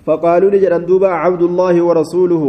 فقالوا 0.06 0.50
لي 0.50 0.58
جران 0.58 0.86
دوبا 0.86 1.08
عبد 1.08 1.42
الله 1.42 1.74
ورسوله. 1.82 2.44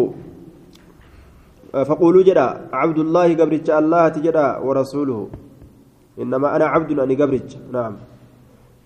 فقولوا 1.71 2.23
جدا 2.23 2.47
عبد 2.73 2.99
الله 3.05 3.27
قبرج 3.39 3.67
الله 3.79 4.03
تجدا 4.15 4.47
ورسوله. 4.65 5.19
إنما 6.21 6.47
أنا 6.55 6.65
عبد 6.73 6.99
أني 6.99 7.15
قبرج. 7.15 7.49
نعم. 7.71 7.93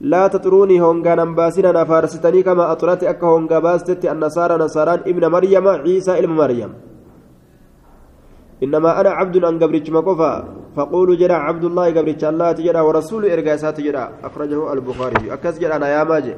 لا 0.02 0.28
تطروني 0.28 0.82
هونغا 0.82 1.16
نمباسنا 1.16 1.72
نفارستني 1.72 2.44
كما 2.44 2.72
أطرت 2.72 3.04
أكا 3.04 3.28
هونغا 3.28 3.60
باستت 3.60 4.06
النصارى 4.06 4.56
نصاران 4.64 5.00
ابن 5.12 5.24
مريم 5.36 5.66
عيسى 5.68 6.14
ابن 6.20 6.32
مريم. 6.42 6.72
إنما 8.64 9.02
أنا 9.02 9.10
عبد 9.10 9.36
أن 9.50 9.56
قبرج 9.62 9.92
مكفى 9.92 10.34
فقولوا 10.76 11.16
جدا 11.16 11.38
عبد 11.48 11.64
الله 11.64 11.86
قبرج 11.98 12.24
الله 12.24 12.52
تجدا 12.52 12.82
ورسول 12.82 13.24
إرقاسات 13.26 13.78
جدا 13.82 14.06
أخرجه 14.28 14.74
البخاري. 14.74 15.34
أكس 15.34 15.56
جدا 15.60 15.76
أنا 15.76 15.88
يا 15.90 16.04
ماجي 16.04 16.36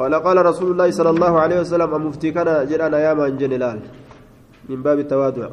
قال 0.00 0.14
قال 0.14 0.46
رسول 0.46 0.68
الله 0.72 0.88
صلى 0.96 1.10
الله 1.10 1.32
عليه 1.40 1.60
وسلم 1.60 1.92
مفتي 2.06 2.32
كان 2.32 2.64
جدا 2.64 2.86
أنا 2.88 2.98
يا 3.04 3.12
من 3.12 3.36
جنلال 3.36 3.78
من 4.68 4.80
باب 4.82 4.98
التواضع. 5.04 5.48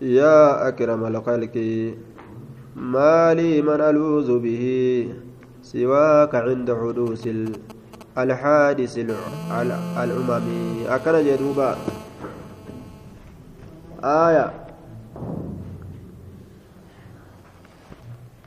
يا 0.00 0.68
أكرم 0.68 1.04
الخلق 1.08 1.56
ما 2.76 3.34
لي 3.34 3.64
من 3.64 3.80
ألوذ 3.80 4.28
به 4.44 4.64
سواك 5.62 6.32
عند 6.34 6.68
حدوث 6.68 7.24
الحادث 8.18 8.94
الأممي 10.04 10.64
أكن 10.88 11.14
جدوبا. 11.24 11.70
آية. 14.04 14.69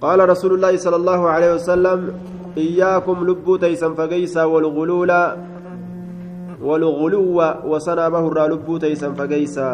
قال 0.04 0.20
رسول 0.34 0.52
الله 0.54 0.74
صلى 0.86 0.98
الله 1.02 1.22
عليه 1.34 1.52
وسلم 1.58 2.00
إياكم 2.58 3.18
لبو 3.28 3.56
تيسا 3.56 3.90
فقيسا 4.00 4.44
والغلول 4.44 5.12
والغلو 6.68 7.40
وصنع 7.72 8.06
بهر 8.16 8.36
لبو 8.52 8.74
تيسا 8.84 9.08
فقيسا. 9.20 9.70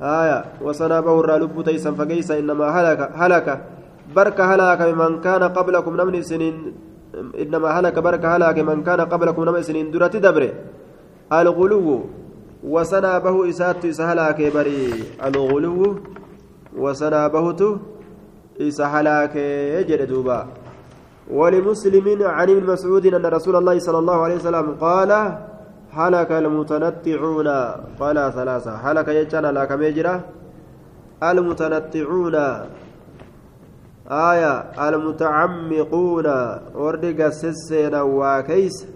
آية 0.00 0.38
وصنع 0.64 1.00
بهر 1.00 1.28
لب 1.42 1.56
تيسا 1.68 1.90
فقيس 1.92 2.30
إنما 2.30 2.66
هلك 2.76 3.00
هلك 3.22 3.46
برك 4.16 4.38
هلك 4.40 4.80
من 5.00 5.20
كان 5.20 5.42
قبلكم 5.42 5.92
نمن 6.00 6.22
سنين 6.22 6.56
إنما 7.42 7.68
هلك 7.76 7.96
برك 7.98 8.24
هلك 8.24 8.58
من 8.58 8.78
كان 8.88 9.00
قبلكم 9.12 9.42
نمن 9.48 9.62
سنين 9.62 9.90
درة 9.90 10.14
دبر. 10.24 10.42
الغلو 11.32 11.88
وصنع 12.74 13.18
به 13.18 13.36
إسات 13.48 13.84
إسهلاك 13.84 14.40
بري. 14.54 14.80
الغلو 15.26 15.76
وصنع 16.82 17.22
بهته 17.34 17.70
إسهلاك 18.60 19.36
يجد 19.76 20.08
دوبا. 20.08 20.46
ولمسلم 21.30 22.06
عن 22.22 22.50
ابن 22.50 22.64
مسعود 22.72 23.06
أن 23.06 23.26
رسول 23.26 23.56
الله 23.56 23.78
صلى 23.78 23.98
الله 23.98 24.18
عليه 24.24 24.34
وسلم 24.34 24.66
قال 24.80 25.10
هلك 25.90 26.30
المتنطعون. 26.32 27.48
قال 28.00 28.32
ثلاثة. 28.32 28.72
هلك 28.74 29.08
يجعل 29.08 29.54
لك 29.54 29.70
ميجرة 29.72 30.24
المتنطعون. 31.22 32.36
آية. 34.10 34.54
المتعمقون. 34.88 36.26
ورد 36.74 37.04
قسسنا 37.20 38.02
واكيس. 38.02 38.86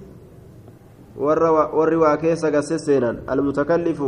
ور 1.16 1.94
واكيس 1.94 2.42
قسسنا 2.46 3.10
المتكلف 3.32 4.00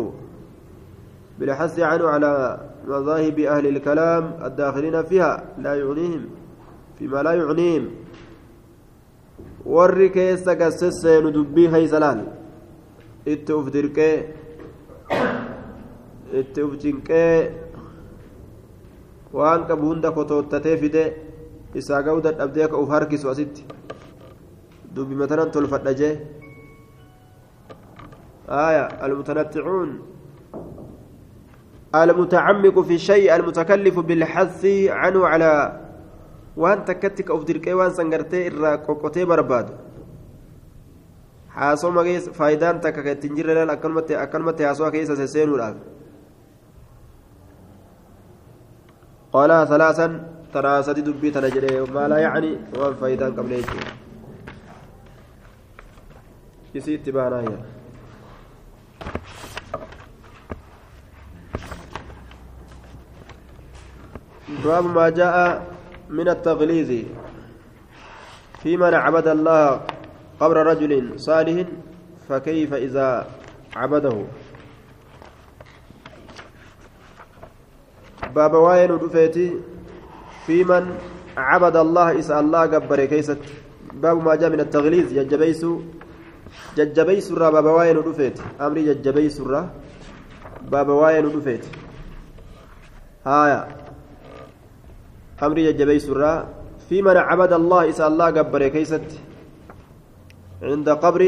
بالحث 1.39 1.79
عنه 1.81 2.07
على 2.09 2.61
مذاهب 2.89 3.39
أهل 3.39 3.67
الكلام 3.67 4.25
الداخلين 4.45 5.03
فيها 5.03 5.45
لا 5.59 5.75
يعنيهم 5.75 6.23
فيما 6.99 7.23
لا 7.23 7.33
يعنيهم 7.33 7.85
ور 9.67 10.07
كيس 10.07 10.49
قسسنا 10.49 11.31
دبي 11.31 11.69
هيسلال 11.69 12.21
itti 13.27 13.53
uf 13.59 13.67
dirqee 13.75 14.17
itti 16.41 16.61
uf 16.67 16.75
cinqee 16.83 17.51
waan 19.37 19.67
qabu 19.69 19.85
hunda 19.91 20.13
kotoottatee 20.17 20.77
fide 20.83 21.05
isaa 21.81 22.03
ga'uu 22.07 22.23
dadhabdee 22.27 22.65
akka 22.67 22.77
uf 22.83 22.89
harkisu 22.95 23.27
asitti 23.33 23.63
dubbi 24.95 25.15
matanan 25.23 25.51
tolfadha 25.51 25.93
jee 26.01 26.15
آية 28.49 28.85
المتنطعون 29.07 29.91
المتعمق 31.95 32.81
في 32.81 32.95
الشيء 32.95 33.37
المتكلف 33.37 33.99
بالحث 33.99 34.65
عنه 34.89 35.27
على 35.27 35.81
وان 36.57 36.85
تكتك 36.85 37.31
أفدركي 37.31 37.73
وان 37.75 37.91
سنغرتي 37.91 38.47
إرى 38.47 38.77
قوقتي 38.87 39.25
برباد 39.25 39.69
kan 41.57 43.07
ittiin 43.17 43.33
jirre 43.37 43.55
laal 43.57 43.71
akkanumatti 43.73 44.13
akkanumatti 44.13 44.63
haasoma 44.69 44.91
keessa 44.93 45.17
sesseenuudhaaf 45.17 45.77
qolaa 49.33 49.65
salaasan 49.71 50.13
taraa 50.53 50.83
sadi 50.89 51.03
dubbii 51.07 51.33
tana 51.37 51.49
jedhee 51.55 51.81
maalaa 51.97 52.21
yacni 52.27 52.51
waan 52.81 52.95
faayidaan 53.01 53.33
qabne 53.39 53.57
jechuudha 53.63 53.93
isii 56.79 56.95
itti 56.99 57.17
baanaa 57.19 57.43
jira 57.49 57.65
باب 64.47 64.85
ما 64.87 65.09
جاء 65.09 65.67
من 66.11 66.29
التغليظ 66.29 66.91
في 68.63 68.77
من 68.77 68.95
عبد 68.95 69.29
الله 69.29 69.81
قبر 70.41 70.57
رجل 70.67 71.21
صالح 71.21 71.67
فكيف 72.29 72.75
إذا 72.75 73.27
عبده؟ 73.77 74.17
باب 78.35 78.55
واين 78.55 78.99
دفيتي 78.99 79.61
في 80.47 80.65
من 80.65 80.95
عبد 81.37 81.77
الله 81.77 82.19
إسأل 82.19 82.45
الله 82.45 82.63
قبر 82.63 83.05
كيست. 83.05 83.39
باب 83.93 84.25
ما 84.25 84.35
جاء 84.35 84.51
من 84.51 84.61
التغليظ 84.61 85.13
ججبيس 85.13 85.67
ججبيس 86.77 87.33
الرا 87.33 87.51
باب 87.51 87.65
واين 87.65 87.97
دفيت 88.03 88.41
أمري 88.61 88.95
ججبيس 88.95 89.41
الرا 89.41 89.71
باب 90.71 90.89
واين 90.89 91.33
دفيت 91.33 91.67
هايا. 93.27 93.86
أمري 95.43 95.73
ججبيس 95.73 96.09
الرا 96.09 96.49
في 96.89 97.03
من 97.03 97.17
عبد 97.17 97.53
الله 97.53 97.81
إسأل 97.91 98.13
الله 98.13 98.29
قبر 98.31 98.69
كيست 98.69 99.09
عند 100.63 100.89
قبر 100.89 101.23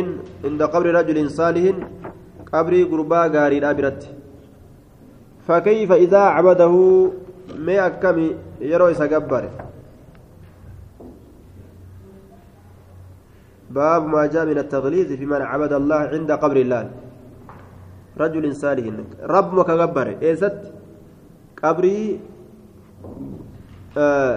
عند 0.44 0.62
قبر 0.62 0.86
رجل 0.98 1.18
صالح 1.30 1.64
قبر 2.52 2.72
قربا 2.90 3.20
غاري 3.34 3.60
دابرت 3.60 4.02
فكيف 5.48 5.92
إذا 5.92 6.22
عبده؟ 6.36 6.74
ما 7.58 7.86
أكمي 7.86 8.36
يروي 8.60 8.94
سقبر 8.94 9.44
باب 13.70 14.02
ما 14.06 14.26
جاء 14.26 14.44
من 14.46 14.58
التغليظ 14.58 15.08
في 15.12 15.26
من 15.26 15.42
عبد 15.42 15.72
الله 15.72 16.00
عند 16.14 16.30
قبر 16.32 16.56
الله. 16.56 16.90
رجل 18.18 18.44
صالح 18.56 18.84
رب 19.22 19.48
مكغبر 19.54 20.16
إيست 20.22 20.58
قبري 21.62 22.20
آه 23.98 24.36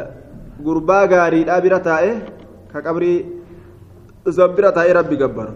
قربا 0.66 1.00
غاري 1.06 1.44
دابرتا 1.44 2.00
إيه 2.00 2.18
كقبري 2.74 3.14
زنبرة 4.28 4.70
تاي 4.70 4.92
ربي 4.92 5.16
جبر 5.16 5.48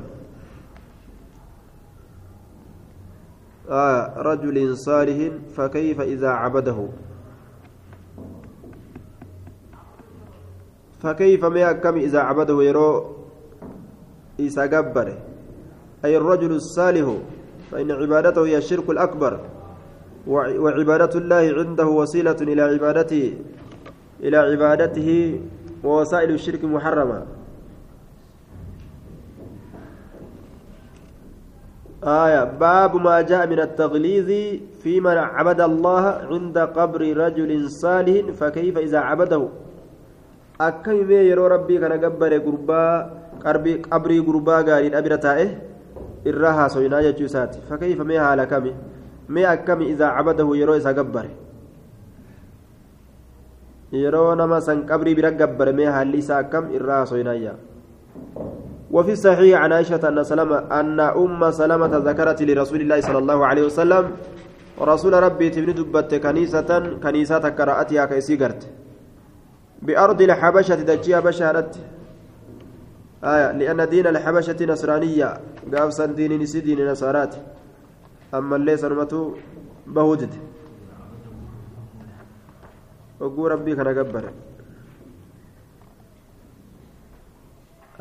آه 3.69 4.13
رجل 4.17 4.77
صالح 4.77 5.17
فكيف 5.55 6.01
إذا 6.01 6.29
عبده 6.29 6.79
فكيف 11.01 11.45
ما 11.45 11.71
كم 11.71 11.95
إذا 11.95 12.19
عبده 12.19 12.63
يرو 12.63 13.15
إذا 14.39 14.65
جبر 14.65 15.07
أي 16.05 16.17
الرجل 16.17 16.51
الصالح 16.51 17.05
فإن 17.71 17.91
عبادته 17.91 18.45
هي 18.45 18.57
الشرك 18.57 18.89
الأكبر 18.89 19.33
وعبادة 20.27 21.19
الله 21.19 21.43
عنده 21.57 21.87
وسيلة 21.87 22.37
إلى 22.41 22.61
عبادته 22.61 23.33
إلى 24.23 24.37
عبادته 24.37 25.39
ووسائل 25.83 26.29
الشرك 26.29 26.63
محرمة. 26.63 27.19
آية. 32.05 32.43
باب 32.43 32.95
ما 32.95 33.21
جاء 33.21 33.47
من 33.47 33.59
التغليظ 33.59 34.29
في 34.83 35.01
من 35.01 35.17
عبد 35.17 35.61
الله 35.61 36.03
عند 36.31 36.57
قبر 36.57 37.01
رجل 37.17 37.69
صالح 37.69 38.31
فكيف 38.31 38.77
إذا 38.77 38.99
عبده؟ 38.99 39.43
أكيم 40.61 41.11
يرو 41.11 41.47
ربي 41.47 41.77
كان 41.77 41.93
قبر 42.05 42.37
قربا 42.37 42.85
قبري 43.91 44.19
قربا 44.19 44.55
قال 44.61 44.95
أبرة 44.95 45.15
تائه 45.15 45.49
إراها 46.27 46.67
سوينا 46.67 46.99
يجوسات 46.99 47.55
فكيف 47.69 48.01
ما 48.01 48.17
هالك 48.33 48.73
ما 49.29 49.53
أكم 49.53 49.81
إذا 49.81 50.05
عبده 50.05 50.55
يرو 50.55 50.75
إذا 50.75 50.89
قبر 50.89 51.25
yeroo 54.03 54.35
nama 54.35 54.61
san 54.67 54.83
qabrii 54.89 55.15
bira 55.19 55.31
gabbarame 55.31 55.85
haalli 55.95 56.17
isaa 56.23 56.41
akkam 56.43 56.73
irraa 56.79 57.05
soynayya 57.13 57.55
وفي 58.95 59.11
الصحيح 59.11 59.59
عن 59.59 59.71
عائشة 59.73 60.07
أن 60.07 60.23
سلمة 60.23 60.57
أن 60.79 60.99
أم 60.99 61.51
سلمة 61.51 61.93
ذكرت 62.07 62.39
لرسول 62.41 62.81
الله 62.81 62.99
صلى 63.01 63.17
الله 63.17 63.39
عليه 63.45 63.63
وسلم 63.65 64.03
رسول 64.81 65.13
ربي 65.13 65.49
تبني 65.49 65.73
دبت 65.73 66.15
كنيسة 66.15 66.69
كنيسة 67.03 67.43
قرأتها 67.57 68.05
كيسيغرت 68.05 68.61
بأرض 69.81 70.21
الحبشة 70.21 70.75
دجيها 70.89 71.19
بشارت 71.19 71.71
آية 73.23 73.51
لأن 73.51 73.89
دين 73.89 74.07
الحبشة 74.07 74.59
نصرانية 74.65 75.29
قافصا 75.73 76.05
دين 76.05 76.31
نسي 76.41 76.59
دين 76.59 76.79
نصارات 76.91 77.35
أما 78.33 78.55
اللي 78.55 78.77
سلمته 78.77 79.21
بهودد 79.87 80.33
وقول 83.19 83.51
ربي 83.51 83.75
كان 83.75 83.87
قبر 83.87 84.31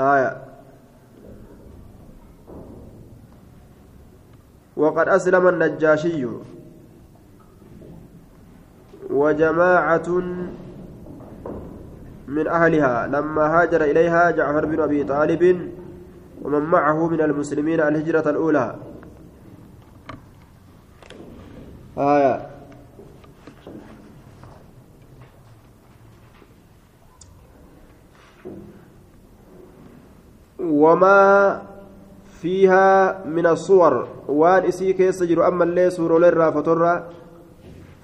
آية 0.00 0.44
وقد 4.76 5.08
أسلم 5.08 5.48
النجاشي 5.48 6.26
وجماعة 9.10 10.08
من 12.28 12.46
أهلها 12.46 13.06
لما 13.06 13.42
هاجر 13.42 13.84
إليها 13.84 14.30
جعفر 14.30 14.66
بن 14.66 14.80
أبي 14.80 15.04
طالب 15.04 15.70
ومن 16.42 16.60
معه 16.62 17.08
من 17.08 17.20
المسلمين 17.20 17.80
الهجرة 17.80 18.30
الأولى 18.30 18.76
آية 21.98 22.53
وما 30.64 31.62
فيها 32.40 33.20
من 33.26 33.46
الصور. 33.46 34.28
وان 34.28 34.64
اسي 34.64 34.92
كيس 34.92 35.22
جرو. 35.22 35.42
أما 35.48 35.64
اللي 35.64 35.90
سورو 35.90 36.18
لرا 36.18 36.50
فتورا 36.50 36.94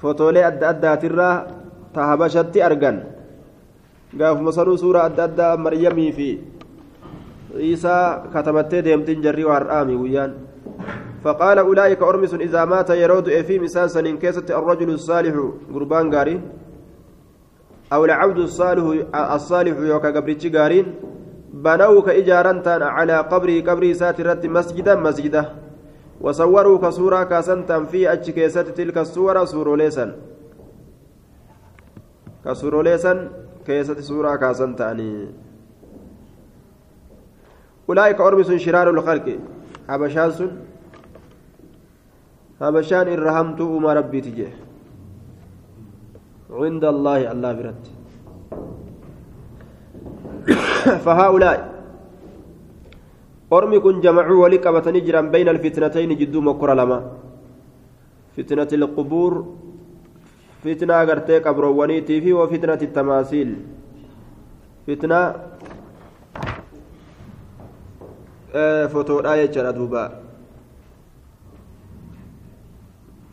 فتولي 0.02 0.46
ادى 0.46 0.68
ادى 0.68 0.96
ترى 0.96 1.46
تهبشت 1.94 2.56
أرغن. 2.56 2.96
قاف 4.20 4.40
مصرو 4.40 4.76
سورة 4.76 5.06
ادى 5.06 5.24
ادى 5.24 5.48
مريمي 5.62 6.12
في. 6.12 6.38
عيسى 7.54 8.22
كتبت 8.34 8.74
ديمتين 8.74 9.20
جري 9.20 9.44
وارآمي 9.44 9.94
ويان. 9.94 10.32
فقال 11.24 11.58
أولئك 11.58 12.02
أرمس 12.02 12.34
إذا 12.34 12.64
مات 12.64 12.90
يرود 12.90 13.28
في 13.28 13.58
مساس 13.58 13.98
كيسة 13.98 14.48
الرجل 14.50 14.90
الصالح. 14.90 15.34
قربان 15.74 16.14
قارين. 16.14 16.40
أو 17.92 18.04
العبد 18.04 18.38
الصالح 18.38 18.84
الصالح 19.14 19.76
يوكا 19.78 20.10
قبرتش 20.10 20.46
قارين. 20.46 20.86
بنوا 21.54 22.02
كإجارا 22.02 22.62
على 22.84 23.16
قبره 23.18 23.60
قبري 23.60 23.94
ساترت 23.94 24.46
مسجدا 24.46 24.94
مسجدا. 24.94 25.44
وصوروا 26.20 26.78
كصورة 26.78 27.24
كاسنتا 27.24 27.84
في 27.84 28.12
أجكيسة 28.12 28.62
تلك 28.62 28.98
الصورة 28.98 29.44
سوروليسا 29.44 30.16
كسوروليسا 32.44 33.28
كيسة 33.66 34.00
صورة 34.00 34.36
كاسنتاني. 34.36 35.28
أولئك 37.88 38.20
أرمس 38.20 38.52
شرار 38.52 38.90
الخلق. 38.90 39.38
حبشان 39.88 40.30
سن 40.30 40.50
حبشان 42.60 43.08
إرهمت 43.08 43.60
أما 43.60 43.92
ربي 43.92 44.20
تجيه 44.20 44.52
عند 46.50 46.84
الله 46.84 47.32
الله 47.32 47.52
برد. 47.52 47.84
فهؤلاء 51.05 51.57
أرمي 53.53 53.79
كن 53.79 54.01
جمعوا 54.01 54.43
ولقبة 54.43 54.85
نجرا 54.91 55.21
بين 55.33 55.47
الفتنتين 55.49 56.11
جدو 56.17 56.41
مكر 56.41 56.69
لما 56.73 56.99
فتنة 58.37 58.67
القبور 58.73 59.33
فتنة 60.63 60.93
أغرتي 61.01 61.39
قبرونيتي 61.39 62.15
في 62.21 62.33
وفتنة 62.33 62.81
التماثيل 62.81 63.49
فتنة 64.87 65.19
آه 68.55 68.85
فتوى 68.87 69.21
آية 69.33 69.45
جرى 69.45 69.71
دوبا 69.71 70.03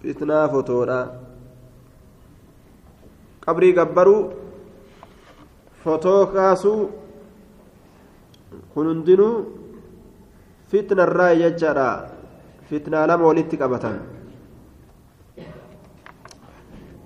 فتنة 0.04 0.46
فتوى 0.46 1.06
قبري 3.46 3.70
قبروا 3.78 4.22
fotoo 5.84 6.26
kaasuu 6.26 6.90
kun 8.73 8.85
hundinuu 8.91 9.33
fitna 10.71 11.03
irraa 11.07 11.33
jechaadha 11.41 11.87
fitnaa 12.69 13.07
lama 13.07 13.25
walitti 13.31 13.57
qabatan 13.63 13.97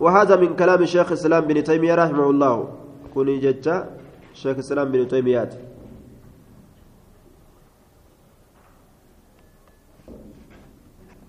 وهذا 0.01 0.33
من 0.41 0.57
كلام 0.57 0.81
الشيخ 0.81 1.13
الإسلام 1.13 1.45
بن 1.45 1.61
تيمية 1.61 1.93
رحمه 1.93 2.25
الله 2.29 2.55
كوني 3.13 3.37
ججا 3.37 3.75
الشيخ 4.33 4.57
الإسلام 4.57 4.89
بن 4.89 5.05
تيمية 5.05 5.49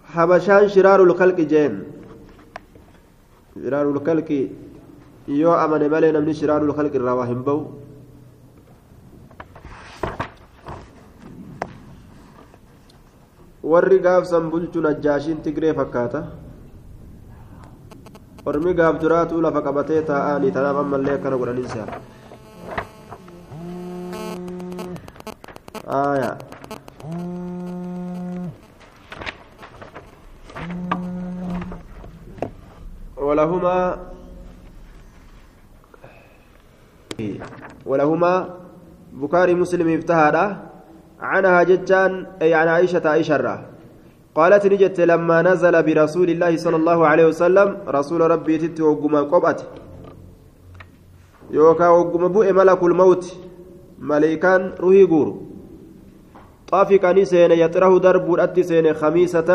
حبشان 0.08 0.68
شرار 0.72 1.04
الخلق 1.04 1.38
جين 1.52 1.74
شرار 3.60 3.86
الخلق 3.92 4.30
yoo 5.28 5.54
amane 5.54 5.88
malee 5.88 6.12
namni 6.12 6.34
shiraarul 6.34 6.74
khalqi 6.74 6.98
irraa 6.98 7.14
waa 7.14 7.26
hin 7.30 7.42
bahu 7.46 7.82
warri 13.62 13.98
gaafsan 14.06 14.50
bulchu 14.52 14.80
najjaashiin 14.86 15.42
tigree 15.46 15.74
fakkaata 15.80 16.20
ormi 18.52 18.74
gaaf 18.80 18.98
duraatuu 19.02 19.40
lafa 19.46 19.62
qabatee 19.66 20.02
taa'anii 20.10 20.52
tanaaf 20.56 20.76
ammallee 20.84 21.14
akkana 21.18 21.36
godhaniin 21.42 21.68
seera 21.74 21.94
aayaa 26.00 26.34
ولهما 33.16 33.76
ولهما 37.86 38.32
بكاري 39.12 39.54
مسلم 39.54 39.88
افتهادا 39.98 40.71
عنها 41.22 41.62
جتان 41.62 42.26
أي 42.42 42.54
عن 42.54 42.68
عائشة 42.68 43.04
عائشة. 43.08 43.58
قالت 44.34 44.66
نجت 44.66 45.00
لما 45.00 45.42
نزل 45.42 45.74
برسول 45.82 46.28
الله 46.30 46.56
صلى 46.56 46.76
الله 46.76 47.06
عليه 47.06 47.26
وسلم 47.26 47.68
رسول 47.88 48.20
ربي 48.30 48.58
تت 48.58 48.80
وقم 48.80 49.14
قبأت 49.32 49.60
يوكا 51.50 51.88
وقم 51.88 52.28
بؤ 52.28 52.52
ملك 52.52 52.82
الموت. 52.82 53.24
ملكان 54.02 54.72
روحي 54.80 55.04
قور. 55.06 55.28
طافق 56.68 57.04
نسين 57.04 57.52
يطره 57.52 57.92
درب 57.98 58.34
الأتسين 58.34 58.94
خميسة. 58.94 59.50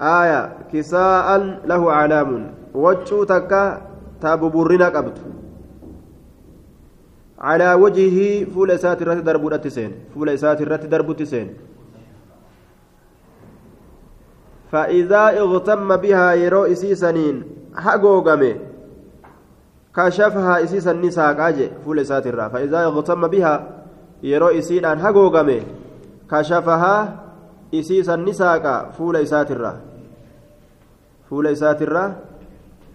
آية 0.00 0.40
كساء 0.72 1.28
له 1.66 1.82
علام 1.92 2.30
وجه 2.74 3.24
تكا 3.24 3.64
تابو 4.20 4.48
برنا 4.48 4.88
قبت 4.88 5.18
على 7.44 7.68
وجهه 7.76 8.48
فول 8.56 8.70
إسات 8.70 9.02
الرت 9.02 9.20
درب 9.28 9.44
التسين 9.46 9.92
فول 10.14 10.28
إسات 10.28 10.58
الرت 10.64 10.84
درب 10.88 11.10
التسين 11.10 11.48
فإذا 14.72 15.24
اغتم 15.44 15.88
بها 15.96 16.28
يرو 16.34 16.64
إسيسنين 16.64 17.36
حقوقمي 17.76 18.52
كشفها 19.96 20.54
إسيسا 20.64 20.90
النساء 20.90 21.28
قاجي 21.38 21.68
فول 21.84 21.98
إسات 21.98 22.26
الرا. 22.26 22.48
فإذا 22.48 22.84
اغتم 22.84 23.22
بها 23.28 23.54
يرو 24.22 24.48
إسيدان 24.48 24.98
حقوقمي 24.98 25.62
كشفها 26.30 26.96
إسيسا 27.74 28.14
النساء 28.14 28.90
فول 28.98 29.16
إسات 29.16 29.50
الرا. 29.50 29.74
فول 31.30 31.46
إسات 31.46 31.82
الرا 31.82 32.04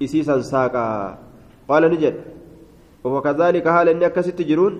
إسيسا 0.03 0.41
ساقا 0.41 1.17
قال 1.69 1.83
نجد. 1.91 2.15
وكذلك 3.03 3.65
حال 3.67 3.87
إني 3.89 4.05
أكست 4.05 4.41
جرون 4.41 4.73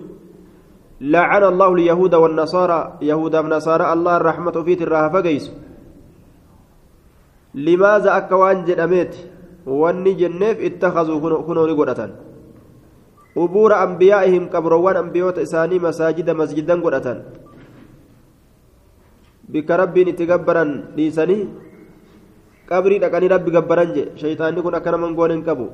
لعن 1.00 1.42
الله 1.44 1.68
اليهود 1.74 2.14
والنصارى 2.14 2.80
يهود 3.02 3.34
ونصارى 3.36 3.84
الله 3.92 4.14
الرحمة 4.16 4.56
في 4.66 4.72
الراها 4.84 5.08
فقيس. 5.08 5.44
لماذا 7.54 8.10
أكوان 8.16 8.58
جدميت 8.68 9.14
وأني 9.66 10.12
جنيف 10.20 10.56
اتخذوا 10.68 11.42
كنوا 11.46 11.66
لقرأة 11.68 12.00
قبور 13.36 13.70
أنبيائهم 13.86 14.42
قبروان 14.54 14.96
أنبيوت 14.96 15.36
إساني 15.38 15.78
مساجد 15.78 16.28
مسجدا 16.30 16.74
قرأة 16.84 17.06
بك 19.52 19.68
ربي 19.70 20.00
نتقبرا 20.04 20.64
ليساني 20.96 21.38
قبري 22.70 23.02
dhaqanii 23.02 23.30
rabbi 23.34 23.50
gabbaran 23.50 23.90
je 23.94 24.02
shaytaanni 24.14 24.62
kun 24.62 24.74
akkana 24.78 24.98
mangoon 25.02 25.30
hin 25.34 25.42
qabu 25.42 25.66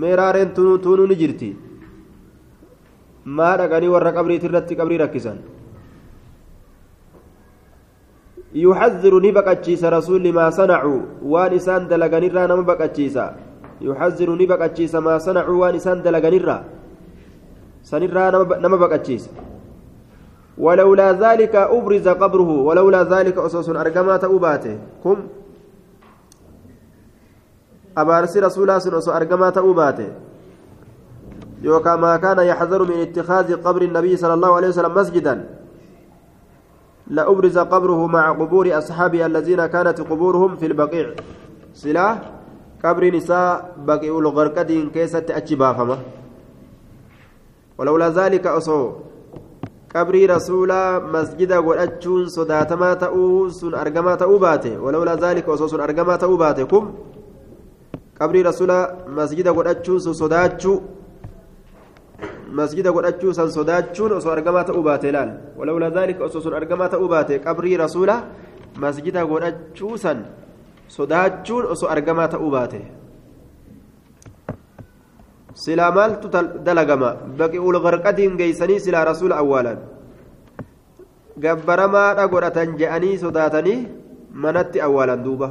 meeraareen 0.00 0.52
tunuu 0.52 1.06
ni 1.08 1.16
maa 3.24 3.56
dhaqanii 3.56 3.92
warra 3.96 4.12
qabriiti 4.12 4.46
irratti 4.46 4.76
qabrii 4.76 5.02
rakkisan. 5.04 5.38
يحذر 8.54 9.14
نبقتشيس 9.26 9.84
رسول 9.84 10.32
ما 10.32 10.50
صنعوا 10.50 11.00
وان 11.26 11.52
إسان 11.58 11.88
دلغنرا 11.90 12.46
نما 12.46 12.62
بقتشيسا 12.70 13.26
يحذر 13.80 14.28
نبقتشيس 14.42 14.94
ما 14.94 15.18
صنعوا 15.18 15.58
وان 15.60 15.74
إسان 15.74 16.02
دلغنرا 16.06 16.58
سنرا 17.82 18.24
نما 18.62 18.76
بقتشيس 18.76 19.24
ولولا 20.58 21.08
ذلك 21.12 21.54
أبرز 21.56 22.08
قبره 22.08 22.50
ولولا 22.66 23.02
ذلك 23.02 23.36
أسوس 23.38 23.68
أرقما 23.68 24.16
تأوباته 24.16 24.78
كم 25.04 25.18
أبارسي 27.98 28.38
رسول 28.40 28.70
الله 28.70 29.16
أرقما 29.16 29.50
تأوباته 29.50 30.08
يوكا 31.64 32.16
كان 32.24 32.38
يحذر 32.50 32.80
من 32.90 32.98
اتخاذ 33.06 33.48
قبر 33.64 33.82
النبي 33.88 34.12
صلى 34.16 34.34
الله 34.34 34.50
عليه 34.56 34.68
وسلم 34.68 34.94
مسجدا. 35.00 35.34
لأبرز 37.16 37.58
قبره 37.72 38.00
مع 38.06 38.24
قبور 38.40 38.66
أصحابه 38.80 39.20
الذين 39.26 39.66
كانت 39.66 39.98
قبورهم 40.00 40.50
في 40.60 40.66
البقيع. 40.66 41.06
سلاح 41.74 42.16
قبر 42.84 43.02
نساء 43.16 43.76
بقيع 43.88 44.12
الغرقدين 44.18 44.90
كيسة 44.90 45.26
أجبافمة 45.30 45.96
ولولا 47.78 48.08
ذلك 48.08 48.46
أصو 48.46 48.80
قبر 49.94 50.14
رسول 50.30 50.70
مسجد 51.16 51.50
sun 53.50 53.74
argamaa 53.74 54.16
ta'uu 54.16 54.38
baate 54.38 54.76
walawlaa 54.76 55.16
zaalika 55.16 55.52
osoo 55.52 55.68
sun 55.68 55.80
argamaa 55.80 56.18
ta'uu 56.18 56.36
baate 56.36 56.64
kun 56.64 56.84
qabrii 58.18 58.42
rasuula 58.42 58.96
masjida 59.18 59.52
godhachuun 59.52 60.00
sun 60.00 60.14
sodaachuu 60.14 60.82
مسجد 62.54 62.86
argamaa 62.86 64.64
ta'uu 64.64 64.82
baate 64.82 65.08
laal 65.12 65.30
walawla 65.58 65.90
daalika 65.90 66.24
osoo 66.24 66.40
sun 66.40 66.54
argamaa 66.54 66.88
ta'uu 66.94 67.08
baate 67.14 67.34
qabrii 67.46 67.76
rasuula 67.84 68.16
masjida 68.78 69.26
godhachuu 69.26 69.96
san 70.04 70.18
sodaachuun 70.96 71.64
osoo 71.74 71.90
argamaa 71.94 72.28
ta'uu 72.34 72.50
baate 72.56 72.80
silaa 75.64 75.90
maaltu 75.98 76.26
dalagama 76.66 77.10
baqi'ul 77.40 77.76
garqadiin 77.86 78.38
geeysanii 78.40 78.80
silaa 78.86 79.04
rasuula 79.10 79.38
awwaalan 79.42 79.78
gabbaramaadha 81.44 82.30
godhatan 82.34 82.78
je'anii 82.80 83.16
sodaatanii 83.24 83.80
manatti 84.44 84.84
awwaalan 84.86 85.20
duuba 85.26 85.48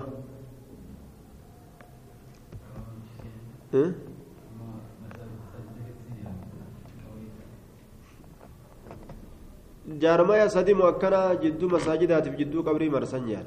jaarmaya 9.87 10.49
sadi 10.49 10.73
mu 10.73 10.83
akkana 10.87 11.35
jidduu 11.41 11.69
masaajidaatiif 11.69 12.35
jidduu 12.39 12.63
qabrii 12.63 12.89
marsan 12.89 13.27
jaan 13.27 13.45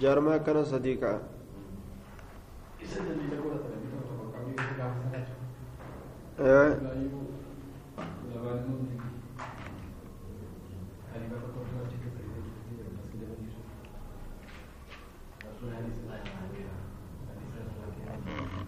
jaarmaya 0.00 0.36
akkana 0.40 0.64
sadii 0.64 0.96
ka'a 1.00 1.20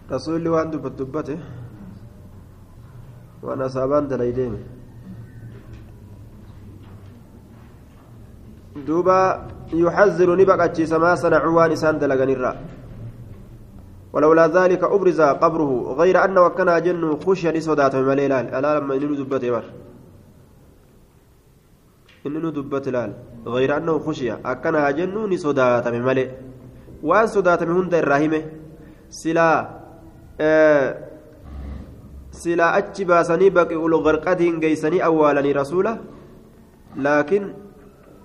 rasuulli 0.09 0.49
waan 0.49 0.71
dubbat 0.71 0.93
dubbate 0.97 1.35
waan 3.41 3.61
asaabaan 3.61 4.07
dalay 4.07 4.31
deeme. 4.33 4.59
Duuba 8.85 9.47
yuxaziru 9.73 10.35
ni 10.35 10.45
baqachiisa 10.45 10.99
maa 10.99 11.15
sanacuu 11.15 11.55
waan 11.55 11.71
isaan 11.71 11.99
ولولا 14.13 14.47
ذلك 14.47 14.83
أبرز 14.83 15.21
قبره 15.21 15.71
غير 15.99 16.25
أنه 16.25 16.47
كان 16.49 16.81
جن 16.81 17.19
خشيا 17.25 17.51
لصدات 17.51 17.95
ملي 17.95 18.27
لال 18.27 18.45
ألا 18.55 18.79
لما 18.79 18.95
إنه 18.97 19.15
دبت 19.21 19.45
بر 19.45 19.65
إنه 22.25 22.49
دبت 22.49 22.87
لال 22.89 23.11
غير 23.45 23.77
أنه 23.77 23.99
خشيا 23.99 24.35
أكن 24.45 24.75
جن 24.97 25.15
لصدات 25.29 25.87
ملي 25.87 26.25
وأن 27.03 27.27
صدات 27.27 27.63
من 27.63 27.75
هند 27.77 27.93
الرحمة 27.93 28.41
سلا 29.09 29.78
silaa 32.41 32.71
achi 32.79 33.05
baasanii 33.05 33.49
baqi'ul 33.57 33.95
garqatiin 34.07 34.59
geeysanii 34.63 35.01
awwaalanii 35.09 35.53
rasuula 35.61 35.97
laakiin 37.07 37.49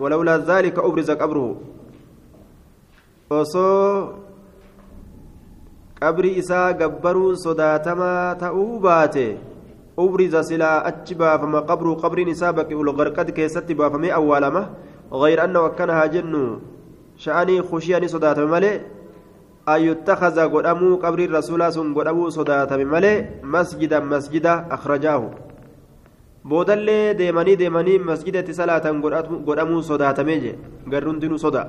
walawlaa 0.02 0.38
dhaalika 0.50 0.86
ubriza 0.88 1.16
qabruhu 1.16 1.56
osoo 3.40 4.14
qabri 6.00 6.30
isaa 6.42 6.72
gabbaruun 6.72 7.36
sodaatamaa 7.46 8.34
ta'uu 8.44 8.80
baate 8.86 9.26
ubriza 10.06 10.42
silaa 10.50 10.78
achi 10.90 11.14
baafama 11.20 11.66
qabruu 11.70 11.96
qabriin 12.06 12.34
isaa 12.36 12.52
baqi'ul 12.58 12.96
garqad 13.02 13.34
keessatti 13.38 13.74
baafamee 13.82 14.16
awwaalama 14.20 14.64
غير 15.14 15.44
أنه 15.44 15.66
أكنها 15.66 16.06
جن 16.06 16.58
شأني 17.16 17.62
خشياني 17.62 18.08
صداتة 18.08 18.44
ملئ 18.46 18.80
أن 19.68 19.80
يتخذ 19.80 20.36
قدامو 20.54 20.96
قبر 20.96 21.18
الرسول 21.18 21.72
سن 21.72 21.94
قدامو 21.94 22.28
صداتة 22.28 22.76
ملئ 22.76 23.16
مسجدا 23.42 24.00
مسجدا 24.00 24.54
أخرجاه 24.70 25.24
boodallee 26.44 27.16
deemanii 27.18 27.56
deemanii 27.56 27.98
masjidatti 27.98 28.54
salaatan 28.54 29.00
godhamuu 29.46 29.82
sodaatamee 29.82 30.40
je 30.44 30.52
garrundinuu 30.92 31.38
soda 31.38 31.62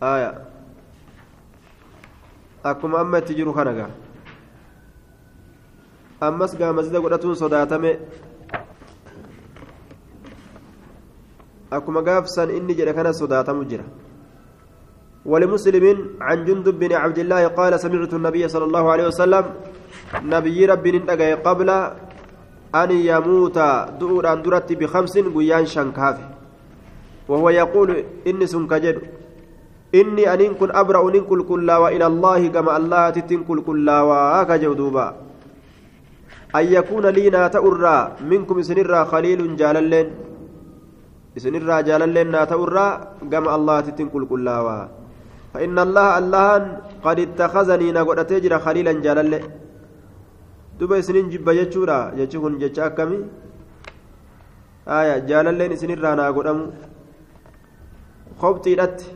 aya. 0.00 0.30
Akkuma 2.64 2.98
amma 3.00 3.18
itti 3.18 3.34
jiru 3.34 3.52
kana 3.54 3.72
gaa. 3.72 3.90
Ammas 6.20 6.56
gaa 6.58 6.72
masjida 6.72 7.00
godhatuun 7.00 7.36
sodaatame. 7.36 7.98
Akkuma 11.70 12.02
gaafsan 12.02 12.50
inni 12.50 12.74
jedhe 12.74 12.94
kana 12.94 13.12
sodaatamu 13.12 13.64
jira 13.70 13.84
ولمسلم 15.26 15.86
عن 16.20 16.44
جندب 16.44 16.74
بن 16.78 16.92
عبد 16.92 17.18
الله 17.18 17.42
قال 17.58 17.72
سمعت 17.80 18.12
النبي 18.14 18.48
صلى 18.48 18.64
الله 18.64 18.84
عليه 18.92 19.06
وسلم 19.06 19.44
نبي 20.22 20.58
ربي 20.66 20.90
ننتقى 20.92 21.32
قبل 21.46 21.68
أن 22.74 22.90
يموت 22.90 23.58
دور 24.00 24.24
أن 24.32 24.42
درت 24.42 24.68
بخمس 24.72 25.14
قيان 25.34 25.66
شنكاف. 25.66 26.16
وهو 27.28 27.48
يقول 27.50 27.88
إني 28.26 28.46
سنكجد 28.46 28.96
إني 29.94 30.24
أن 30.34 30.54
كن 30.60 30.70
أبرأ 30.70 31.02
ننكل 31.14 31.40
كلا 31.48 31.76
وإلى 31.78 32.06
الله 32.06 32.40
كما 32.48 32.76
الله 32.76 33.04
تتنكل 33.16 33.58
كلا 33.68 33.98
وأكجودوبا 34.08 35.06
أن 36.58 36.64
يكون 36.76 37.04
لي 37.06 37.30
ناتأرى 37.30 37.98
منكم 38.30 38.56
سنرى 38.62 39.00
خليل 39.12 39.40
جاللين 39.56 40.08
سنرى 41.36 41.76
جاللين 41.88 42.28
ناتأرى 42.30 42.86
كما 43.32 43.50
الله 43.56 43.76
تتنكل 43.80 44.22
كلا 44.26 44.58
فإن 45.54 45.78
الله 45.78 46.08
الله 46.18 46.48
قد 47.06 47.18
اتخذني 47.26 47.88
نقول 47.98 48.18
تجرى 48.30 48.58
خليلا 48.66 48.92
isinin 50.98 51.30
jibba 51.30 51.54
jechuudha 51.54 52.10
jechi 52.18 52.38
kun 52.42 52.58
jecha 52.58 52.90
akkamii 52.90 53.22
aya 54.86 55.20
jaalalleen 55.28 55.72
isinirraa 55.76 56.16
naa 56.18 56.32
godhamu 56.36 56.64
kobxiidhatti 58.42 59.06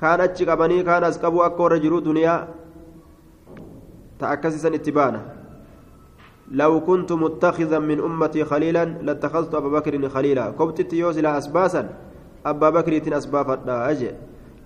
kaan 0.00 0.20
achi 0.26 0.46
qabanii 0.50 0.86
kaan 0.86 1.02
as 1.04 1.18
qabu 1.18 1.42
akka 1.48 1.62
warra 1.64 1.82
jiruu 1.84 2.00
duniyaa 2.08 2.46
ta 4.18 4.30
akkasiisan 4.34 4.78
itti 4.78 4.92
baana 4.92 5.20
لو 6.50 6.80
كنت 6.82 7.12
متخذا 7.12 7.78
من 7.78 8.00
أمتي 8.02 8.44
خليلا 8.44 8.84
لاتخذت 9.06 9.54
أبا 9.54 9.68
بكر 9.78 10.08
خليلا 10.08 10.50
كبتت 10.58 10.92
يوسلا 10.92 11.38
أسباسا 11.38 11.82
أبا 12.46 12.70
بكر 12.70 13.16
أسبافا 13.16 13.54
أجي 13.90 14.10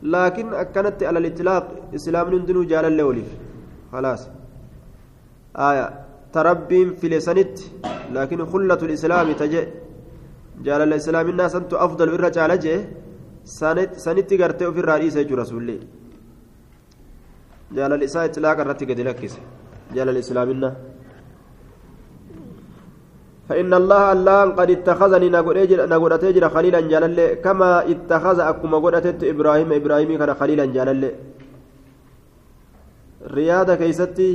لكن 0.05 0.55
أكنت 0.55 1.03
على 1.03 1.19
الإطلاق. 1.19 1.65
إسلام 1.95 2.35
ندنو 2.35 2.63
جال 2.65 2.85
اللولي 2.85 3.25
خلاص. 3.93 4.29
آية. 5.57 5.87
تربين 6.33 6.95
في 6.95 7.09
لسنت 7.09 7.59
لكن 8.13 8.39
خلة 8.53 8.81
الإسلام 8.83 9.33
تجي. 9.33 9.65
جال 10.63 10.81
الإسلام 10.83 11.29
الناس 11.29 11.55
أنت 11.57 11.73
أفضل 11.75 12.09
الرجال 12.09 12.59
جي 12.59 12.77
سنت 13.45 13.91
سنت 14.05 14.31
قرتي 14.41 14.73
في 14.73 14.81
الرئيس 14.81 15.17
رسول 15.17 15.63
الله. 15.63 15.79
جال 17.73 17.93
الإساء 17.93 18.25
إطلاق 18.25 18.61
الرتي 18.61 18.85
قد 18.85 19.01
لكس 19.01 19.35
جال 19.95 20.09
الإسلام 20.09 20.51
الناس 20.51 20.73
فإن 23.49 23.71
الله 23.81 24.03
الله 24.13 24.41
قد 24.59 24.71
اتخذني 24.77 25.29
نقول 25.29 26.13
أتجر 26.17 26.45
خليلا 26.55 26.81
جلال 26.93 27.19
كما 27.45 27.71
اتخذ 27.93 28.39
أكما 28.51 28.79
قد 28.85 28.95
أتت 28.99 29.21
إبراهيم 29.33 29.69
إبراهيم 29.81 30.11
كان 30.21 30.31
خليلا 30.41 30.65
جلال 30.77 31.03
رياضة 33.37 33.75
كيستي 33.81 34.31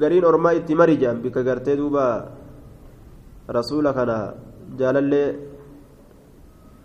قرين 0.00 0.24
أرما 0.24 0.50
اتمري 0.56 0.96
جام. 1.02 1.16
بك 1.24 1.36
قرتي 1.46 1.72
دوبا 1.80 2.06
رسول 3.58 3.84
كان 3.96 4.10
جلال 4.80 5.12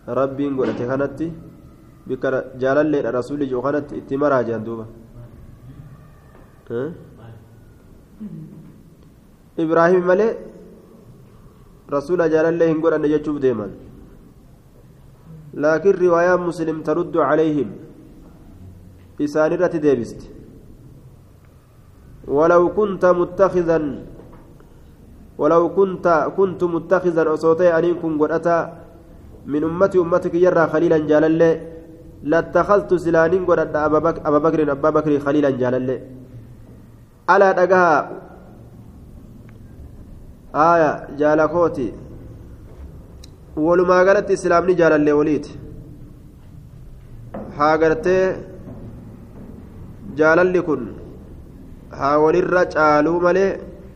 ربي 0.08 0.46
قد 0.60 0.70
أتخنتي 0.72 1.28
بك 2.08 2.24
جلال 2.64 2.94
رسول 3.18 3.40
جو 3.52 3.60
كانت 3.66 3.88
اتمرا 4.00 4.40
جان 4.48 4.64
دوبا. 4.68 4.86
إبراهيم 9.60 10.04
ملئ 10.08 10.32
jaalallee 12.36 12.68
hin 12.72 12.82
godhanne 12.84 13.10
jechuuf 13.16 13.42
deeman 13.46 13.72
laakiin 15.66 16.00
riwaayaan 16.04 16.42
muslim 16.50 16.78
taruddu 16.84 17.20
calayhim 17.20 17.70
isaan 19.20 19.54
irratti 19.58 19.84
deebiste 19.88 20.34
ولو 22.28 22.64
كنت 22.72 23.04
متخذا 23.06 23.80
ولو 25.38 25.64
كنت 25.78 26.06
كنت 26.38 26.62
متخذا 26.64 27.34
أصوتي 27.34 27.68
أنكم 27.78 28.12
قرأتا 28.22 28.58
من 29.52 29.64
أمتي 29.64 29.98
أمتك 30.00 30.36
يرى 30.46 30.64
خليلا 30.74 30.98
جالا 31.10 31.50
لاتخذت 32.32 32.92
سلانين 33.06 33.44
قرأت 33.50 33.76
أبا 33.76 34.00
بكر 34.46 34.60
أبا 34.72 34.90
بكر 34.90 35.12
خليلا 35.26 35.50
جالا 35.60 35.80
ألا 37.34 37.50
دقها 37.60 37.92
آية 40.56 41.08
جالا 41.18 41.46
كوتي 41.46 41.94
walumaa 43.56 44.04
galatti 44.06 44.34
islaamni 44.34 44.74
jaalallee 44.80 45.14
waliiti 45.20 45.60
haa 47.58 47.78
gartee 47.82 48.24
jaalalli 50.20 50.62
kun 50.70 50.88
haa 52.00 52.16
walirra 52.24 52.64
caaluu 52.76 53.20
malee 53.26 53.52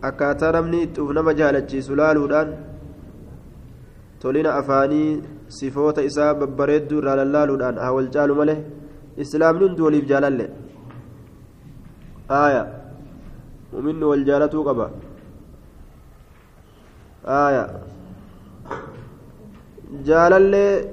akkaataa 0.09 0.51
namni 0.57 0.81
itti 0.87 1.01
uf 1.05 1.11
nama 1.17 1.33
jaalachiisu 1.39 1.97
laaluudhaan 2.01 2.53
tolina 4.21 4.53
afaanii 4.59 5.09
sifoota 5.57 6.05
isaa 6.09 6.31
babbareedduu 6.43 6.99
irraa 7.01 7.17
lallaaluudhaan 7.21 7.81
haa 7.85 7.91
wal 7.97 8.09
caalu 8.17 8.39
malee 8.41 8.59
islaamni 9.25 9.67
hundi 9.67 9.81
waliif 9.87 10.05
jaalalle 10.13 10.49
aaya 12.41 12.63
muminni 13.73 14.05
wal 14.11 14.23
jaalatuu 14.29 14.63
qaba 14.69 14.91
aya. 17.27 17.63
Jaalallee 20.07 20.85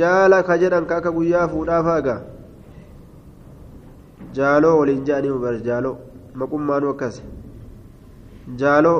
jaala 0.00 0.42
ka 0.42 0.56
jedhan 0.62 0.86
ka 0.86 0.96
akka 1.02 1.10
guyyaa 1.18 1.48
fuudhaafaaga 1.52 2.14
jaaloo 4.38 4.78
waliin 4.78 5.04
jedhanii 5.08 5.38
bar 5.44 5.54
jaaloo 5.68 5.96
maqummaanu 6.42 6.88
akkas 6.94 7.20
jaaloo 8.62 8.98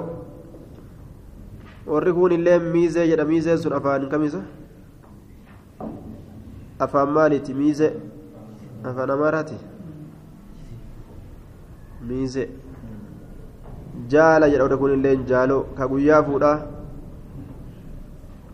warri 1.95 2.13
kun 2.19 2.33
illee 2.39 2.59
miizee 2.59 3.07
jedha 3.11 3.25
miizeen 3.33 3.59
sun 3.65 3.73
afaan 3.79 4.09
kamisa 4.15 4.41
afaan 6.79 7.09
maaliiti? 7.17 7.55
Miizee. 7.55 7.93
Afaan 8.85 9.11
amaaraati? 9.11 9.55
Miizee. 12.09 12.49
Jaala 14.13 14.51
jedha 14.53 14.65
warri 14.67 14.79
kun 14.83 14.93
illee 14.97 15.17
jaaloo 15.31 15.63
ka 15.79 15.89
guyyaa 15.93 16.23
fuudhaa 16.29 16.59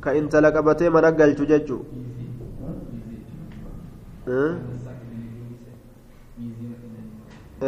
ka 0.05 0.15
intala 0.21 0.55
qabatee 0.57 0.91
mana 0.97 1.11
galchu 1.19 1.45
jechuu 1.53 1.83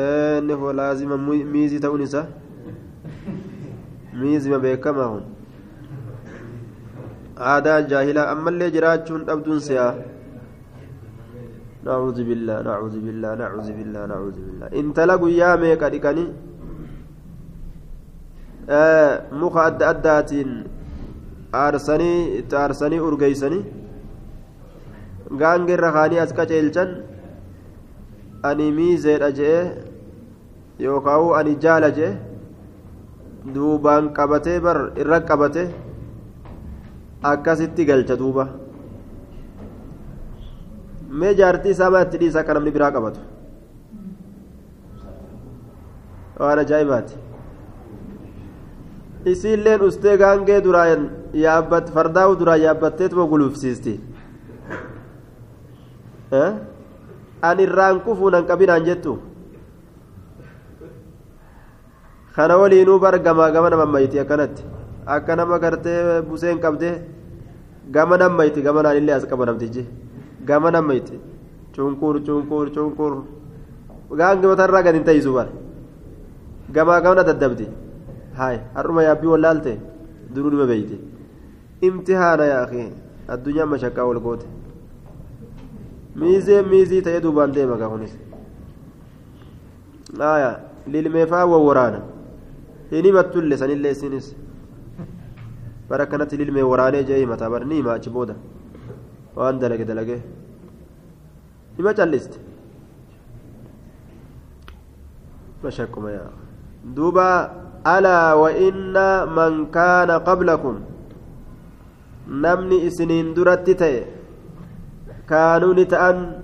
inni 0.05 0.55
hoo 0.62 0.72
laazima 0.81 1.16
miizii 1.53 1.83
ta'uun 1.85 2.03
isaa 2.09 2.27
miizima 4.22 4.59
beekamaa 4.64 5.09
kun 5.12 5.25
aadaa 7.53 7.79
jaahilaa 7.93 8.27
ammallee 8.35 8.70
jiraachuun 8.79 9.25
dhabduun 9.31 9.61
si'a 9.68 9.89
نعوذ 11.87 12.18
بالله 12.29 12.57
نعوذ 12.68 12.95
بالله 13.07 13.31
نعوذ 13.43 13.68
بالله 13.79 14.03
نعوذ 14.12 14.37
بالله 14.45 14.66
انت 14.81 14.99
لقوا 15.11 15.31
يا 15.41 15.51
ميكا 15.62 15.89
آه 18.69 19.23
مخ 19.33 19.57
أد 19.57 19.83
أداتين 19.83 20.65
aarsanii 21.55 22.39
itti 22.39 22.57
aarsanii 22.61 23.01
urgeeysanii 23.09 23.62
gaangirra 25.43 25.91
kaanii 25.97 26.19
as 26.25 26.33
qaceelchan 26.39 26.91
ani 28.49 28.67
miizeedha 28.79 29.29
jee 29.39 29.61
yookaan 30.87 31.29
ani 31.39 31.53
jaala 31.65 31.91
jee 31.99 32.11
duubaan 33.55 34.05
qabatee 34.19 34.59
bar 34.67 34.79
irra 35.03 35.19
qabate 35.31 35.65
akkasitti 37.33 37.87
galcha 37.91 38.17
duuba 38.23 38.45
mee 41.21 41.35
jaartii 41.41 41.73
isaa 41.77 41.91
maa 41.95 42.03
itti 42.07 42.19
dhiisa 42.23 42.39
akka 42.43 42.55
namni 42.59 42.71
biraa 42.77 42.93
qabatu 42.97 43.21
waan 46.41 46.59
ajaa'ibaati 46.65 47.15
isiilleen 49.33 49.81
ustee 49.89 50.16
gaangee 50.22 50.61
duraan 50.64 51.03
yaabbat 51.45 51.91
fardaa'u 51.95 52.39
duraan 52.41 52.61
yaabbatteetuma 52.66 53.25
gulufsiisti 53.33 53.95
an 57.49 57.59
irraan 57.66 58.01
kufuun 58.05 58.35
an 58.35 58.45
qabinaan 58.47 58.85
jettu? 58.85 59.18
Kana 62.37 62.55
waliinuu 62.59 62.99
bar 63.01 63.18
gamaa 63.26 63.51
gama 63.55 63.71
nama 63.71 63.87
mayti 63.87 64.18
akkanatti. 64.21 64.63
Akka 65.07 65.37
nama 65.37 65.59
gartee 65.59 66.22
buseen 66.29 66.59
qabdee 66.64 66.95
gama 67.91 68.17
nam 68.17 68.33
mayti 68.37 68.63
gama 68.63 68.83
naan 68.83 69.11
as 69.11 69.25
qaba 69.25 69.46
namtichi 69.46 69.87
gama 70.45 70.71
nam 70.71 70.87
mayti 70.87 71.21
cunqur 71.75 72.14
cunqur 72.26 72.67
cunqur 72.75 73.13
gaangi 74.18 74.46
matarraa 74.46 74.83
gad 74.83 74.95
hin 74.95 75.05
ta'isu 75.05 75.34
bar 75.34 75.49
gamaa 76.72 77.01
gamana 77.01 77.25
daddabdi 77.25 77.67
har'uma 78.39 79.03
yaabbii 79.09 79.27
wallaalte 79.35 79.73
duruu 80.35 80.51
nima 80.55 80.67
beeyti 80.67 80.99
imtihaana 81.89 82.45
yaa 82.53 82.63
akhi 82.67 82.85
addunyaan 83.35 83.69
mashakkaa 83.75 84.05
wal 84.11 84.21
goote 84.27 84.47
miizee 86.23 86.63
miizii 86.63 87.03
ta'ee 87.09 87.21
duubaan 87.27 87.53
deema 87.59 87.77
kaa 87.83 87.89
kunis 87.95 88.15
aya 90.33 90.51
lilmeefaa 90.87 91.45
wawwaraana 91.53 92.01
hin 92.91 93.05
himattulle 93.11 93.57
sanillee 93.63 93.91
isinis 93.97 94.29
bara 95.89 96.05
akkanatti 96.05 96.37
lilmee 96.43 96.63
waraanee 96.73 97.05
jee 97.11 97.19
himataa 97.25 97.51
bar 97.57 97.67
ni 97.67 97.75
hima 97.81 97.93
achi 97.95 98.11
booda 98.17 98.35
waan 99.37 99.59
dalage 99.65 99.85
dalage 99.91 100.17
hima 101.77 101.95
qablakum 110.25 110.81
namni 112.29 112.89
isiniin 112.89 113.35
duratti 113.37 113.75
ta'e 113.77 114.01
kaanuu 115.29 115.75
ni 115.77 115.85
ta'an 115.85 116.41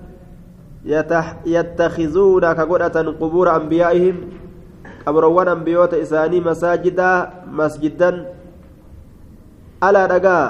yattakizuuna 1.45 2.53
ka 2.53 2.65
godhatan 2.65 3.17
qubuura 3.17 3.57
anbiyaa'ihim 3.57 4.17
qabroowwan 5.05 5.49
ambiyoota 5.57 5.97
isaanii 5.97 6.45
masaajidaa 6.45 7.49
masjiddan 7.49 8.25
alaa 9.81 10.07
dhagaa 10.13 10.45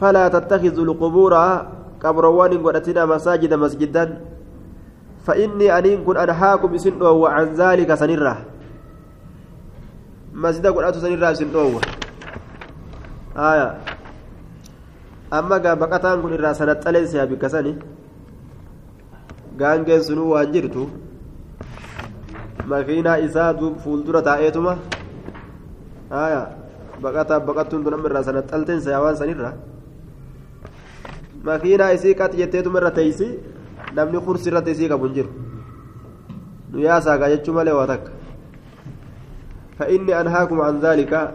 falaa 0.00 0.32
tattakizu 0.32 0.84
lqubuura 0.84 1.44
qabroowwan 2.00 2.56
hin 2.56 2.64
godhatina 2.64 3.06
masaajida 3.06 3.60
masjiddan 3.60 4.32
فإني 5.22 5.78
أنين 5.78 6.02
كن 6.04 6.16
أنهاكم 6.18 6.74
إسن 6.74 6.98
عن 6.98 7.46
ذلك 7.54 7.94
سنرة 10.32 10.40
مسجد 10.40 10.66
قرأت 10.66 10.96
سنرة 10.96 11.32
إسن 11.32 11.48
آية 13.36 13.68
amma 15.32 15.56
gaa 15.64 15.76
baqataan 15.76 16.20
kun 16.20 16.32
irraa 16.36 16.52
sanatti 16.52 16.84
xaleessaa 16.84 17.26
bikkasani 17.26 17.72
gaangeen 19.56 20.02
sunuu 20.04 20.28
waan 20.32 20.52
jirtu 20.52 20.82
makiinaa 22.68 23.16
isaa 23.26 23.54
fuuldura 23.84 24.20
taa'eetuma 24.26 24.76
haya 26.10 26.42
baqataaf 27.02 27.42
baqattuun 27.48 27.84
tun 27.84 27.94
amma 27.96 28.08
irraa 28.10 28.22
sana 28.28 28.42
xalteensa 28.50 28.90
yaa 28.94 29.02
waan 29.04 29.16
sanirra 29.16 29.50
makiinaa 31.48 31.90
isii 31.96 32.14
qax 32.20 32.36
jetteetuma 32.40 32.78
irra 32.82 32.90
teeysi 33.00 33.28
namni 33.96 34.20
kursi 34.26 34.48
irratti 34.52 34.70
isii 34.76 34.88
qabu 34.92 35.08
hin 35.08 35.14
jiru 35.14 35.30
nu 36.72 36.78
yaasaagaa 36.88 37.32
jechuu 37.34 37.54
malee 37.58 37.74
waa 37.80 37.86
takka 37.92 38.21
فإني 39.82 40.20
أنهاكم 40.20 40.60
عن 40.60 40.78
ذلك 40.78 41.34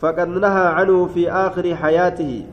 فقد 0.00 0.28
نهى 0.28 0.66
عنه 0.66 1.06
في 1.06 1.30
آخر 1.30 1.74
حياته 1.74 2.44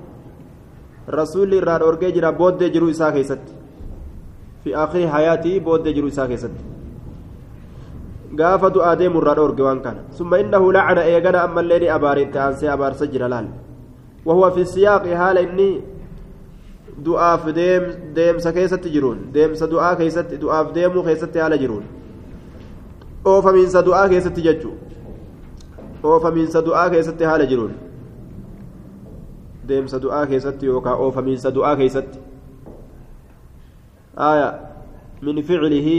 رسول 1.09 1.53
الله 1.53 1.75
أرجع 1.75 2.09
جرا 2.09 2.29
بود 2.29 2.63
جرو 2.63 2.87
كيست 2.93 3.39
في 4.63 4.75
آخر 4.75 5.09
حياته 5.09 5.59
بود 5.59 5.87
جرو 5.87 6.07
إساء 6.07 6.27
كيست 6.27 6.53
du'aa 8.33 8.97
deemu 8.97 9.21
irraa 9.21 9.35
dhoorge 9.37 9.61
waan 9.61 9.79
kana 9.85 10.01
summa 10.17 10.39
innahu 10.41 10.71
lacana 10.73 11.01
eegana 11.05 11.43
ammallee 11.45 11.79
ni 11.83 11.87
abaaritti 11.95 12.37
aansee 12.43 12.69
abaarsa 12.75 13.05
jira 13.13 13.27
laal 13.33 13.47
wahuwa 14.25 14.49
fi 14.55 14.65
siyaaqi 14.65 15.13
haala 15.21 15.43
inni 15.45 15.67
du'aaf 17.05 17.43
deemsa 18.17 18.53
keessatti 18.57 18.93
jiruun 18.95 19.19
deemsa 19.35 19.69
du'aa 19.73 19.93
keessatti 20.01 20.41
du'aaf 20.43 20.73
deemuu 20.77 21.03
keessatti 21.09 21.43
haala 21.43 21.61
jiruun 21.63 21.85
oofamiinsa 23.25 23.85
du'aa 23.85 24.09
keessatti 24.09 24.45
jechuu 24.47 24.75
oofamiinsa 26.03 26.65
du'aa 26.65 26.89
keessatti 26.89 27.23
haala 27.23 27.45
jiruun 27.45 27.73
deemsa 29.67 30.01
du'aa 30.05 30.25
keessatti 30.27 30.65
yookaan 30.65 30.99
oofamiinsa 31.07 31.55
du'aa 31.55 31.75
keessatti 31.75 32.19
aya 34.29 34.53
min 35.21 35.43
ficlihi 35.43 35.97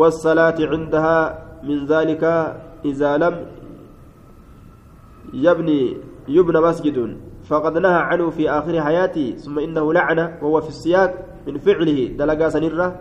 والصلاة 0.00 0.56
عندها 0.60 1.18
من 1.62 1.84
ذلك 1.86 2.24
إذا 2.84 3.16
لم 3.16 3.34
يبني 5.32 5.96
يبنى 6.28 6.60
مسجد 6.60 7.16
فقد 7.44 7.78
نهى 7.78 8.00
عنه 8.08 8.30
في 8.30 8.50
آخر 8.50 8.82
حياته 8.82 9.36
ثم 9.36 9.58
إنه 9.58 9.92
لعنة 9.92 10.38
وهو 10.42 10.60
في 10.60 10.68
السياق 10.68 11.10
من 11.46 11.58
فعله 11.58 12.16
دلقا 12.16 12.48
سنرة 12.48 13.00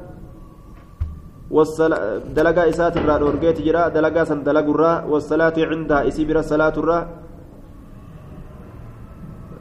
دلقا 1.49 2.69
إسات 2.69 2.97
الرا 2.97 3.17
أورجيت 3.25 3.61
جرا 3.61 3.87
دلقا 3.89 4.23
سن 4.23 4.43
دلق 4.45 4.67
الرا 4.69 5.09
والصلاة 5.09 5.57
عندها 5.57 6.07
إسيبر 6.07 6.39
الصلاة 6.39 6.75
الرا. 6.77 6.99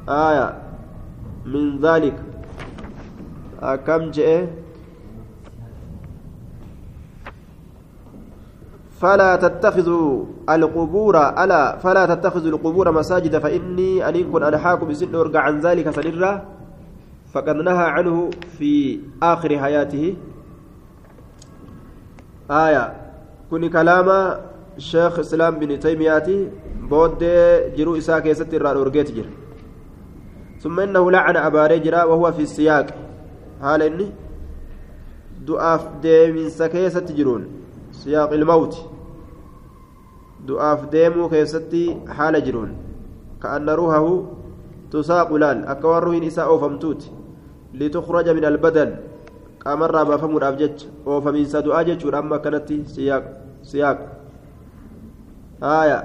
آية. 0.09 0.47
من 1.49 1.81
ذلك. 1.81 2.17
كم 3.59 4.11
جاء 4.15 4.47
فلا 9.03 9.37
تتخذوا 9.37 10.25
القبور 10.51 11.15
ألا 11.19 11.79
فلا 11.83 12.07
تتخذوا 12.07 12.51
القبور 12.55 12.87
مساجد 12.91 13.39
فإني 13.39 14.09
أن 14.09 14.15
كن 14.33 14.43
أنحاكم 14.43 14.89
بسن 14.89 15.15
أرجع 15.15 15.41
عن 15.41 15.61
ذلك 15.61 15.91
سنرة 15.91 16.33
فقد 17.35 17.57
نهى 17.57 17.87
عنه 17.99 18.31
في 18.59 19.01
آخر 19.23 19.59
حياته. 19.59 20.17
آية. 22.51 22.97
كن 23.51 23.69
كلام 23.69 24.09
الشيخ 24.77 25.19
إسلام 25.19 25.59
بن 25.59 25.81
تيمية 25.81 26.49
بود 26.91 27.25
جرو 27.77 27.97
إساك 27.97 28.27
يستر 28.27 28.71
أرجيت 28.71 29.11
جر. 29.11 29.29
ثم 30.61 30.81
إنه 30.81 31.11
لعن 31.11 31.37
أبا 31.37 31.67
رجرا 31.67 32.05
وهو 32.05 32.33
في 32.33 32.43
السياق. 32.43 32.87
هذا 33.61 33.87
إني 33.87 34.11
دعاف 35.47 35.89
ديمين 36.03 36.49
سكيسة 36.49 37.07
جرون. 37.17 37.47
سياق 37.93 38.33
الموت. 38.33 38.75
دعاف 40.47 40.89
ديمو 40.89 41.29
كيستي 41.29 41.97
حال 42.09 42.45
جرون. 42.45 42.77
كأن 43.43 43.69
روحه 43.71 44.23
تساق 44.93 45.33
لال. 45.35 45.67
أكوان 45.67 46.03
روحين 46.03 46.25
إساء 46.25 46.47
أوفمتوت. 46.47 47.11
لتخرج 47.75 48.29
من 48.29 48.45
قامر 48.45 49.08
فمود 50.17 50.43
أبجج 50.43 50.85
أوفمين 51.07 51.45
سدعا 51.45 51.83
ججور 51.83 52.19
أما 52.19 52.37
كانت 52.37 52.73
سياق 52.89 53.25
سياق 53.63 53.99
آية 55.63 55.99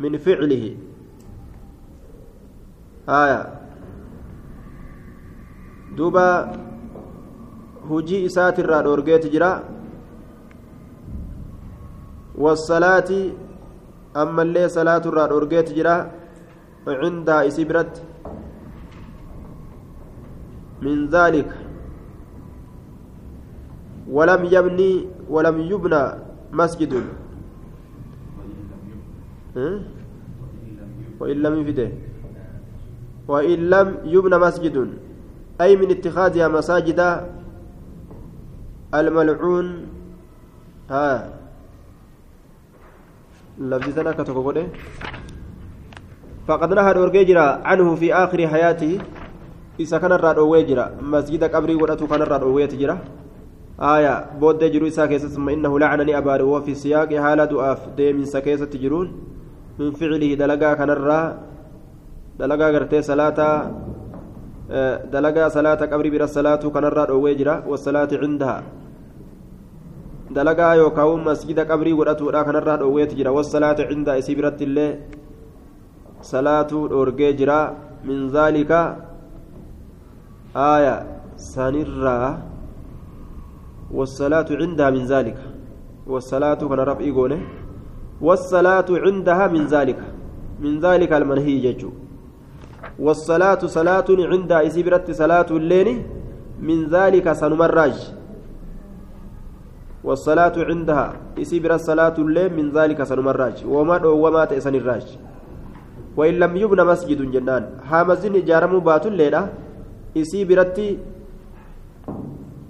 من 0.00 0.18
فعله 0.18 0.76
آية 3.08 3.40
دوبا 5.96 6.28
hujii 7.88 8.24
isaatirraa 8.24 8.82
dhoorgeeti 8.82 9.28
jira. 9.30 9.62
أما 14.16 14.42
اللي 14.42 14.68
صلاة 14.68 15.02
الراد 15.06 15.32
أرجيت 15.32 15.72
جرا 15.72 16.10
عندها 16.86 17.46
إسبرت 17.46 18.02
من 20.82 21.08
ذلك 21.08 21.48
ولم 24.10 24.40
يبني 24.44 24.92
ولم 25.30 25.56
يبنى 25.60 26.02
مسجد. 26.52 26.92
وإن 31.20 31.36
لم 31.42 31.54
يفده 31.60 31.90
وإن 33.28 33.58
لم 33.70 33.88
يبنى 34.04 34.36
مسجد. 34.38 34.76
أي 35.60 35.76
من 35.76 35.90
اتخاذها 35.90 36.48
مساجد 36.48 37.00
الملعون. 38.94 39.66
ها؟ 40.90 41.32
لفظ 43.58 43.94
سنة 43.94 44.12
كتكوكوده 44.12 44.66
فقد 46.48 46.72
نهى 46.72 46.90
الأورجي 46.90 47.24
جرا 47.24 47.62
عنه 47.64 47.94
في 47.94 48.14
آخر 48.14 48.48
حياته. 48.48 48.98
إذا 49.80 49.98
كان 49.98 50.12
الراد 50.12 50.38
أوي 50.38 50.68
مسجد 51.00 51.44
قبري 51.44 51.74
ودأتو 51.74 52.06
كان 52.06 52.22
الراد 52.22 52.42
أوي 52.42 52.66
جرا 52.66 52.98
آية 53.82 54.38
بود 54.40 54.64
جرو 54.64 54.86
إسا 54.86 55.06
كيسة 55.06 55.28
ثم 55.28 55.48
إنه 55.48 55.78
لعنني 55.78 56.18
أبار 56.18 56.42
وفي 56.42 56.74
سياق 56.74 57.10
حالة 57.14 57.44
دؤاف 57.44 57.80
دي 57.96 58.12
من 58.12 58.24
سكيسة 58.24 58.64
تجرون 58.64 59.08
من 59.78 59.90
فعله 59.98 60.34
دلقا 60.34 60.84
الرا 60.84 61.20
دلقا 62.38 62.66
قرتي 62.74 63.02
صلاة 63.02 63.38
دلقا 65.14 65.48
صلاة 65.48 65.80
قبري 65.90 66.10
بر 66.10 66.24
الصلاة 66.24 66.62
الراد 66.62 67.10
أوي 67.10 67.34
والصلاة 67.66 68.10
عندها 68.22 68.62
masjida 70.32 71.66
qabrii 71.68 71.92
godhatuudha 71.92 72.44
kanarraa 72.44 72.76
dhoowweetu 72.80 73.16
jira 73.16 73.32
wasalaatu 73.36 73.84
cinda 73.90 74.16
isii 74.16 74.36
biratti 74.38 74.64
illee 74.64 74.98
salaatuu 76.22 76.88
dhoorgee 76.88 77.32
jira 77.36 77.74
min 78.04 78.30
zaalika 78.30 78.96
aaya 80.56 80.94
sanirraa 81.36 82.51
والصلاة 83.92 84.48
عندها 84.50 84.90
من 84.90 85.04
ذلك. 85.06 85.38
والصلاة 86.06 86.60
كان 86.70 86.80
رفعي 86.80 87.10
قوله 87.10 87.40
والصلاة 88.20 88.88
عندها 88.90 89.46
من 89.48 89.66
ذلك. 89.66 90.00
من 90.60 90.80
ذلك 90.80 91.12
المنهي 91.12 91.54
ججو. 91.60 91.90
والصلاة 92.98 93.62
صلاة 93.66 94.08
عندها 94.08 94.66
إسبرت 94.66 95.10
صلاة 95.10 95.50
الليل 95.50 95.88
من 96.60 96.86
ذلك 96.86 97.32
سنمراج 97.32 97.96
والصلاة 100.04 100.52
عندها 100.58 101.06
إسبر 101.38 101.74
الصلاة 101.74 102.16
الليل 102.18 102.50
من 102.58 102.70
ذلك 102.70 103.02
سنمراج 103.02 103.62
وما 103.66 103.96
وما 104.06 104.44
تأسن 104.44 104.74
الراج 104.74 105.06
وإن 106.16 106.34
لم 106.42 106.52
يبنى 106.56 106.84
مسجد 106.84 107.30
جنان. 107.30 107.64
هامزين 107.86 108.44
جارمو 108.44 108.80
بات 108.80 109.06
الليلة 109.06 109.42
إسبرتي 110.18 110.98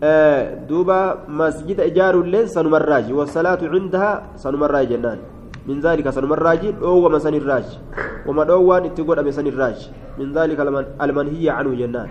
دوبا 0.02 1.18
مسجد 1.28 1.80
إجار 1.80 2.14
الليل 2.20 2.48
سنمراج 2.48 3.12
والصلاة 3.12 3.58
عندها 3.62 4.22
سنمراج 4.36 4.88
جنان 4.88 5.18
من 5.66 5.80
ذلك 5.80 6.10
سنمراج 6.10 6.74
أو 6.82 7.08
مسن 7.08 7.34
الراج 7.34 7.64
وما 8.26 8.44
دوان 8.44 8.84
اتقول 8.84 9.18
أمسن 9.18 9.46
الراج 9.46 9.90
من 10.18 10.32
ذلك 10.32 10.58
المنهي 11.02 11.50
عنه 11.50 11.70
جنان 11.74 12.08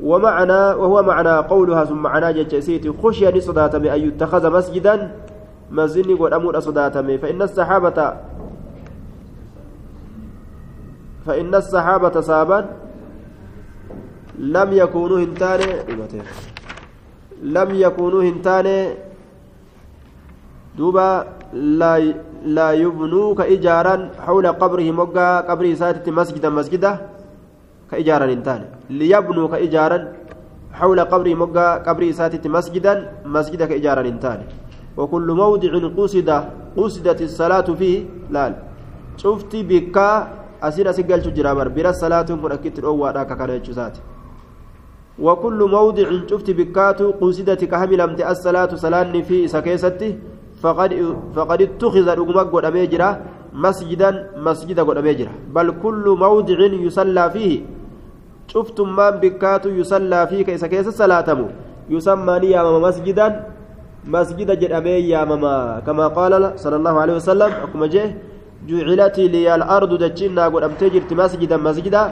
ومعنى 0.00 0.52
وهو 0.52 1.02
معنى 1.02 1.34
قولها 1.48 1.84
ثم 1.84 2.02
معنى 2.02 2.32
جتسيت 2.32 2.84
خشي 3.02 3.40
صداتم 3.40 3.84
أن 3.84 4.00
يتخذ 4.00 4.52
مسجدا 4.52 5.10
مسجد 5.70 6.08
قد 6.20 6.32
أمور 6.32 6.60
صداتم 6.60 7.18
فإن 7.18 7.42
الصحابة 7.42 7.98
فإن 11.26 11.54
الصحابة 11.54 12.20
صابا 12.20 12.66
لم 14.38 14.72
يكونوا 14.72 15.18
هنتان 15.18 15.60
لم 17.42 17.68
يكونوا 17.74 18.22
هنتان 18.22 18.66
دوبا 20.78 21.26
لا 21.52 21.92
لا 22.44 22.68
يبنوا 22.72 23.34
كإجارا 23.34 24.10
حول 24.26 24.46
قبره 24.46 24.90
مقا 24.90 25.40
قبر 25.48 25.74
ساتة 25.74 26.12
مسجدا 26.12 26.48
مسجدا 26.50 26.92
كإجارة 27.90 28.32
إنتان 28.32 28.60
ليبنوا 28.90 29.48
كإجارا 29.48 29.98
حول 30.78 30.98
قبر 31.00 31.26
مقا 31.42 31.66
قبر 31.86 32.02
إساتة 32.10 32.44
مسجدا 32.56 32.92
مسجدا 33.24 33.64
كإجارة 33.66 34.02
إنتان 34.08 34.40
وكل 34.96 35.28
موضع 35.42 35.72
قصد 35.98 36.30
قصدت 36.76 37.20
الصلاة 37.28 37.68
فيه 37.80 37.96
لا 38.30 38.44
شفت 39.16 39.52
بكا 39.56 40.08
أسير 40.62 40.90
أسيقل 40.90 41.20
تجرامر 41.22 41.68
بلا 41.68 41.90
الصلاة 41.90 42.28
من 42.42 42.52
أكيد 42.52 42.78
الأوى 42.78 43.10
راكا 43.16 43.34
كان 43.34 43.50
يجوزات. 43.50 43.96
وكل 45.18 45.60
موضع 45.76 46.08
شفت 46.30 46.50
بكات 46.50 47.00
قصدت 47.20 47.64
كهملمت 47.64 48.20
الصلاة 48.20 48.70
صلاة 48.74 49.12
في 49.28 49.48
سكيستي 49.48 50.10
فقد 50.62 50.90
فقد 51.36 51.62
اتخذ 51.62 52.06
رقمك 52.20 52.46
قد 52.54 52.64
أميجرا 52.64 53.10
مسجدا 53.52 54.10
مسجدا 54.36 54.82
قد 54.82 54.96
أميجرا 54.96 55.32
بل 55.54 55.66
كل 55.82 56.04
موضع 56.24 56.58
يصلى 56.86 57.24
فيه 57.30 57.52
شفتم 58.52 58.88
ما 58.96 59.10
بكات 59.10 59.66
يصلى 59.66 60.20
فيه 60.26 60.42
كيس 60.44 60.64
كيس 60.64 60.88
صلاة 60.88 61.28
يسمى 61.90 62.34
نيام 62.38 62.82
مسجدا 62.82 63.26
مسجد 64.06 64.48
جرامي 64.60 64.90
يا 65.12 65.24
ماما 65.24 65.82
كما 65.86 66.06
قال 66.08 66.52
صلى 66.62 66.76
الله 66.76 66.94
عليه 67.02 67.14
وسلم 67.18 67.50
أكما 67.64 67.86
جه 67.86 68.14
جعلت 68.68 69.18
لي 69.18 69.54
الأرض 69.54 69.90
دجنا 70.02 70.44
قد 70.52 70.62
أمتجرت 70.62 71.10
مسجدا 71.12 71.56
مسجدا. 71.56 72.02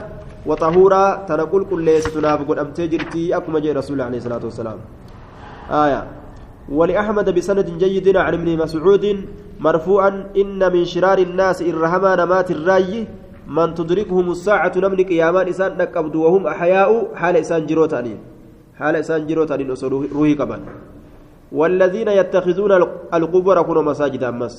وطهورا 0.45 1.25
تنقل 1.29 1.65
كل 1.69 1.81
ليس 1.83 2.05
تناف 2.13 2.39
قد 2.49 2.57
أمتجرتي 2.59 3.37
أكما 3.37 3.59
جه 3.59 3.73
رسول 3.73 4.01
عليه 4.01 4.17
الصلاة 4.21 4.43
والسلام. 4.45 4.77
آية. 5.71 6.01
ولأحمد 6.69 7.27
بسند 7.29 7.77
جيد 7.77 8.07
عن 8.17 8.33
ابن 8.33 8.57
مسعود 8.57 9.05
مرفوعا 9.59 10.11
إن 10.37 10.61
من 10.73 10.85
شرار 10.85 11.17
الناس 11.17 11.61
إرهما 11.61 12.11
نمات 12.15 12.51
الرأي 12.51 13.07
من 13.47 13.73
تدركهم 13.77 14.31
الساعة 14.31 14.73
نمن 14.77 14.99
قياما 15.05 15.49
إسان 15.49 15.77
نقبض 15.77 16.15
وهم 16.15 16.47
أحياء 16.47 16.89
حال 17.15 17.35
إسان 17.37 17.65
جروتانين 17.65 18.17
حال 18.77 18.95
إسان 18.95 19.27
جروتانين 19.27 19.69
روحي 20.13 20.33
قبل. 20.33 20.59
والذين 21.51 22.07
يتخذون 22.07 22.71
القبور 23.13 23.57
كن 23.61 23.77
مساجد 23.85 24.23
أمس 24.23 24.55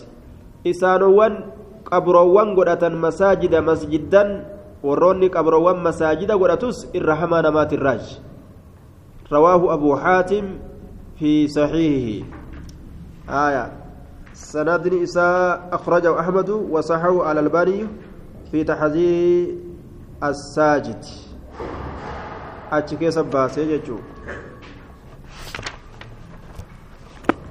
إسانوان 0.67 1.33
قبروان 1.87 2.49
قرأة 2.57 2.89
مساجد 2.89 3.55
مسجدا 3.55 4.25
warroonni 4.89 5.29
qabroowwan 5.37 5.83
masaajida 5.89 6.39
godhatus 6.43 6.87
irra 6.99 7.15
hamaa 7.21 7.43
namaati 7.49 7.75
irraaj 7.81 8.05
rawaahu 9.35 9.71
abuu 9.77 9.99
xaatim 10.07 10.47
في 11.19 11.49
صحيحه 11.49 12.27
آية 13.29 13.73
سند 14.33 14.95
إساء 14.95 15.69
أخرجه 15.73 16.21
أحمد 16.21 16.51
وصححه 16.51 17.25
على 17.25 17.41
الباني 17.41 17.87
في 18.53 18.65
تحذير 18.65 19.55
الساجد 20.25 21.05
أتشكي 22.73 23.11
سباسي 23.11 23.65
جيجو 23.67 23.97